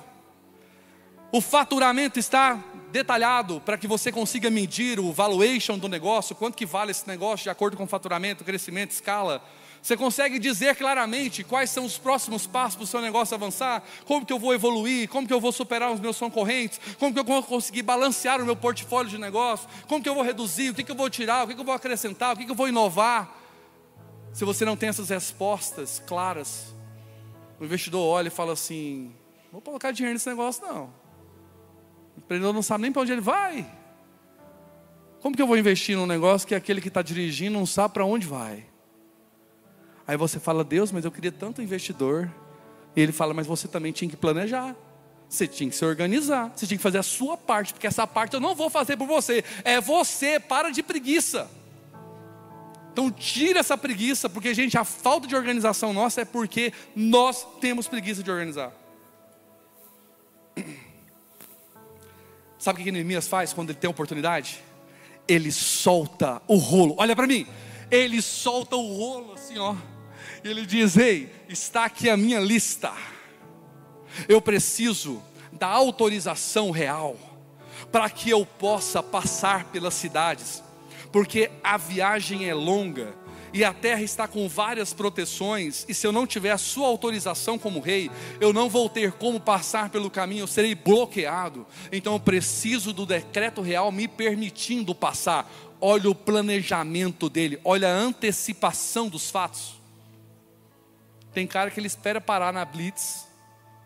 O 1.31 1.39
faturamento 1.39 2.19
está 2.19 2.61
detalhado 2.91 3.61
para 3.61 3.77
que 3.77 3.87
você 3.87 4.11
consiga 4.11 4.49
medir 4.49 4.99
o 4.99 5.11
valuation 5.11 5.77
do 5.77 5.87
negócio, 5.87 6.35
quanto 6.35 6.55
que 6.55 6.65
vale 6.65 6.91
esse 6.91 7.07
negócio 7.07 7.43
de 7.43 7.49
acordo 7.49 7.77
com 7.77 7.83
o 7.83 7.87
faturamento, 7.87 8.43
crescimento, 8.43 8.91
escala. 8.91 9.41
Você 9.81 9.95
consegue 9.95 10.39
dizer 10.39 10.75
claramente 10.75 11.43
quais 11.43 11.69
são 11.69 11.85
os 11.85 11.97
próximos 11.97 12.45
passos 12.45 12.75
para 12.75 12.83
o 12.83 12.87
seu 12.87 12.99
negócio 12.99 13.35
avançar? 13.35 13.83
Como 14.05 14.25
que 14.25 14.33
eu 14.33 14.39
vou 14.39 14.53
evoluir? 14.53 15.07
Como 15.07 15.25
que 15.25 15.33
eu 15.33 15.39
vou 15.39 15.51
superar 15.51 15.91
os 15.91 15.99
meus 15.99 16.17
concorrentes? 16.17 16.79
Como 16.97 17.13
que 17.13 17.19
eu 17.19 17.23
vou 17.23 17.41
conseguir 17.43 17.83
balancear 17.83 18.41
o 18.41 18.45
meu 18.45 18.55
portfólio 18.55 19.09
de 19.09 19.17
negócio? 19.17 19.69
Como 19.87 20.01
que 20.03 20.09
eu 20.09 20.15
vou 20.15 20.23
reduzir? 20.23 20.71
O 20.71 20.73
que, 20.73 20.83
que 20.83 20.91
eu 20.91 20.95
vou 20.95 21.09
tirar? 21.09 21.45
O 21.45 21.47
que, 21.47 21.55
que 21.55 21.61
eu 21.61 21.65
vou 21.65 21.75
acrescentar? 21.75 22.33
O 22.33 22.37
que, 22.37 22.45
que 22.45 22.51
eu 22.51 22.55
vou 22.55 22.67
inovar? 22.67 23.37
Se 24.37 24.45
você 24.45 24.63
não 24.63 24.77
tem 24.77 24.87
essas 24.87 25.09
respostas 25.09 25.99
claras, 26.05 26.71
o 27.59 27.65
investidor 27.65 28.05
olha 28.05 28.27
e 28.27 28.29
fala 28.29 28.53
assim: 28.53 29.11
vou 29.51 29.59
colocar 29.59 29.89
dinheiro 29.89 30.13
nesse 30.13 30.29
negócio, 30.29 30.63
não. 30.63 30.93
O 32.15 32.19
empreendedor 32.19 32.53
não 32.53 32.61
sabe 32.61 32.83
nem 32.83 32.91
para 32.91 33.01
onde 33.01 33.13
ele 33.13 33.21
vai. 33.21 33.67
Como 35.21 35.35
que 35.35 35.41
eu 35.41 35.47
vou 35.47 35.57
investir 35.57 35.97
num 35.97 36.05
negócio 36.05 36.47
que 36.47 36.53
aquele 36.53 36.79
que 36.79 36.87
está 36.87 37.01
dirigindo 37.01 37.57
não 37.57 37.65
sabe 37.65 37.95
para 37.95 38.05
onde 38.05 38.27
vai? 38.27 38.63
Aí 40.07 40.15
você 40.15 40.39
fala, 40.39 40.63
Deus, 40.63 40.91
mas 40.91 41.03
eu 41.03 41.09
queria 41.09 41.31
tanto 41.31 41.59
investidor. 41.59 42.31
E 42.95 43.01
ele 43.01 43.11
fala, 43.11 43.33
mas 43.33 43.47
você 43.47 43.67
também 43.67 43.91
tinha 43.91 44.07
que 44.07 44.15
planejar. 44.15 44.75
Você 45.27 45.47
tinha 45.47 45.67
que 45.67 45.75
se 45.75 45.83
organizar. 45.83 46.53
Você 46.55 46.67
tinha 46.67 46.77
que 46.77 46.83
fazer 46.83 46.99
a 46.99 47.03
sua 47.03 47.37
parte, 47.37 47.73
porque 47.73 47.87
essa 47.87 48.05
parte 48.05 48.35
eu 48.35 48.39
não 48.39 48.53
vou 48.53 48.69
fazer 48.69 48.97
por 48.97 49.07
você. 49.07 49.43
É 49.63 49.81
você, 49.81 50.39
para 50.39 50.69
de 50.69 50.83
preguiça. 50.83 51.49
Então 52.97 53.11
tira 53.11 53.59
essa 53.59 53.77
preguiça, 53.77 54.27
porque 54.27 54.55
gente, 54.55 54.75
a 54.75 54.83
falta 54.83 55.27
de 55.27 55.35
organização 55.35 55.93
nossa 55.93 56.21
é 56.21 56.25
porque 56.25 56.73
nós 56.95 57.45
temos 57.61 57.87
preguiça 57.87 58.23
de 58.23 58.31
organizar. 58.31 58.73
Sabe 62.57 62.81
o 62.81 62.83
que 62.83 62.91
Neemias 62.91 63.27
faz 63.27 63.53
quando 63.53 63.69
ele 63.69 63.77
tem 63.77 63.87
oportunidade? 63.87 64.63
Ele 65.27 65.51
solta 65.51 66.41
o 66.47 66.55
rolo. 66.55 66.95
Olha 66.97 67.15
para 67.15 67.27
mim. 67.27 67.45
Ele 67.91 68.19
solta 68.19 68.75
o 68.75 68.97
rolo 68.97 69.33
assim, 69.33 69.59
ó. 69.59 69.75
E 70.43 70.47
ele 70.47 70.65
diz: 70.65 70.97
Ei, 70.97 71.31
está 71.47 71.85
aqui 71.85 72.09
a 72.09 72.17
minha 72.17 72.39
lista. 72.39 72.91
Eu 74.27 74.41
preciso 74.41 75.21
da 75.51 75.67
autorização 75.67 76.71
real 76.71 77.15
para 77.91 78.09
que 78.09 78.31
eu 78.31 78.43
possa 78.43 79.03
passar 79.03 79.65
pelas 79.65 79.93
cidades 79.93 80.63
porque 81.17 81.49
a 81.63 81.77
viagem 81.77 82.47
é 82.47 82.53
longa 82.53 83.11
e 83.51 83.63
a 83.63 83.73
terra 83.73 84.03
está 84.03 84.27
com 84.27 84.47
várias 84.47 84.93
proteções, 84.93 85.83
e 85.89 85.93
se 85.95 86.05
eu 86.05 86.11
não 86.11 86.27
tiver 86.27 86.51
a 86.51 86.59
sua 86.59 86.85
autorização 86.85 87.57
como 87.57 87.79
rei, 87.79 88.11
eu 88.39 88.53
não 88.53 88.69
vou 88.69 88.87
ter 88.87 89.13
como 89.13 89.39
passar 89.39 89.89
pelo 89.89 90.11
caminho, 90.11 90.43
eu 90.43 90.47
serei 90.47 90.75
bloqueado. 90.75 91.65
Então 91.91 92.13
eu 92.13 92.19
preciso 92.19 92.93
do 92.93 93.03
decreto 93.03 93.63
real 93.63 93.91
me 93.91 94.07
permitindo 94.07 94.93
passar. 94.93 95.51
Olha 95.81 96.07
o 96.07 96.13
planejamento 96.13 97.31
dele, 97.31 97.59
olha 97.65 97.87
a 97.87 97.97
antecipação 97.97 99.09
dos 99.09 99.31
fatos. 99.31 99.81
Tem 101.33 101.47
cara 101.47 101.71
que 101.71 101.79
ele 101.79 101.87
espera 101.87 102.21
parar 102.21 102.53
na 102.53 102.63
blitz 102.63 103.25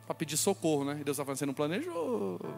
para 0.06 0.14
pedir 0.16 0.36
socorro, 0.36 0.84
né? 0.84 0.98
E 1.00 1.04
Deus 1.06 1.16
está 1.16 1.24
falando, 1.24 1.40
você 1.40 1.46
não 1.46 1.54
planejou. 1.54 2.42
né? 2.44 2.50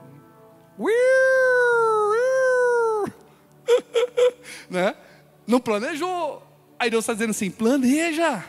Não 5.53 5.59
planejou. 5.59 6.41
Aí 6.79 6.89
Deus 6.89 7.03
está 7.03 7.13
dizendo 7.13 7.29
assim: 7.29 7.51
planeja. 7.51 8.43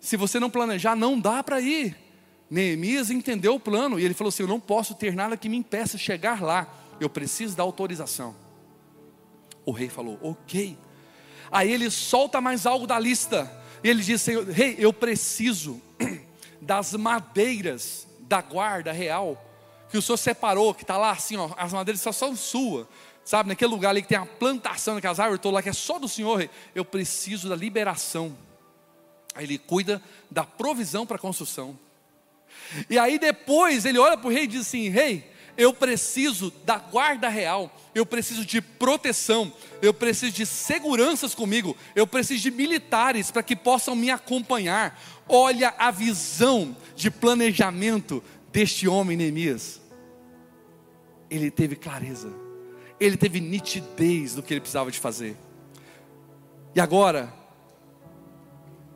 Se 0.00 0.16
você 0.16 0.40
não 0.40 0.48
planejar, 0.48 0.96
não 0.96 1.20
dá 1.20 1.42
para 1.42 1.60
ir. 1.60 1.94
Neemias 2.48 3.10
entendeu 3.10 3.56
o 3.56 3.60
plano 3.60 4.00
e 4.00 4.04
ele 4.06 4.14
falou 4.14 4.30
assim: 4.30 4.44
Eu 4.44 4.48
não 4.48 4.58
posso 4.58 4.94
ter 4.94 5.14
nada 5.14 5.36
que 5.36 5.50
me 5.50 5.56
impeça 5.58 5.98
de 5.98 6.02
chegar 6.02 6.40
lá. 6.40 6.66
Eu 6.98 7.10
preciso 7.10 7.54
da 7.54 7.62
autorização. 7.62 8.34
O 9.66 9.70
rei 9.70 9.90
falou: 9.90 10.18
Ok. 10.22 10.78
Aí 11.52 11.70
ele 11.70 11.90
solta 11.90 12.40
mais 12.40 12.64
algo 12.64 12.86
da 12.86 12.98
lista. 12.98 13.52
E 13.84 13.90
ele 13.90 14.02
diz: 14.02 14.22
Senhor, 14.22 14.48
rei, 14.48 14.76
eu 14.78 14.94
preciso 14.94 15.78
das 16.58 16.94
madeiras 16.94 18.08
da 18.20 18.40
guarda 18.40 18.92
real 18.92 19.42
que 19.90 19.98
o 19.98 20.00
senhor 20.00 20.16
separou, 20.16 20.72
que 20.72 20.84
está 20.84 20.96
lá 20.96 21.10
assim, 21.10 21.36
ó, 21.36 21.50
as 21.56 21.72
madeiras 21.74 22.00
só 22.00 22.12
são 22.12 22.34
suas 22.34 22.86
sabe, 23.26 23.48
naquele 23.48 23.72
lugar 23.72 23.90
ali 23.90 24.02
que 24.02 24.08
tem 24.08 24.16
a 24.16 24.24
plantação 24.24 24.94
daquelas 24.94 25.18
árvores 25.18 25.42
todas 25.42 25.56
lá, 25.56 25.62
que 25.62 25.68
é 25.68 25.72
só 25.72 25.98
do 25.98 26.08
Senhor, 26.08 26.48
eu 26.74 26.84
preciso 26.84 27.48
da 27.48 27.56
liberação. 27.56 28.38
Aí 29.34 29.44
ele 29.44 29.58
cuida 29.58 30.00
da 30.30 30.44
provisão 30.44 31.04
para 31.04 31.16
a 31.16 31.18
construção. 31.18 31.76
E 32.88 32.96
aí 32.96 33.18
depois 33.18 33.84
ele 33.84 33.98
olha 33.98 34.16
para 34.16 34.28
o 34.28 34.30
rei 34.30 34.44
e 34.44 34.46
diz 34.46 34.60
assim: 34.62 34.88
Rei, 34.88 35.28
eu 35.58 35.74
preciso 35.74 36.52
da 36.64 36.78
guarda 36.78 37.28
real, 37.28 37.70
eu 37.94 38.06
preciso 38.06 38.44
de 38.46 38.62
proteção, 38.62 39.52
eu 39.82 39.92
preciso 39.92 40.32
de 40.32 40.46
seguranças 40.46 41.34
comigo, 41.34 41.76
eu 41.96 42.06
preciso 42.06 42.44
de 42.44 42.50
militares 42.52 43.32
para 43.32 43.42
que 43.42 43.56
possam 43.56 43.96
me 43.96 44.08
acompanhar. 44.08 44.98
Olha 45.28 45.74
a 45.76 45.90
visão 45.90 46.76
de 46.94 47.10
planejamento 47.10 48.22
deste 48.52 48.86
homem, 48.86 49.16
Neemias. 49.16 49.80
Ele 51.28 51.50
teve 51.50 51.74
clareza 51.74 52.45
ele 52.98 53.16
teve 53.16 53.40
nitidez 53.40 54.34
do 54.34 54.42
que 54.42 54.52
ele 54.52 54.60
precisava 54.60 54.90
de 54.90 54.98
fazer. 54.98 55.36
E 56.74 56.80
agora, 56.80 57.32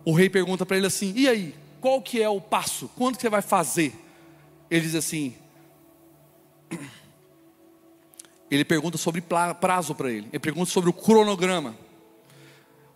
o 0.05 0.13
rei 0.13 0.29
pergunta 0.29 0.65
para 0.65 0.77
ele 0.77 0.87
assim: 0.87 1.13
"E 1.17 1.29
aí, 1.29 1.55
qual 1.81 2.01
que 2.01 2.23
é 2.23 2.29
o 2.29 2.41
passo? 2.41 2.91
Quando 2.97 3.17
que 3.17 3.23
você 3.23 3.31
vai 3.31 3.43
fazer?" 3.43 3.95
Ele 4.71 4.83
diz 4.83 4.95
assim: 4.95 5.35
Ele 8.51 8.65
pergunta 8.65 8.99
sobre 8.99 9.21
prazo 9.21 9.95
para 9.95 10.11
ele. 10.11 10.29
Ele 10.33 10.39
pergunta 10.39 10.71
sobre 10.71 10.91
o 10.91 10.93
cronograma. 10.93 11.77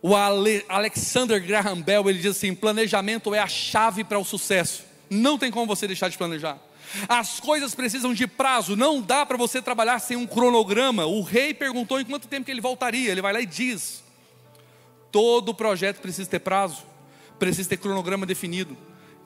O 0.02 0.14
Ale 0.14 0.64
Alexander 0.68 1.42
Graham 1.44 1.80
Bell 1.80 2.10
ele 2.10 2.18
diz 2.18 2.36
assim: 2.36 2.54
planejamento 2.54 3.34
é 3.34 3.38
a 3.38 3.46
chave 3.46 4.04
para 4.04 4.18
o 4.18 4.24
sucesso. 4.24 4.84
Não 5.08 5.38
tem 5.38 5.50
como 5.50 5.66
você 5.66 5.86
deixar 5.86 6.08
de 6.08 6.18
planejar. 6.18 6.58
As 7.08 7.40
coisas 7.40 7.74
precisam 7.74 8.14
de 8.14 8.26
prazo, 8.26 8.76
não 8.76 9.00
dá 9.00 9.24
para 9.26 9.36
você 9.36 9.60
trabalhar 9.60 9.98
sem 9.98 10.16
um 10.16 10.26
cronograma. 10.26 11.06
O 11.06 11.22
rei 11.22 11.52
perguntou 11.52 12.00
em 12.00 12.04
quanto 12.04 12.28
tempo 12.28 12.44
que 12.44 12.50
ele 12.50 12.60
voltaria. 12.60 13.10
Ele 13.10 13.22
vai 13.22 13.32
lá 13.32 13.40
e 13.40 13.46
diz: 13.46 14.02
todo 15.10 15.54
projeto 15.54 16.00
precisa 16.00 16.28
ter 16.28 16.40
prazo, 16.40 16.84
precisa 17.38 17.68
ter 17.68 17.76
cronograma 17.76 18.26
definido. 18.26 18.76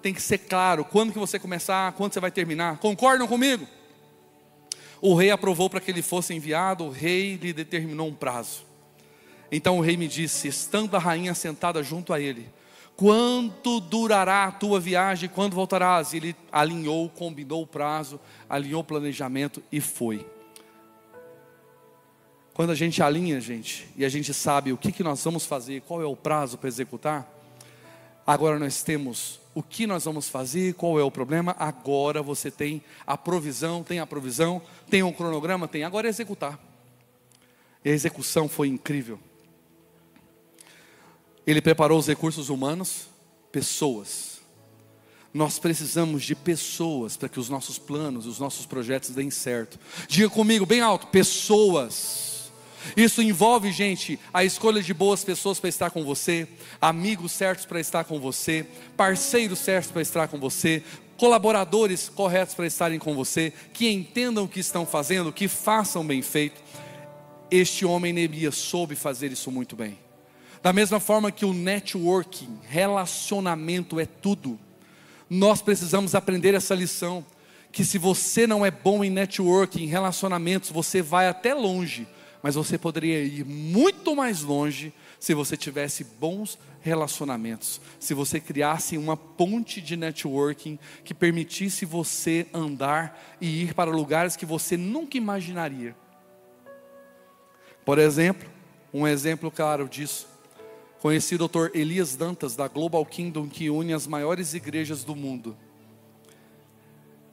Tem 0.02 0.14
que 0.14 0.22
ser 0.22 0.38
claro 0.38 0.84
quando 0.84 1.12
que 1.12 1.18
você 1.18 1.38
começar, 1.38 1.92
quando 1.92 2.12
você 2.12 2.20
vai 2.20 2.30
terminar. 2.30 2.78
Concordam 2.78 3.26
comigo? 3.26 3.66
O 5.00 5.14
rei 5.14 5.30
aprovou 5.30 5.70
para 5.70 5.80
que 5.80 5.90
ele 5.90 6.02
fosse 6.02 6.34
enviado, 6.34 6.84
o 6.84 6.90
rei 6.90 7.36
lhe 7.36 7.52
determinou 7.52 8.08
um 8.08 8.14
prazo. 8.14 8.66
Então 9.50 9.78
o 9.78 9.80
rei 9.80 9.96
me 9.96 10.08
disse, 10.08 10.48
estando 10.48 10.94
a 10.96 10.98
rainha 10.98 11.34
sentada 11.34 11.82
junto 11.82 12.12
a 12.12 12.20
ele: 12.20 12.48
Quanto 12.98 13.78
durará 13.78 14.46
a 14.46 14.50
tua 14.50 14.80
viagem? 14.80 15.28
Quando 15.28 15.54
voltarás? 15.54 16.14
Ele 16.14 16.34
alinhou, 16.50 17.08
combinou 17.08 17.62
o 17.62 17.66
prazo, 17.66 18.18
alinhou 18.50 18.80
o 18.80 18.84
planejamento 18.84 19.62
e 19.70 19.80
foi. 19.80 20.26
Quando 22.52 22.70
a 22.70 22.74
gente 22.74 23.00
alinha, 23.00 23.40
gente, 23.40 23.88
e 23.96 24.04
a 24.04 24.08
gente 24.08 24.34
sabe 24.34 24.72
o 24.72 24.76
que, 24.76 24.90
que 24.90 25.04
nós 25.04 25.22
vamos 25.22 25.46
fazer, 25.46 25.80
qual 25.82 26.02
é 26.02 26.06
o 26.06 26.16
prazo 26.16 26.58
para 26.58 26.66
executar, 26.66 27.32
agora 28.26 28.58
nós 28.58 28.82
temos 28.82 29.38
o 29.54 29.62
que 29.62 29.86
nós 29.86 30.04
vamos 30.04 30.28
fazer, 30.28 30.74
qual 30.74 30.98
é 30.98 31.02
o 31.04 31.10
problema, 31.10 31.54
agora 31.56 32.20
você 32.20 32.50
tem 32.50 32.82
a 33.06 33.16
provisão, 33.16 33.84
tem 33.84 34.00
a 34.00 34.06
provisão, 34.08 34.60
tem 34.90 35.04
um 35.04 35.12
cronograma, 35.12 35.68
tem, 35.68 35.84
agora 35.84 36.08
é 36.08 36.10
executar. 36.10 36.58
E 37.84 37.90
a 37.90 37.92
execução 37.92 38.48
foi 38.48 38.66
incrível. 38.66 39.20
Ele 41.48 41.62
preparou 41.62 41.98
os 41.98 42.06
recursos 42.06 42.50
humanos, 42.50 43.06
pessoas. 43.50 44.38
Nós 45.32 45.58
precisamos 45.58 46.22
de 46.22 46.34
pessoas 46.34 47.16
para 47.16 47.26
que 47.26 47.40
os 47.40 47.48
nossos 47.48 47.78
planos, 47.78 48.26
os 48.26 48.38
nossos 48.38 48.66
projetos 48.66 49.10
deem 49.10 49.30
certo. 49.30 49.80
Diga 50.06 50.28
comigo, 50.28 50.66
bem 50.66 50.82
alto: 50.82 51.06
pessoas. 51.06 52.50
Isso 52.94 53.22
envolve, 53.22 53.72
gente, 53.72 54.20
a 54.30 54.44
escolha 54.44 54.82
de 54.82 54.92
boas 54.92 55.24
pessoas 55.24 55.58
para 55.58 55.70
estar 55.70 55.90
com 55.90 56.04
você, 56.04 56.46
amigos 56.82 57.32
certos 57.32 57.64
para 57.64 57.80
estar 57.80 58.04
com 58.04 58.20
você, 58.20 58.66
parceiros 58.94 59.58
certos 59.58 59.90
para 59.90 60.02
estar 60.02 60.28
com 60.28 60.38
você, 60.38 60.82
colaboradores 61.16 62.10
corretos 62.10 62.54
para 62.54 62.66
estarem 62.66 62.98
com 62.98 63.14
você, 63.14 63.54
que 63.72 63.88
entendam 63.88 64.44
o 64.44 64.48
que 64.48 64.60
estão 64.60 64.84
fazendo, 64.84 65.32
que 65.32 65.48
façam 65.48 66.06
bem 66.06 66.20
feito. 66.20 66.60
Este 67.50 67.86
homem 67.86 68.12
Neemias 68.12 68.56
soube 68.56 68.94
fazer 68.94 69.32
isso 69.32 69.50
muito 69.50 69.74
bem. 69.74 70.07
Da 70.62 70.72
mesma 70.72 70.98
forma 70.98 71.30
que 71.30 71.44
o 71.44 71.52
networking, 71.52 72.58
relacionamento 72.68 74.00
é 74.00 74.06
tudo. 74.06 74.58
Nós 75.30 75.62
precisamos 75.62 76.14
aprender 76.14 76.54
essa 76.54 76.74
lição. 76.74 77.24
Que 77.70 77.84
se 77.84 77.98
você 77.98 78.46
não 78.46 78.64
é 78.64 78.70
bom 78.70 79.04
em 79.04 79.10
networking, 79.10 79.84
em 79.84 79.88
relacionamentos, 79.88 80.70
você 80.70 81.02
vai 81.02 81.28
até 81.28 81.52
longe, 81.52 82.08
mas 82.42 82.54
você 82.54 82.78
poderia 82.78 83.22
ir 83.22 83.44
muito 83.44 84.16
mais 84.16 84.40
longe 84.40 84.92
se 85.20 85.34
você 85.34 85.54
tivesse 85.54 86.02
bons 86.02 86.58
relacionamentos, 86.80 87.78
se 88.00 88.14
você 88.14 88.40
criasse 88.40 88.96
uma 88.96 89.16
ponte 89.16 89.82
de 89.82 89.96
networking 89.96 90.78
que 91.04 91.12
permitisse 91.12 91.84
você 91.84 92.46
andar 92.54 93.36
e 93.38 93.64
ir 93.64 93.74
para 93.74 93.90
lugares 93.90 94.34
que 94.34 94.46
você 94.46 94.76
nunca 94.76 95.18
imaginaria. 95.18 95.94
Por 97.84 97.98
exemplo, 97.98 98.48
um 98.94 99.06
exemplo 99.06 99.50
claro 99.50 99.86
disso 99.88 100.26
Conheci 101.00 101.36
o 101.36 101.38
Dr. 101.38 101.68
Elias 101.74 102.16
Dantas, 102.16 102.56
da 102.56 102.66
Global 102.66 103.06
Kingdom, 103.06 103.48
que 103.48 103.70
une 103.70 103.92
as 103.92 104.06
maiores 104.06 104.52
igrejas 104.52 105.04
do 105.04 105.14
mundo. 105.14 105.56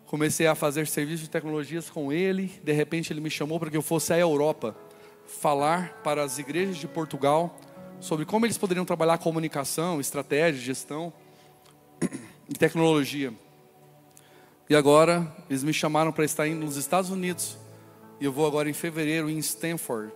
Comecei 0.06 0.46
a 0.46 0.54
fazer 0.54 0.86
serviço 0.86 1.24
de 1.24 1.30
tecnologias 1.32 1.90
com 1.90 2.14
ele. 2.14 2.52
De 2.64 2.72
repente, 2.72 3.12
ele 3.12 3.20
me 3.20 3.30
chamou 3.30 3.60
para 3.60 3.72
que 3.72 3.78
eu 3.78 3.82
fosse 3.82 4.14
à 4.14 4.20
Europa 4.20 4.78
falar 5.26 6.00
para 6.04 6.24
as 6.24 6.38
igrejas 6.38 6.78
de 6.78 6.88
Portugal 6.88 7.60
sobre 8.00 8.24
como 8.24 8.46
eles 8.46 8.58
poderiam 8.58 8.86
trabalhar 8.86 9.18
comunicação, 9.18 10.00
estratégia, 10.00 10.62
gestão 10.62 11.12
e 12.48 12.54
tecnologia. 12.54 13.34
E 14.70 14.76
agora, 14.76 15.36
eles 15.50 15.64
me 15.64 15.74
chamaram 15.74 16.12
para 16.12 16.24
estar 16.24 16.48
indo 16.48 16.64
nos 16.64 16.78
Estados 16.78 17.10
Unidos. 17.10 17.58
E 18.22 18.26
eu 18.26 18.32
vou 18.32 18.46
agora 18.46 18.70
em 18.70 18.74
fevereiro 18.74 19.28
em 19.28 19.40
Stanford 19.40 20.14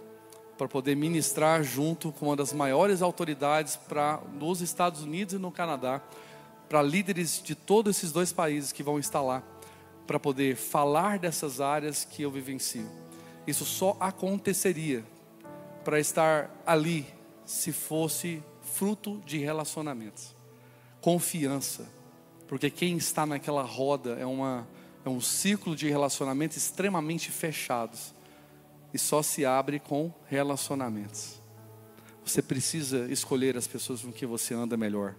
para 0.60 0.68
poder 0.68 0.94
ministrar 0.94 1.64
junto 1.64 2.12
com 2.12 2.26
uma 2.26 2.36
das 2.36 2.52
maiores 2.52 3.02
autoridades 3.02 3.78
para 3.78 4.20
nos 4.34 4.60
Estados 4.60 5.04
Unidos 5.04 5.36
e 5.36 5.38
no 5.38 5.54
Canadá, 5.54 6.02
para 6.68 6.82
líderes 6.82 7.42
de 7.42 7.56
todos 7.56 7.96
esses 7.96 8.12
dois 8.12 8.34
países 8.34 8.74
que 8.74 8.84
vão 8.84 9.00
estar 9.00 9.22
lá, 9.22 9.42
para 10.06 10.20
poder 10.20 10.58
falar 10.58 11.18
dessas 11.18 11.62
áreas 11.62 12.04
que 12.04 12.24
eu 12.24 12.30
vivencio. 12.30 12.86
Isso 13.48 13.64
só 13.64 13.96
aconteceria 14.02 15.06
para 15.86 15.98
estar 15.98 16.52
ali 16.66 17.08
se 17.46 17.72
fosse 17.72 18.44
fruto 18.62 19.24
de 19.26 19.38
relacionamentos, 19.38 20.36
confiança, 21.00 21.88
porque 22.50 22.70
quem 22.70 22.98
está 22.98 23.26
naquela 23.26 23.64
roda 23.64 24.18
é, 24.20 24.26
uma, 24.26 24.68
é 25.06 25.10
um 25.10 25.22
ciclo 25.22 25.74
de 25.74 25.90
relacionamentos 25.90 26.58
extremamente 26.58 27.32
fechados 27.32 28.19
e 28.94 28.98
só 28.98 29.22
se 29.22 29.46
abre 29.46 29.80
com 29.80 30.12
relacionamentos. 30.28 31.40
Você 32.26 32.42
precisa 32.42 33.08
escolher 33.12 33.58
as 33.58 33.68
pessoas 33.68 34.02
com 34.02 34.12
quem 34.12 34.28
você 34.28 34.54
anda 34.54 34.78
melhor, 34.78 35.16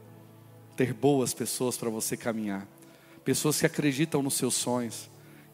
ter 0.76 0.92
boas 0.92 1.34
pessoas 1.34 1.76
para 1.76 1.90
você 1.90 2.16
caminhar, 2.16 2.66
pessoas 3.24 3.58
que 3.60 3.66
acreditam 3.66 4.22
nos 4.22 4.34
seus 4.34 4.54
sonhos, 4.54 5.10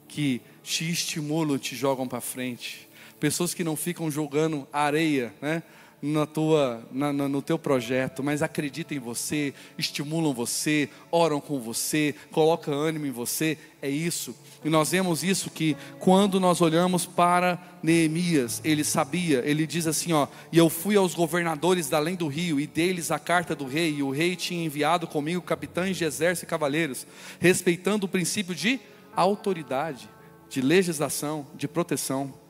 que 0.09 0.41
te 0.63 0.91
estimulam, 0.91 1.59
te 1.59 1.75
jogam 1.75 2.07
para 2.07 2.21
frente, 2.21 2.89
pessoas 3.19 3.55
que 3.55 3.65
não 3.65 3.77
ficam 3.77 4.11
jogando 4.11 4.69
areia, 4.73 5.35
né? 5.41 5.63
Na 6.01 6.27
tua, 6.27 6.87
na, 6.93 7.13
no 7.13 7.41
teu 7.41 7.59
projeto, 7.59 8.23
mas 8.23 8.43
acreditam 8.43 8.97
em 8.97 9.01
você, 9.01 9.55
estimulam 9.79 10.35
você, 10.35 10.89
oram 11.11 11.41
com 11.41 11.59
você, 11.59 12.15
colocam 12.31 12.75
ânimo 12.75 13.07
em 13.07 13.11
você, 13.11 13.57
é 13.81 13.89
isso. 13.89 14.35
E 14.65 14.69
nós 14.69 14.91
vemos 14.91 15.25
isso 15.25 15.51
que 15.51 15.77
quando 15.99 16.39
nós 16.39 16.61
olhamos 16.61 17.07
para 17.07 17.59
Neemias, 17.83 18.61
ele 18.63 18.85
sabia, 18.85 19.43
ele 19.45 19.67
diz 19.67 19.87
assim, 19.87 20.13
ó, 20.13 20.29
e 20.53 20.59
eu 20.59 20.69
fui 20.69 20.97
aos 20.97 21.15
governadores 21.15 21.89
da 21.89 21.97
além 21.97 22.15
do 22.15 22.29
rio 22.29 22.61
e 22.61 22.67
deles 22.67 23.11
a 23.11 23.19
carta 23.19 23.55
do 23.55 23.67
rei, 23.67 23.97
e 23.97 24.03
o 24.03 24.11
rei 24.11 24.37
tinha 24.37 24.65
enviado 24.65 25.07
comigo 25.07 25.41
capitães 25.41 25.97
de 25.97 26.05
exército 26.05 26.47
e 26.47 26.49
cavaleiros, 26.49 27.07
respeitando 27.41 28.07
o 28.07 28.09
princípio 28.09 28.55
de 28.55 28.79
autoridade, 29.15 30.09
de 30.49 30.61
legislação, 30.61 31.47
de 31.55 31.67
proteção 31.67 32.46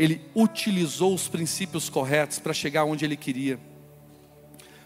ele 0.00 0.22
utilizou 0.34 1.14
os 1.14 1.28
princípios 1.28 1.90
corretos 1.90 2.38
para 2.38 2.54
chegar 2.54 2.84
onde 2.84 3.04
ele 3.04 3.18
queria. 3.18 3.60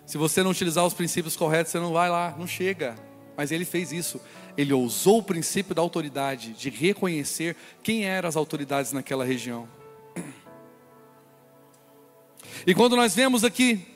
Se 0.05 0.19
você 0.19 0.43
não 0.43 0.51
utilizar 0.51 0.85
os 0.85 0.93
princípios 0.93 1.37
corretos, 1.37 1.71
você 1.71 1.79
não 1.79 1.93
vai 1.93 2.11
lá, 2.11 2.35
não 2.37 2.49
chega. 2.49 2.97
Mas 3.37 3.53
ele 3.53 3.65
fez 3.65 3.93
isso. 3.93 4.21
Ele 4.59 4.73
usou 4.73 5.19
o 5.19 5.23
princípio 5.23 5.73
da 5.73 5.81
autoridade, 5.81 6.53
de 6.55 6.69
reconhecer 6.69 7.55
quem 7.81 8.05
eram 8.05 8.29
as 8.29 8.35
autoridades 8.35 8.91
naquela 8.91 9.25
região. 9.25 9.69
E 12.67 12.75
quando 12.75 12.97
nós 12.97 13.15
vemos 13.15 13.45
aqui, 13.45 13.87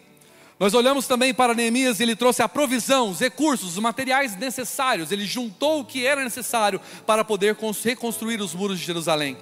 nós 0.56 0.72
olhamos 0.72 1.08
também 1.08 1.34
para 1.34 1.52
Neemias, 1.52 1.98
ele 1.98 2.14
trouxe 2.14 2.42
a 2.42 2.48
provisão, 2.48 3.10
os 3.10 3.18
recursos, 3.18 3.76
os 3.76 3.82
materiais 3.82 4.36
necessários, 4.36 5.10
ele 5.10 5.26
juntou 5.26 5.80
o 5.80 5.84
que 5.84 6.06
era 6.06 6.22
necessário 6.22 6.80
para 7.04 7.24
poder 7.24 7.56
reconstruir 7.82 8.40
os 8.40 8.54
muros 8.54 8.78
de 8.78 8.86
Jerusalém. 8.86 9.36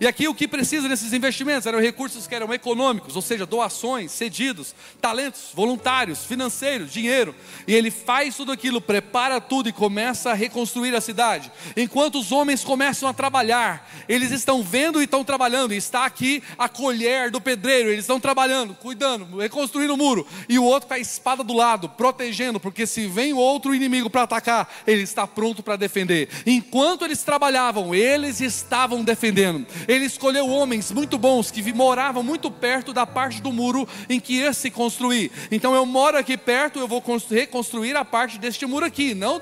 E 0.00 0.06
aqui 0.06 0.28
o 0.28 0.34
que 0.34 0.46
precisa 0.46 0.88
desses 0.88 1.12
investimentos 1.12 1.66
eram 1.66 1.80
recursos 1.80 2.26
que 2.26 2.34
eram 2.34 2.52
econômicos, 2.52 3.16
ou 3.16 3.22
seja, 3.22 3.46
doações, 3.46 4.12
cedidos, 4.12 4.74
talentos, 5.00 5.50
voluntários, 5.54 6.24
financeiros, 6.24 6.92
dinheiro. 6.92 7.34
E 7.66 7.74
ele 7.74 7.90
faz 7.90 8.36
tudo 8.36 8.52
aquilo, 8.52 8.80
prepara 8.80 9.40
tudo 9.40 9.68
e 9.68 9.72
começa 9.72 10.30
a 10.30 10.34
reconstruir 10.34 10.94
a 10.94 11.00
cidade. 11.00 11.50
Enquanto 11.76 12.18
os 12.18 12.32
homens 12.32 12.62
começam 12.62 13.08
a 13.08 13.14
trabalhar, 13.14 13.90
eles 14.08 14.30
estão 14.30 14.62
vendo 14.62 15.00
e 15.00 15.04
estão 15.04 15.24
trabalhando. 15.24 15.72
E 15.72 15.76
está 15.76 16.04
aqui 16.04 16.42
a 16.58 16.68
colher 16.68 17.30
do 17.30 17.40
pedreiro, 17.40 17.88
eles 17.88 18.00
estão 18.00 18.20
trabalhando, 18.20 18.74
cuidando, 18.74 19.38
reconstruindo 19.38 19.94
o 19.94 19.96
muro. 19.96 20.26
E 20.48 20.58
o 20.58 20.64
outro 20.64 20.88
com 20.88 20.94
a 20.94 20.98
espada 20.98 21.42
do 21.42 21.54
lado, 21.54 21.88
protegendo, 21.88 22.60
porque 22.60 22.86
se 22.86 23.06
vem 23.06 23.32
outro 23.32 23.74
inimigo 23.74 24.10
para 24.10 24.22
atacar, 24.22 24.68
ele 24.86 25.02
está 25.02 25.26
pronto 25.26 25.62
para 25.62 25.76
defender. 25.76 26.28
Enquanto 26.44 27.04
eles 27.04 27.22
trabalhavam, 27.22 27.94
eles 27.94 28.40
estavam 28.40 29.02
defendendo 29.02 29.66
ele 29.88 30.04
escolheu 30.04 30.48
homens 30.48 30.90
muito 30.92 31.18
bons 31.18 31.50
que 31.50 31.62
moravam 31.72 32.22
muito 32.22 32.50
perto 32.50 32.92
da 32.92 33.06
parte 33.06 33.40
do 33.40 33.52
muro 33.52 33.88
em 34.08 34.20
que 34.20 34.34
ia 34.34 34.52
se 34.52 34.70
construir. 34.70 35.30
Então 35.50 35.74
eu 35.74 35.84
moro 35.84 36.16
aqui 36.16 36.36
perto, 36.36 36.78
eu 36.78 36.88
vou 36.88 37.02
reconstruir 37.30 37.96
a 37.96 38.04
parte 38.04 38.38
deste 38.38 38.66
muro 38.66 38.86
aqui, 38.86 39.14
não 39.14 39.40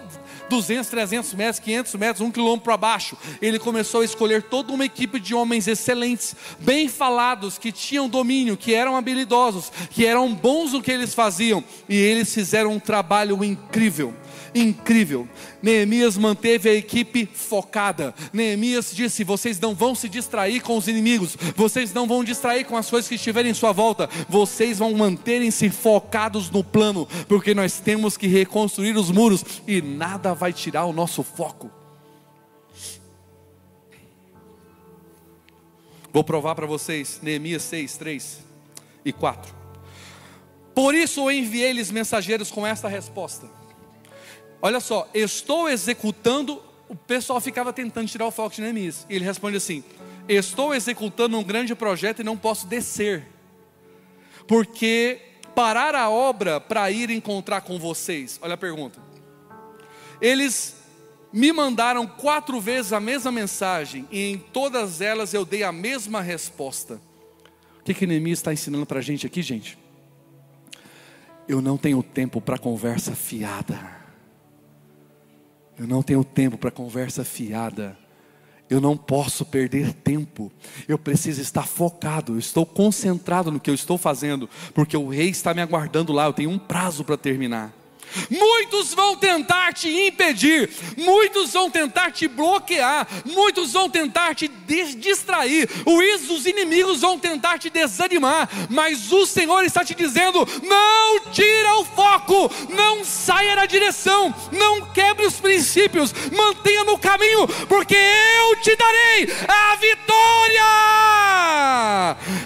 200, 0.48 0.88
300 0.88 1.34
metros, 1.34 1.58
500 1.60 1.94
metros, 1.94 2.20
um 2.20 2.30
quilômetro 2.30 2.64
para 2.64 2.76
baixo. 2.76 3.16
Ele 3.40 3.58
começou 3.58 4.00
a 4.00 4.04
escolher 4.04 4.42
toda 4.42 4.72
uma 4.72 4.84
equipe 4.84 5.18
de 5.18 5.34
homens 5.34 5.66
excelentes, 5.66 6.36
bem 6.60 6.88
falados, 6.88 7.58
que 7.58 7.72
tinham 7.72 8.08
domínio, 8.08 8.56
que 8.56 8.74
eram 8.74 8.96
habilidosos, 8.96 9.72
que 9.90 10.06
eram 10.06 10.34
bons 10.34 10.72
no 10.72 10.82
que 10.82 10.90
eles 10.90 11.14
faziam, 11.14 11.62
e 11.88 11.96
eles 11.96 12.32
fizeram 12.32 12.72
um 12.72 12.80
trabalho 12.80 13.42
incrível 13.44 14.14
incrível. 14.54 15.28
Neemias 15.60 16.16
manteve 16.16 16.68
a 16.68 16.74
equipe 16.74 17.28
focada. 17.32 18.14
Neemias 18.32 18.92
disse: 18.94 19.24
vocês 19.24 19.58
não 19.58 19.74
vão 19.74 19.94
se 19.94 20.08
distrair 20.08 20.60
com 20.60 20.76
os 20.76 20.86
inimigos, 20.86 21.36
vocês 21.56 21.92
não 21.92 22.06
vão 22.06 22.22
distrair 22.22 22.64
com 22.64 22.76
as 22.76 22.88
coisas 22.88 23.08
que 23.08 23.16
estiverem 23.16 23.50
em 23.50 23.54
sua 23.54 23.72
volta, 23.72 24.08
vocês 24.28 24.78
vão 24.78 24.92
manterem-se 24.94 25.70
focados 25.70 26.50
no 26.50 26.62
plano, 26.62 27.08
porque 27.26 27.54
nós 27.54 27.80
temos 27.80 28.16
que 28.16 28.26
reconstruir 28.26 28.96
os 28.96 29.10
muros 29.10 29.44
e 29.66 29.82
nada 29.82 30.33
vai 30.34 30.52
tirar 30.52 30.84
o 30.84 30.92
nosso 30.92 31.22
foco. 31.22 31.70
Vou 36.12 36.22
provar 36.22 36.54
para 36.54 36.66
vocês, 36.66 37.18
Neemias 37.22 37.62
6, 37.62 37.96
3 37.96 38.38
e 39.04 39.12
4. 39.12 39.52
Por 40.74 40.94
isso 40.94 41.20
eu 41.20 41.30
enviei-lhes 41.32 41.90
mensageiros 41.90 42.50
com 42.50 42.66
esta 42.66 42.88
resposta. 42.88 43.48
Olha 44.62 44.80
só, 44.80 45.08
estou 45.12 45.68
executando. 45.68 46.62
O 46.88 46.94
pessoal 46.94 47.40
ficava 47.40 47.72
tentando 47.72 48.08
tirar 48.08 48.26
o 48.26 48.30
foco 48.30 48.54
de 48.54 48.62
Neemias. 48.62 49.06
E 49.10 49.16
ele 49.16 49.24
responde 49.24 49.56
assim: 49.56 49.82
Estou 50.28 50.74
executando 50.74 51.38
um 51.38 51.42
grande 51.42 51.74
projeto 51.74 52.20
e 52.20 52.24
não 52.24 52.36
posso 52.36 52.66
descer, 52.66 53.26
porque 54.46 55.20
parar 55.54 55.94
a 55.94 56.08
obra 56.10 56.60
para 56.60 56.90
ir 56.90 57.10
encontrar 57.10 57.60
com 57.60 57.78
vocês. 57.78 58.38
Olha 58.42 58.54
a 58.54 58.58
pergunta. 58.58 59.00
Eles 60.24 60.74
me 61.30 61.52
mandaram 61.52 62.06
quatro 62.06 62.58
vezes 62.58 62.94
a 62.94 62.98
mesma 62.98 63.30
mensagem, 63.30 64.08
e 64.10 64.30
em 64.30 64.38
todas 64.38 65.02
elas 65.02 65.34
eu 65.34 65.44
dei 65.44 65.62
a 65.62 65.70
mesma 65.70 66.22
resposta. 66.22 66.98
O 67.78 67.84
que, 67.84 67.92
que 67.92 68.06
Neemias 68.06 68.38
está 68.38 68.50
ensinando 68.50 68.86
para 68.86 69.00
a 69.00 69.02
gente 69.02 69.26
aqui, 69.26 69.42
gente? 69.42 69.76
Eu 71.46 71.60
não 71.60 71.76
tenho 71.76 72.02
tempo 72.02 72.40
para 72.40 72.56
conversa 72.56 73.14
fiada. 73.14 73.78
Eu 75.78 75.86
não 75.86 76.02
tenho 76.02 76.24
tempo 76.24 76.56
para 76.56 76.70
conversa 76.70 77.22
fiada. 77.22 77.94
Eu 78.70 78.80
não 78.80 78.96
posso 78.96 79.44
perder 79.44 79.92
tempo. 79.92 80.50
Eu 80.88 80.96
preciso 80.96 81.42
estar 81.42 81.66
focado. 81.66 82.32
Eu 82.32 82.38
estou 82.38 82.64
concentrado 82.64 83.50
no 83.50 83.60
que 83.60 83.68
eu 83.68 83.74
estou 83.74 83.98
fazendo, 83.98 84.48
porque 84.72 84.96
o 84.96 85.10
rei 85.10 85.28
está 85.28 85.52
me 85.52 85.60
aguardando 85.60 86.14
lá. 86.14 86.24
Eu 86.24 86.32
tenho 86.32 86.48
um 86.48 86.58
prazo 86.58 87.04
para 87.04 87.18
terminar. 87.18 87.83
Muitos 88.30 88.94
vão 88.94 89.16
tentar 89.16 89.72
te 89.72 89.88
impedir, 89.88 90.70
muitos 90.96 91.52
vão 91.52 91.70
tentar 91.70 92.10
te 92.10 92.28
bloquear, 92.28 93.06
muitos 93.24 93.72
vão 93.72 93.88
tentar 93.88 94.34
te 94.34 94.48
distrair, 94.96 95.68
os 95.86 96.46
inimigos 96.46 97.00
vão 97.00 97.18
tentar 97.18 97.58
te 97.58 97.70
desanimar, 97.70 98.48
mas 98.70 99.12
o 99.12 99.26
Senhor 99.26 99.64
está 99.64 99.84
te 99.84 99.94
dizendo: 99.94 100.46
não 100.62 101.20
tira 101.32 101.76
o 101.76 101.84
foco, 101.84 102.50
não 102.70 103.04
saia 103.04 103.56
da 103.56 103.66
direção, 103.66 104.34
não 104.52 104.92
quebre 104.92 105.26
os 105.26 105.40
princípios, 105.40 106.14
mantenha 106.32 106.84
no 106.84 106.98
caminho, 106.98 107.46
porque 107.68 107.96
eu 107.96 108.56
te 108.60 108.76
darei 108.76 109.28
a 109.48 109.76
vitória. 109.76 110.64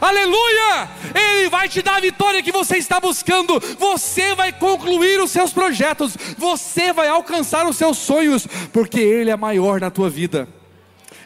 Aleluia! 0.00 0.97
Ele 1.14 1.48
vai 1.48 1.68
te 1.68 1.82
dar 1.82 1.96
a 1.96 2.00
vitória 2.00 2.42
que 2.42 2.52
você 2.52 2.76
está 2.76 3.00
buscando, 3.00 3.60
você 3.78 4.34
vai 4.34 4.52
concluir 4.52 5.20
os 5.20 5.30
seus 5.30 5.52
projetos, 5.52 6.16
você 6.36 6.92
vai 6.92 7.08
alcançar 7.08 7.66
os 7.66 7.76
seus 7.76 7.98
sonhos, 7.98 8.46
porque 8.72 9.00
Ele 9.00 9.30
é 9.30 9.36
maior 9.36 9.80
na 9.80 9.90
tua 9.90 10.10
vida. 10.10 10.48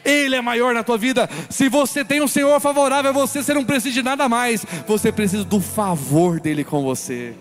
Ele 0.03 0.35
é 0.35 0.41
maior 0.41 0.73
na 0.73 0.83
tua 0.83 0.97
vida. 0.97 1.29
Se 1.49 1.69
você 1.69 2.03
tem 2.03 2.21
um 2.21 2.27
Senhor 2.27 2.59
favorável 2.59 3.13
você, 3.13 3.41
você 3.41 3.53
não 3.53 3.63
precisa 3.63 3.93
de 3.93 4.03
nada 4.03 4.27
mais. 4.27 4.65
Você 4.85 5.11
precisa 5.11 5.45
do 5.45 5.61
favor 5.61 6.39
dele 6.39 6.63
com 6.63 6.83
você. 6.83 7.33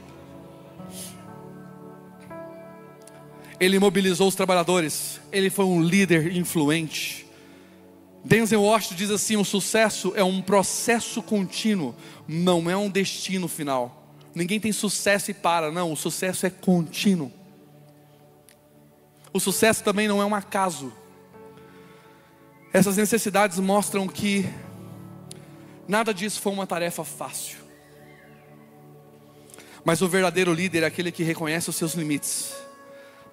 Ele 3.58 3.78
mobilizou 3.78 4.28
os 4.28 4.34
trabalhadores. 4.34 5.20
Ele 5.32 5.50
foi 5.50 5.64
um 5.64 5.82
líder 5.82 6.36
influente. 6.36 7.26
Denzel 8.24 8.62
Washington 8.62 8.94
diz 8.94 9.10
assim: 9.10 9.36
o 9.36 9.44
sucesso 9.44 10.12
é 10.14 10.22
um 10.22 10.40
processo 10.40 11.22
contínuo, 11.22 11.94
não 12.32 12.70
é 12.70 12.76
um 12.76 12.88
destino 12.88 13.46
final. 13.46 14.06
Ninguém 14.34 14.58
tem 14.58 14.72
sucesso 14.72 15.30
e 15.30 15.34
para, 15.34 15.70
não, 15.70 15.92
o 15.92 15.96
sucesso 15.96 16.46
é 16.46 16.50
contínuo. 16.50 17.30
O 19.32 19.38
sucesso 19.38 19.84
também 19.84 20.08
não 20.08 20.20
é 20.22 20.24
um 20.24 20.34
acaso. 20.34 20.92
Essas 22.72 22.96
necessidades 22.96 23.58
mostram 23.58 24.08
que 24.08 24.48
nada 25.86 26.14
disso 26.14 26.40
foi 26.40 26.52
uma 26.52 26.66
tarefa 26.66 27.04
fácil. 27.04 27.58
Mas 29.84 30.00
o 30.00 30.08
verdadeiro 30.08 30.54
líder 30.54 30.84
é 30.84 30.86
aquele 30.86 31.12
que 31.12 31.22
reconhece 31.22 31.68
os 31.68 31.76
seus 31.76 31.92
limites, 31.92 32.54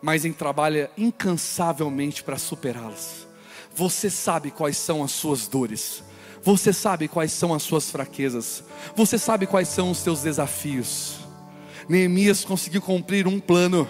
mas 0.01 0.25
em 0.25 0.33
trabalha 0.33 0.91
incansavelmente 0.97 2.23
para 2.23 2.37
superá-los. 2.37 3.27
Você 3.73 4.09
sabe 4.09 4.51
quais 4.51 4.75
são 4.75 5.03
as 5.03 5.11
suas 5.11 5.47
dores. 5.47 6.03
Você 6.43 6.71
sabe 6.71 7.07
quais 7.07 7.31
são 7.31 7.53
as 7.53 7.63
suas 7.63 7.89
fraquezas. 7.89 8.63
Você 8.95 9.17
sabe 9.17 9.45
quais 9.45 9.67
são 9.67 9.91
os 9.91 9.97
seus 9.97 10.21
desafios. 10.21 11.19
Neemias 11.87 12.45
conseguiu 12.45 12.81
cumprir 12.81 13.27
um 13.27 13.39
plano. 13.39 13.87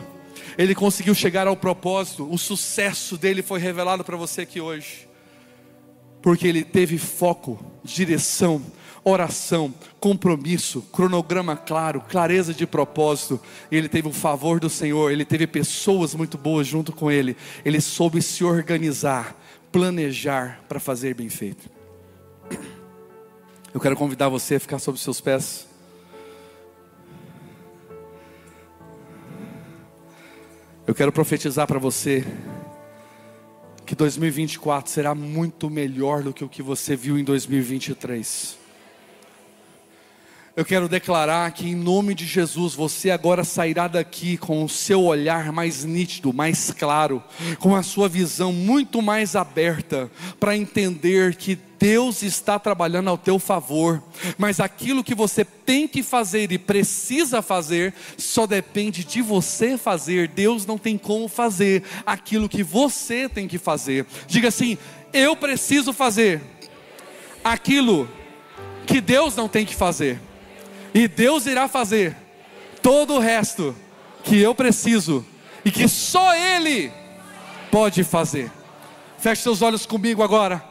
Ele 0.57 0.73
conseguiu 0.73 1.13
chegar 1.13 1.47
ao 1.47 1.55
propósito. 1.55 2.27
O 2.31 2.37
sucesso 2.37 3.17
dele 3.17 3.41
foi 3.41 3.59
revelado 3.59 4.03
para 4.03 4.17
você 4.17 4.41
aqui 4.41 4.59
hoje. 4.59 5.07
Porque 6.21 6.47
ele 6.47 6.63
teve 6.63 6.97
foco, 6.97 7.63
direção, 7.83 8.61
oração, 9.03 9.73
compromisso, 9.99 10.81
cronograma 10.91 11.55
claro, 11.55 12.01
clareza 12.01 12.53
de 12.53 12.65
propósito. 12.65 13.39
Ele 13.71 13.87
teve 13.87 14.07
o 14.07 14.13
favor 14.13 14.59
do 14.59 14.69
Senhor, 14.69 15.11
ele 15.11 15.23
teve 15.23 15.47
pessoas 15.47 16.13
muito 16.13 16.37
boas 16.37 16.67
junto 16.67 16.91
com 16.91 17.09
ele. 17.11 17.37
Ele 17.63 17.79
soube 17.79 18.21
se 18.21 18.43
organizar, 18.43 19.35
planejar 19.71 20.61
para 20.67 20.79
fazer 20.79 21.13
bem 21.13 21.29
feito. 21.29 21.78
Eu 23.71 23.79
quero 23.79 23.95
convidar 23.95 24.29
você 24.29 24.55
a 24.55 24.59
ficar 24.59 24.79
sobre 24.79 24.99
seus 24.99 25.21
pés. 25.21 25.67
Eu 30.87 30.95
quero 30.95 31.11
profetizar 31.11 31.67
para 31.67 31.77
você 31.77 32.25
que 33.85 33.93
2024 33.93 34.91
será 34.91 35.13
muito 35.13 35.69
melhor 35.69 36.23
do 36.23 36.33
que 36.33 36.43
o 36.43 36.49
que 36.49 36.63
você 36.63 36.95
viu 36.95 37.17
em 37.17 37.23
2023. 37.23 38.57
Eu 40.55 40.65
quero 40.65 40.89
declarar 40.89 41.51
que, 41.51 41.69
em 41.69 41.75
nome 41.75 42.15
de 42.15 42.25
Jesus, 42.25 42.73
você 42.73 43.11
agora 43.11 43.43
sairá 43.43 43.87
daqui 43.87 44.35
com 44.35 44.63
o 44.63 44.69
seu 44.69 45.03
olhar 45.03 45.51
mais 45.51 45.85
nítido, 45.85 46.33
mais 46.33 46.71
claro, 46.71 47.23
com 47.59 47.75
a 47.75 47.83
sua 47.83 48.09
visão 48.09 48.51
muito 48.51 49.01
mais 49.01 49.35
aberta, 49.35 50.09
para 50.39 50.57
entender 50.57 51.35
que 51.35 51.57
Deus 51.77 52.23
está 52.23 52.59
trabalhando 52.59 53.09
ao 53.09 53.17
teu 53.17 53.39
favor, 53.39 54.03
mas 54.37 54.59
aquilo 54.59 55.03
que 55.03 55.15
você 55.15 55.45
tem 55.45 55.87
que 55.87 56.03
fazer 56.03 56.51
e 56.51 56.57
precisa 56.57 57.41
fazer, 57.41 57.93
só 58.17 58.45
depende 58.45 59.03
de 59.05 59.21
você 59.21 59.77
fazer. 59.77 60.27
Deus 60.27 60.65
não 60.65 60.77
tem 60.77 60.97
como 60.97 61.29
fazer 61.29 61.83
aquilo 62.05 62.49
que 62.49 62.63
você 62.63 63.29
tem 63.29 63.47
que 63.47 63.57
fazer. 63.57 64.05
Diga 64.27 64.49
assim: 64.49 64.77
eu 65.13 65.37
preciso 65.37 65.93
fazer 65.93 66.41
aquilo 67.41 68.09
que 68.85 68.99
Deus 68.99 69.35
não 69.35 69.47
tem 69.47 69.65
que 69.65 69.75
fazer 69.75 70.19
e 70.93 71.07
Deus 71.07 71.45
irá 71.45 71.67
fazer 71.67 72.15
todo 72.81 73.15
o 73.15 73.19
resto 73.19 73.75
que 74.23 74.39
eu 74.39 74.53
preciso 74.55 75.25
e 75.63 75.71
que 75.71 75.87
só 75.87 76.35
Ele 76.35 76.91
pode 77.71 78.03
fazer. 78.03 78.51
Feche 79.17 79.41
seus 79.41 79.61
olhos 79.61 79.85
comigo 79.85 80.23
agora. 80.23 80.63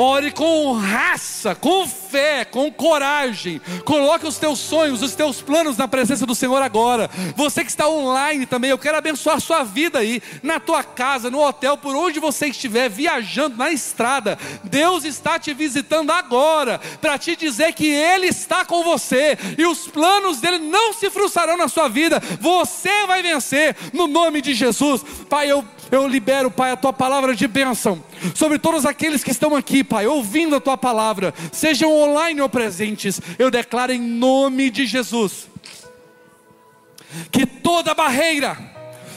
Ore 0.00 0.30
com 0.30 0.74
raça, 0.74 1.56
com 1.56 1.84
fé, 1.88 2.44
com 2.44 2.70
coragem. 2.70 3.60
Coloque 3.84 4.28
os 4.28 4.38
teus 4.38 4.60
sonhos, 4.60 5.02
os 5.02 5.16
teus 5.16 5.42
planos 5.42 5.76
na 5.76 5.88
presença 5.88 6.24
do 6.24 6.36
Senhor 6.36 6.62
agora. 6.62 7.10
Você 7.34 7.64
que 7.64 7.70
está 7.70 7.88
online 7.88 8.46
também, 8.46 8.70
eu 8.70 8.78
quero 8.78 8.96
abençoar 8.96 9.40
sua 9.40 9.64
vida 9.64 9.98
aí, 9.98 10.22
na 10.40 10.60
tua 10.60 10.84
casa, 10.84 11.32
no 11.32 11.44
hotel, 11.44 11.76
por 11.76 11.96
onde 11.96 12.20
você 12.20 12.46
estiver, 12.46 12.88
viajando 12.88 13.56
na 13.56 13.72
estrada. 13.72 14.38
Deus 14.62 15.04
está 15.04 15.36
te 15.36 15.52
visitando 15.52 16.12
agora 16.12 16.80
para 17.00 17.18
te 17.18 17.34
dizer 17.34 17.72
que 17.72 17.88
Ele 17.88 18.28
está 18.28 18.64
com 18.64 18.84
você 18.84 19.36
e 19.58 19.66
os 19.66 19.88
planos 19.88 20.38
dele 20.38 20.58
não 20.58 20.92
se 20.92 21.10
frustrarão 21.10 21.56
na 21.56 21.66
sua 21.66 21.88
vida. 21.88 22.22
Você 22.40 23.04
vai 23.08 23.20
vencer 23.20 23.74
no 23.92 24.06
nome 24.06 24.40
de 24.42 24.54
Jesus. 24.54 25.02
Pai, 25.28 25.50
eu 25.50 25.64
eu 25.90 26.06
libero, 26.06 26.50
Pai, 26.50 26.70
a 26.70 26.76
tua 26.76 26.92
palavra 26.92 27.34
de 27.34 27.48
bênção 27.48 28.02
sobre 28.34 28.58
todos 28.58 28.84
aqueles 28.84 29.24
que 29.24 29.30
estão 29.30 29.56
aqui, 29.56 29.82
Pai, 29.88 30.06
ouvindo 30.06 30.56
a 30.56 30.60
tua 30.60 30.76
palavra, 30.76 31.34
sejam 31.50 31.92
online 31.92 32.40
ou 32.40 32.48
presentes. 32.48 33.20
Eu 33.38 33.50
declaro 33.50 33.92
em 33.92 34.00
nome 34.00 34.70
de 34.70 34.86
Jesus 34.86 35.48
que 37.30 37.46
toda 37.46 37.94
barreira, 37.94 38.56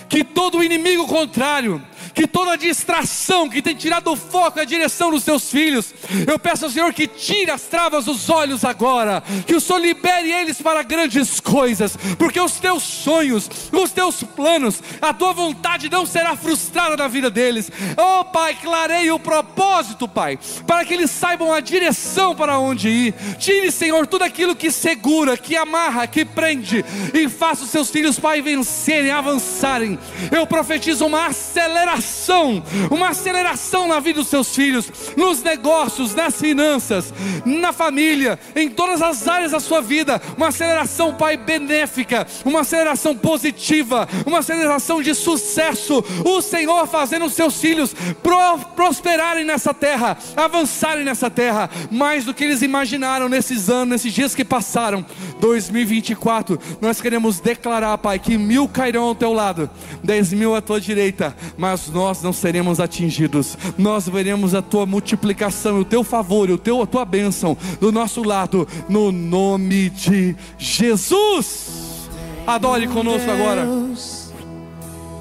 que 0.08 0.24
todo 0.24 0.64
inimigo 0.64 1.06
contrário, 1.08 1.82
que 2.14 2.28
toda 2.28 2.58
distração 2.58 3.50
que 3.50 3.62
tem 3.62 3.76
tirado 3.76 4.12
o 4.12 4.16
foco 4.16 4.60
e 4.60 4.62
a 4.62 4.66
direção 4.66 5.12
dos 5.12 5.24
teus 5.24 5.50
filhos, 5.50 5.94
eu 6.28 6.38
peço 6.38 6.66
ao 6.66 6.72
Senhor 6.72 6.94
que 6.94 7.08
tire 7.08 7.52
as 7.52 7.64
travas 7.64 8.06
dos 8.06 8.30
olhos 8.30 8.66
agora, 8.66 9.24
que 9.46 9.56
o 9.56 9.62
Senhor 9.62 9.80
libere 9.80 10.32
eles 10.32 10.62
para 10.62 10.84
grandes 10.84 11.40
coisas, 11.40 11.98
porque 12.18 12.40
os 12.40 12.54
teus 12.54 12.84
sonhos, 12.84 13.50
os 13.72 13.92
teus 13.92 14.24
planos, 14.24 14.82
a 15.02 15.14
tua 15.14 15.34
vontade 15.34 15.90
não 15.90 16.06
será 16.06 16.36
frustrada 16.36 16.98
na 16.98 17.08
vida 17.08 17.30
deles. 17.30 17.72
Oh 17.98 18.26
Pai, 18.26 18.58
clareie 18.62 19.12
o 19.12 19.20
propósito, 19.20 20.08
Pai, 20.08 20.38
para 20.68 20.86
que 20.86 20.94
eles 20.94 21.12
saibam 21.12 21.54
a 21.54 21.60
direção 21.60 22.36
para 22.36 22.60
onde 22.60 22.90
ir. 22.90 23.14
Tire, 23.38 23.72
Senhor, 23.72 24.06
tudo 24.08 24.24
aquilo 24.24 24.56
que 24.56 24.72
segura, 24.72 25.38
que 25.38 25.56
amarra, 25.56 26.08
que 26.08 26.26
prende, 26.26 26.84
e 27.14 27.30
faça 27.30 27.64
os 27.64 27.70
seus 27.70 27.90
filhos, 27.90 28.20
Pai, 28.20 28.42
vencerem, 28.42 29.12
avançarem. 29.12 29.98
Eu 30.32 30.46
profetizo 30.46 31.06
uma 31.06 31.28
aceleração 31.28 32.01
aceleração, 32.02 32.64
uma 32.90 33.10
aceleração 33.10 33.88
na 33.88 34.00
vida 34.00 34.20
dos 34.20 34.28
seus 34.28 34.54
filhos, 34.54 34.92
nos 35.16 35.42
negócios, 35.42 36.14
nas 36.14 36.36
finanças, 36.36 37.14
na 37.46 37.72
família, 37.72 38.40
em 38.56 38.70
todas 38.70 39.02
as 39.02 39.28
áreas 39.28 39.52
da 39.52 39.60
sua 39.60 39.82
vida, 39.82 40.22
uma 40.36 40.48
aceleração, 40.48 41.14
Pai, 41.14 41.38
benéfica, 41.38 42.28
uma 42.44 42.62
aceleração 42.62 43.16
positiva, 43.16 44.08
uma 44.26 44.40
aceleração 44.40 45.02
de 45.02 45.14
sucesso. 45.14 46.04
O 46.26 46.42
Senhor 46.42 46.88
fazendo 46.88 47.26
os 47.26 47.34
seus 47.34 47.60
filhos 47.60 47.94
pro, 48.24 48.60
prosperarem 48.76 49.46
nessa 49.46 49.74
terra, 49.74 50.18
avançarem 50.36 51.04
nessa 51.04 51.30
terra, 51.30 51.70
mais 51.92 52.26
do 52.26 52.34
que 52.34 52.44
eles 52.44 52.62
imaginaram 52.62 53.30
nesses 53.30 53.70
anos, 53.70 53.90
nesses 53.90 54.14
dias 54.14 54.34
que 54.34 54.44
passaram. 54.44 55.06
2024, 55.40 56.60
nós 56.80 57.00
queremos 57.00 57.40
declarar, 57.40 57.98
Pai, 57.98 58.18
que 58.20 58.38
mil 58.38 58.68
cairão 58.68 59.04
ao 59.04 59.16
teu 59.16 59.34
lado, 59.34 59.70
dez 60.04 60.34
mil 60.34 60.56
à 60.56 60.62
tua 60.62 60.80
direita, 60.80 61.36
mas 61.58 61.91
nós 61.92 62.22
não 62.22 62.34
seremos 62.34 62.80
atingidos. 62.80 63.58
Nós 63.78 64.08
veremos 64.08 64.56
a 64.56 64.62
tua 64.62 64.86
multiplicação, 64.86 65.80
o 65.80 65.86
teu 65.86 66.04
favor, 66.04 66.50
o 66.50 66.58
teu, 66.58 66.82
a 66.82 66.88
tua 66.88 67.06
bênção 67.06 67.58
do 67.80 67.92
nosso 67.92 68.24
lado, 68.24 68.68
no 68.90 69.12
nome 69.12 69.90
de 69.90 70.36
Jesus. 70.58 72.10
Adore 72.46 72.88
conosco 72.88 73.30
agora. 73.30 73.68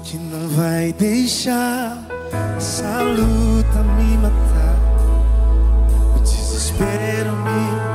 Que 0.03 0.17
não 0.17 0.47
vai 0.49 0.91
deixar 0.93 2.05
essa 2.57 3.01
luta 3.01 3.83
me 3.97 4.17
matar, 4.17 4.77
o 6.15 6.19
desespero 6.19 7.31
me 7.37 7.90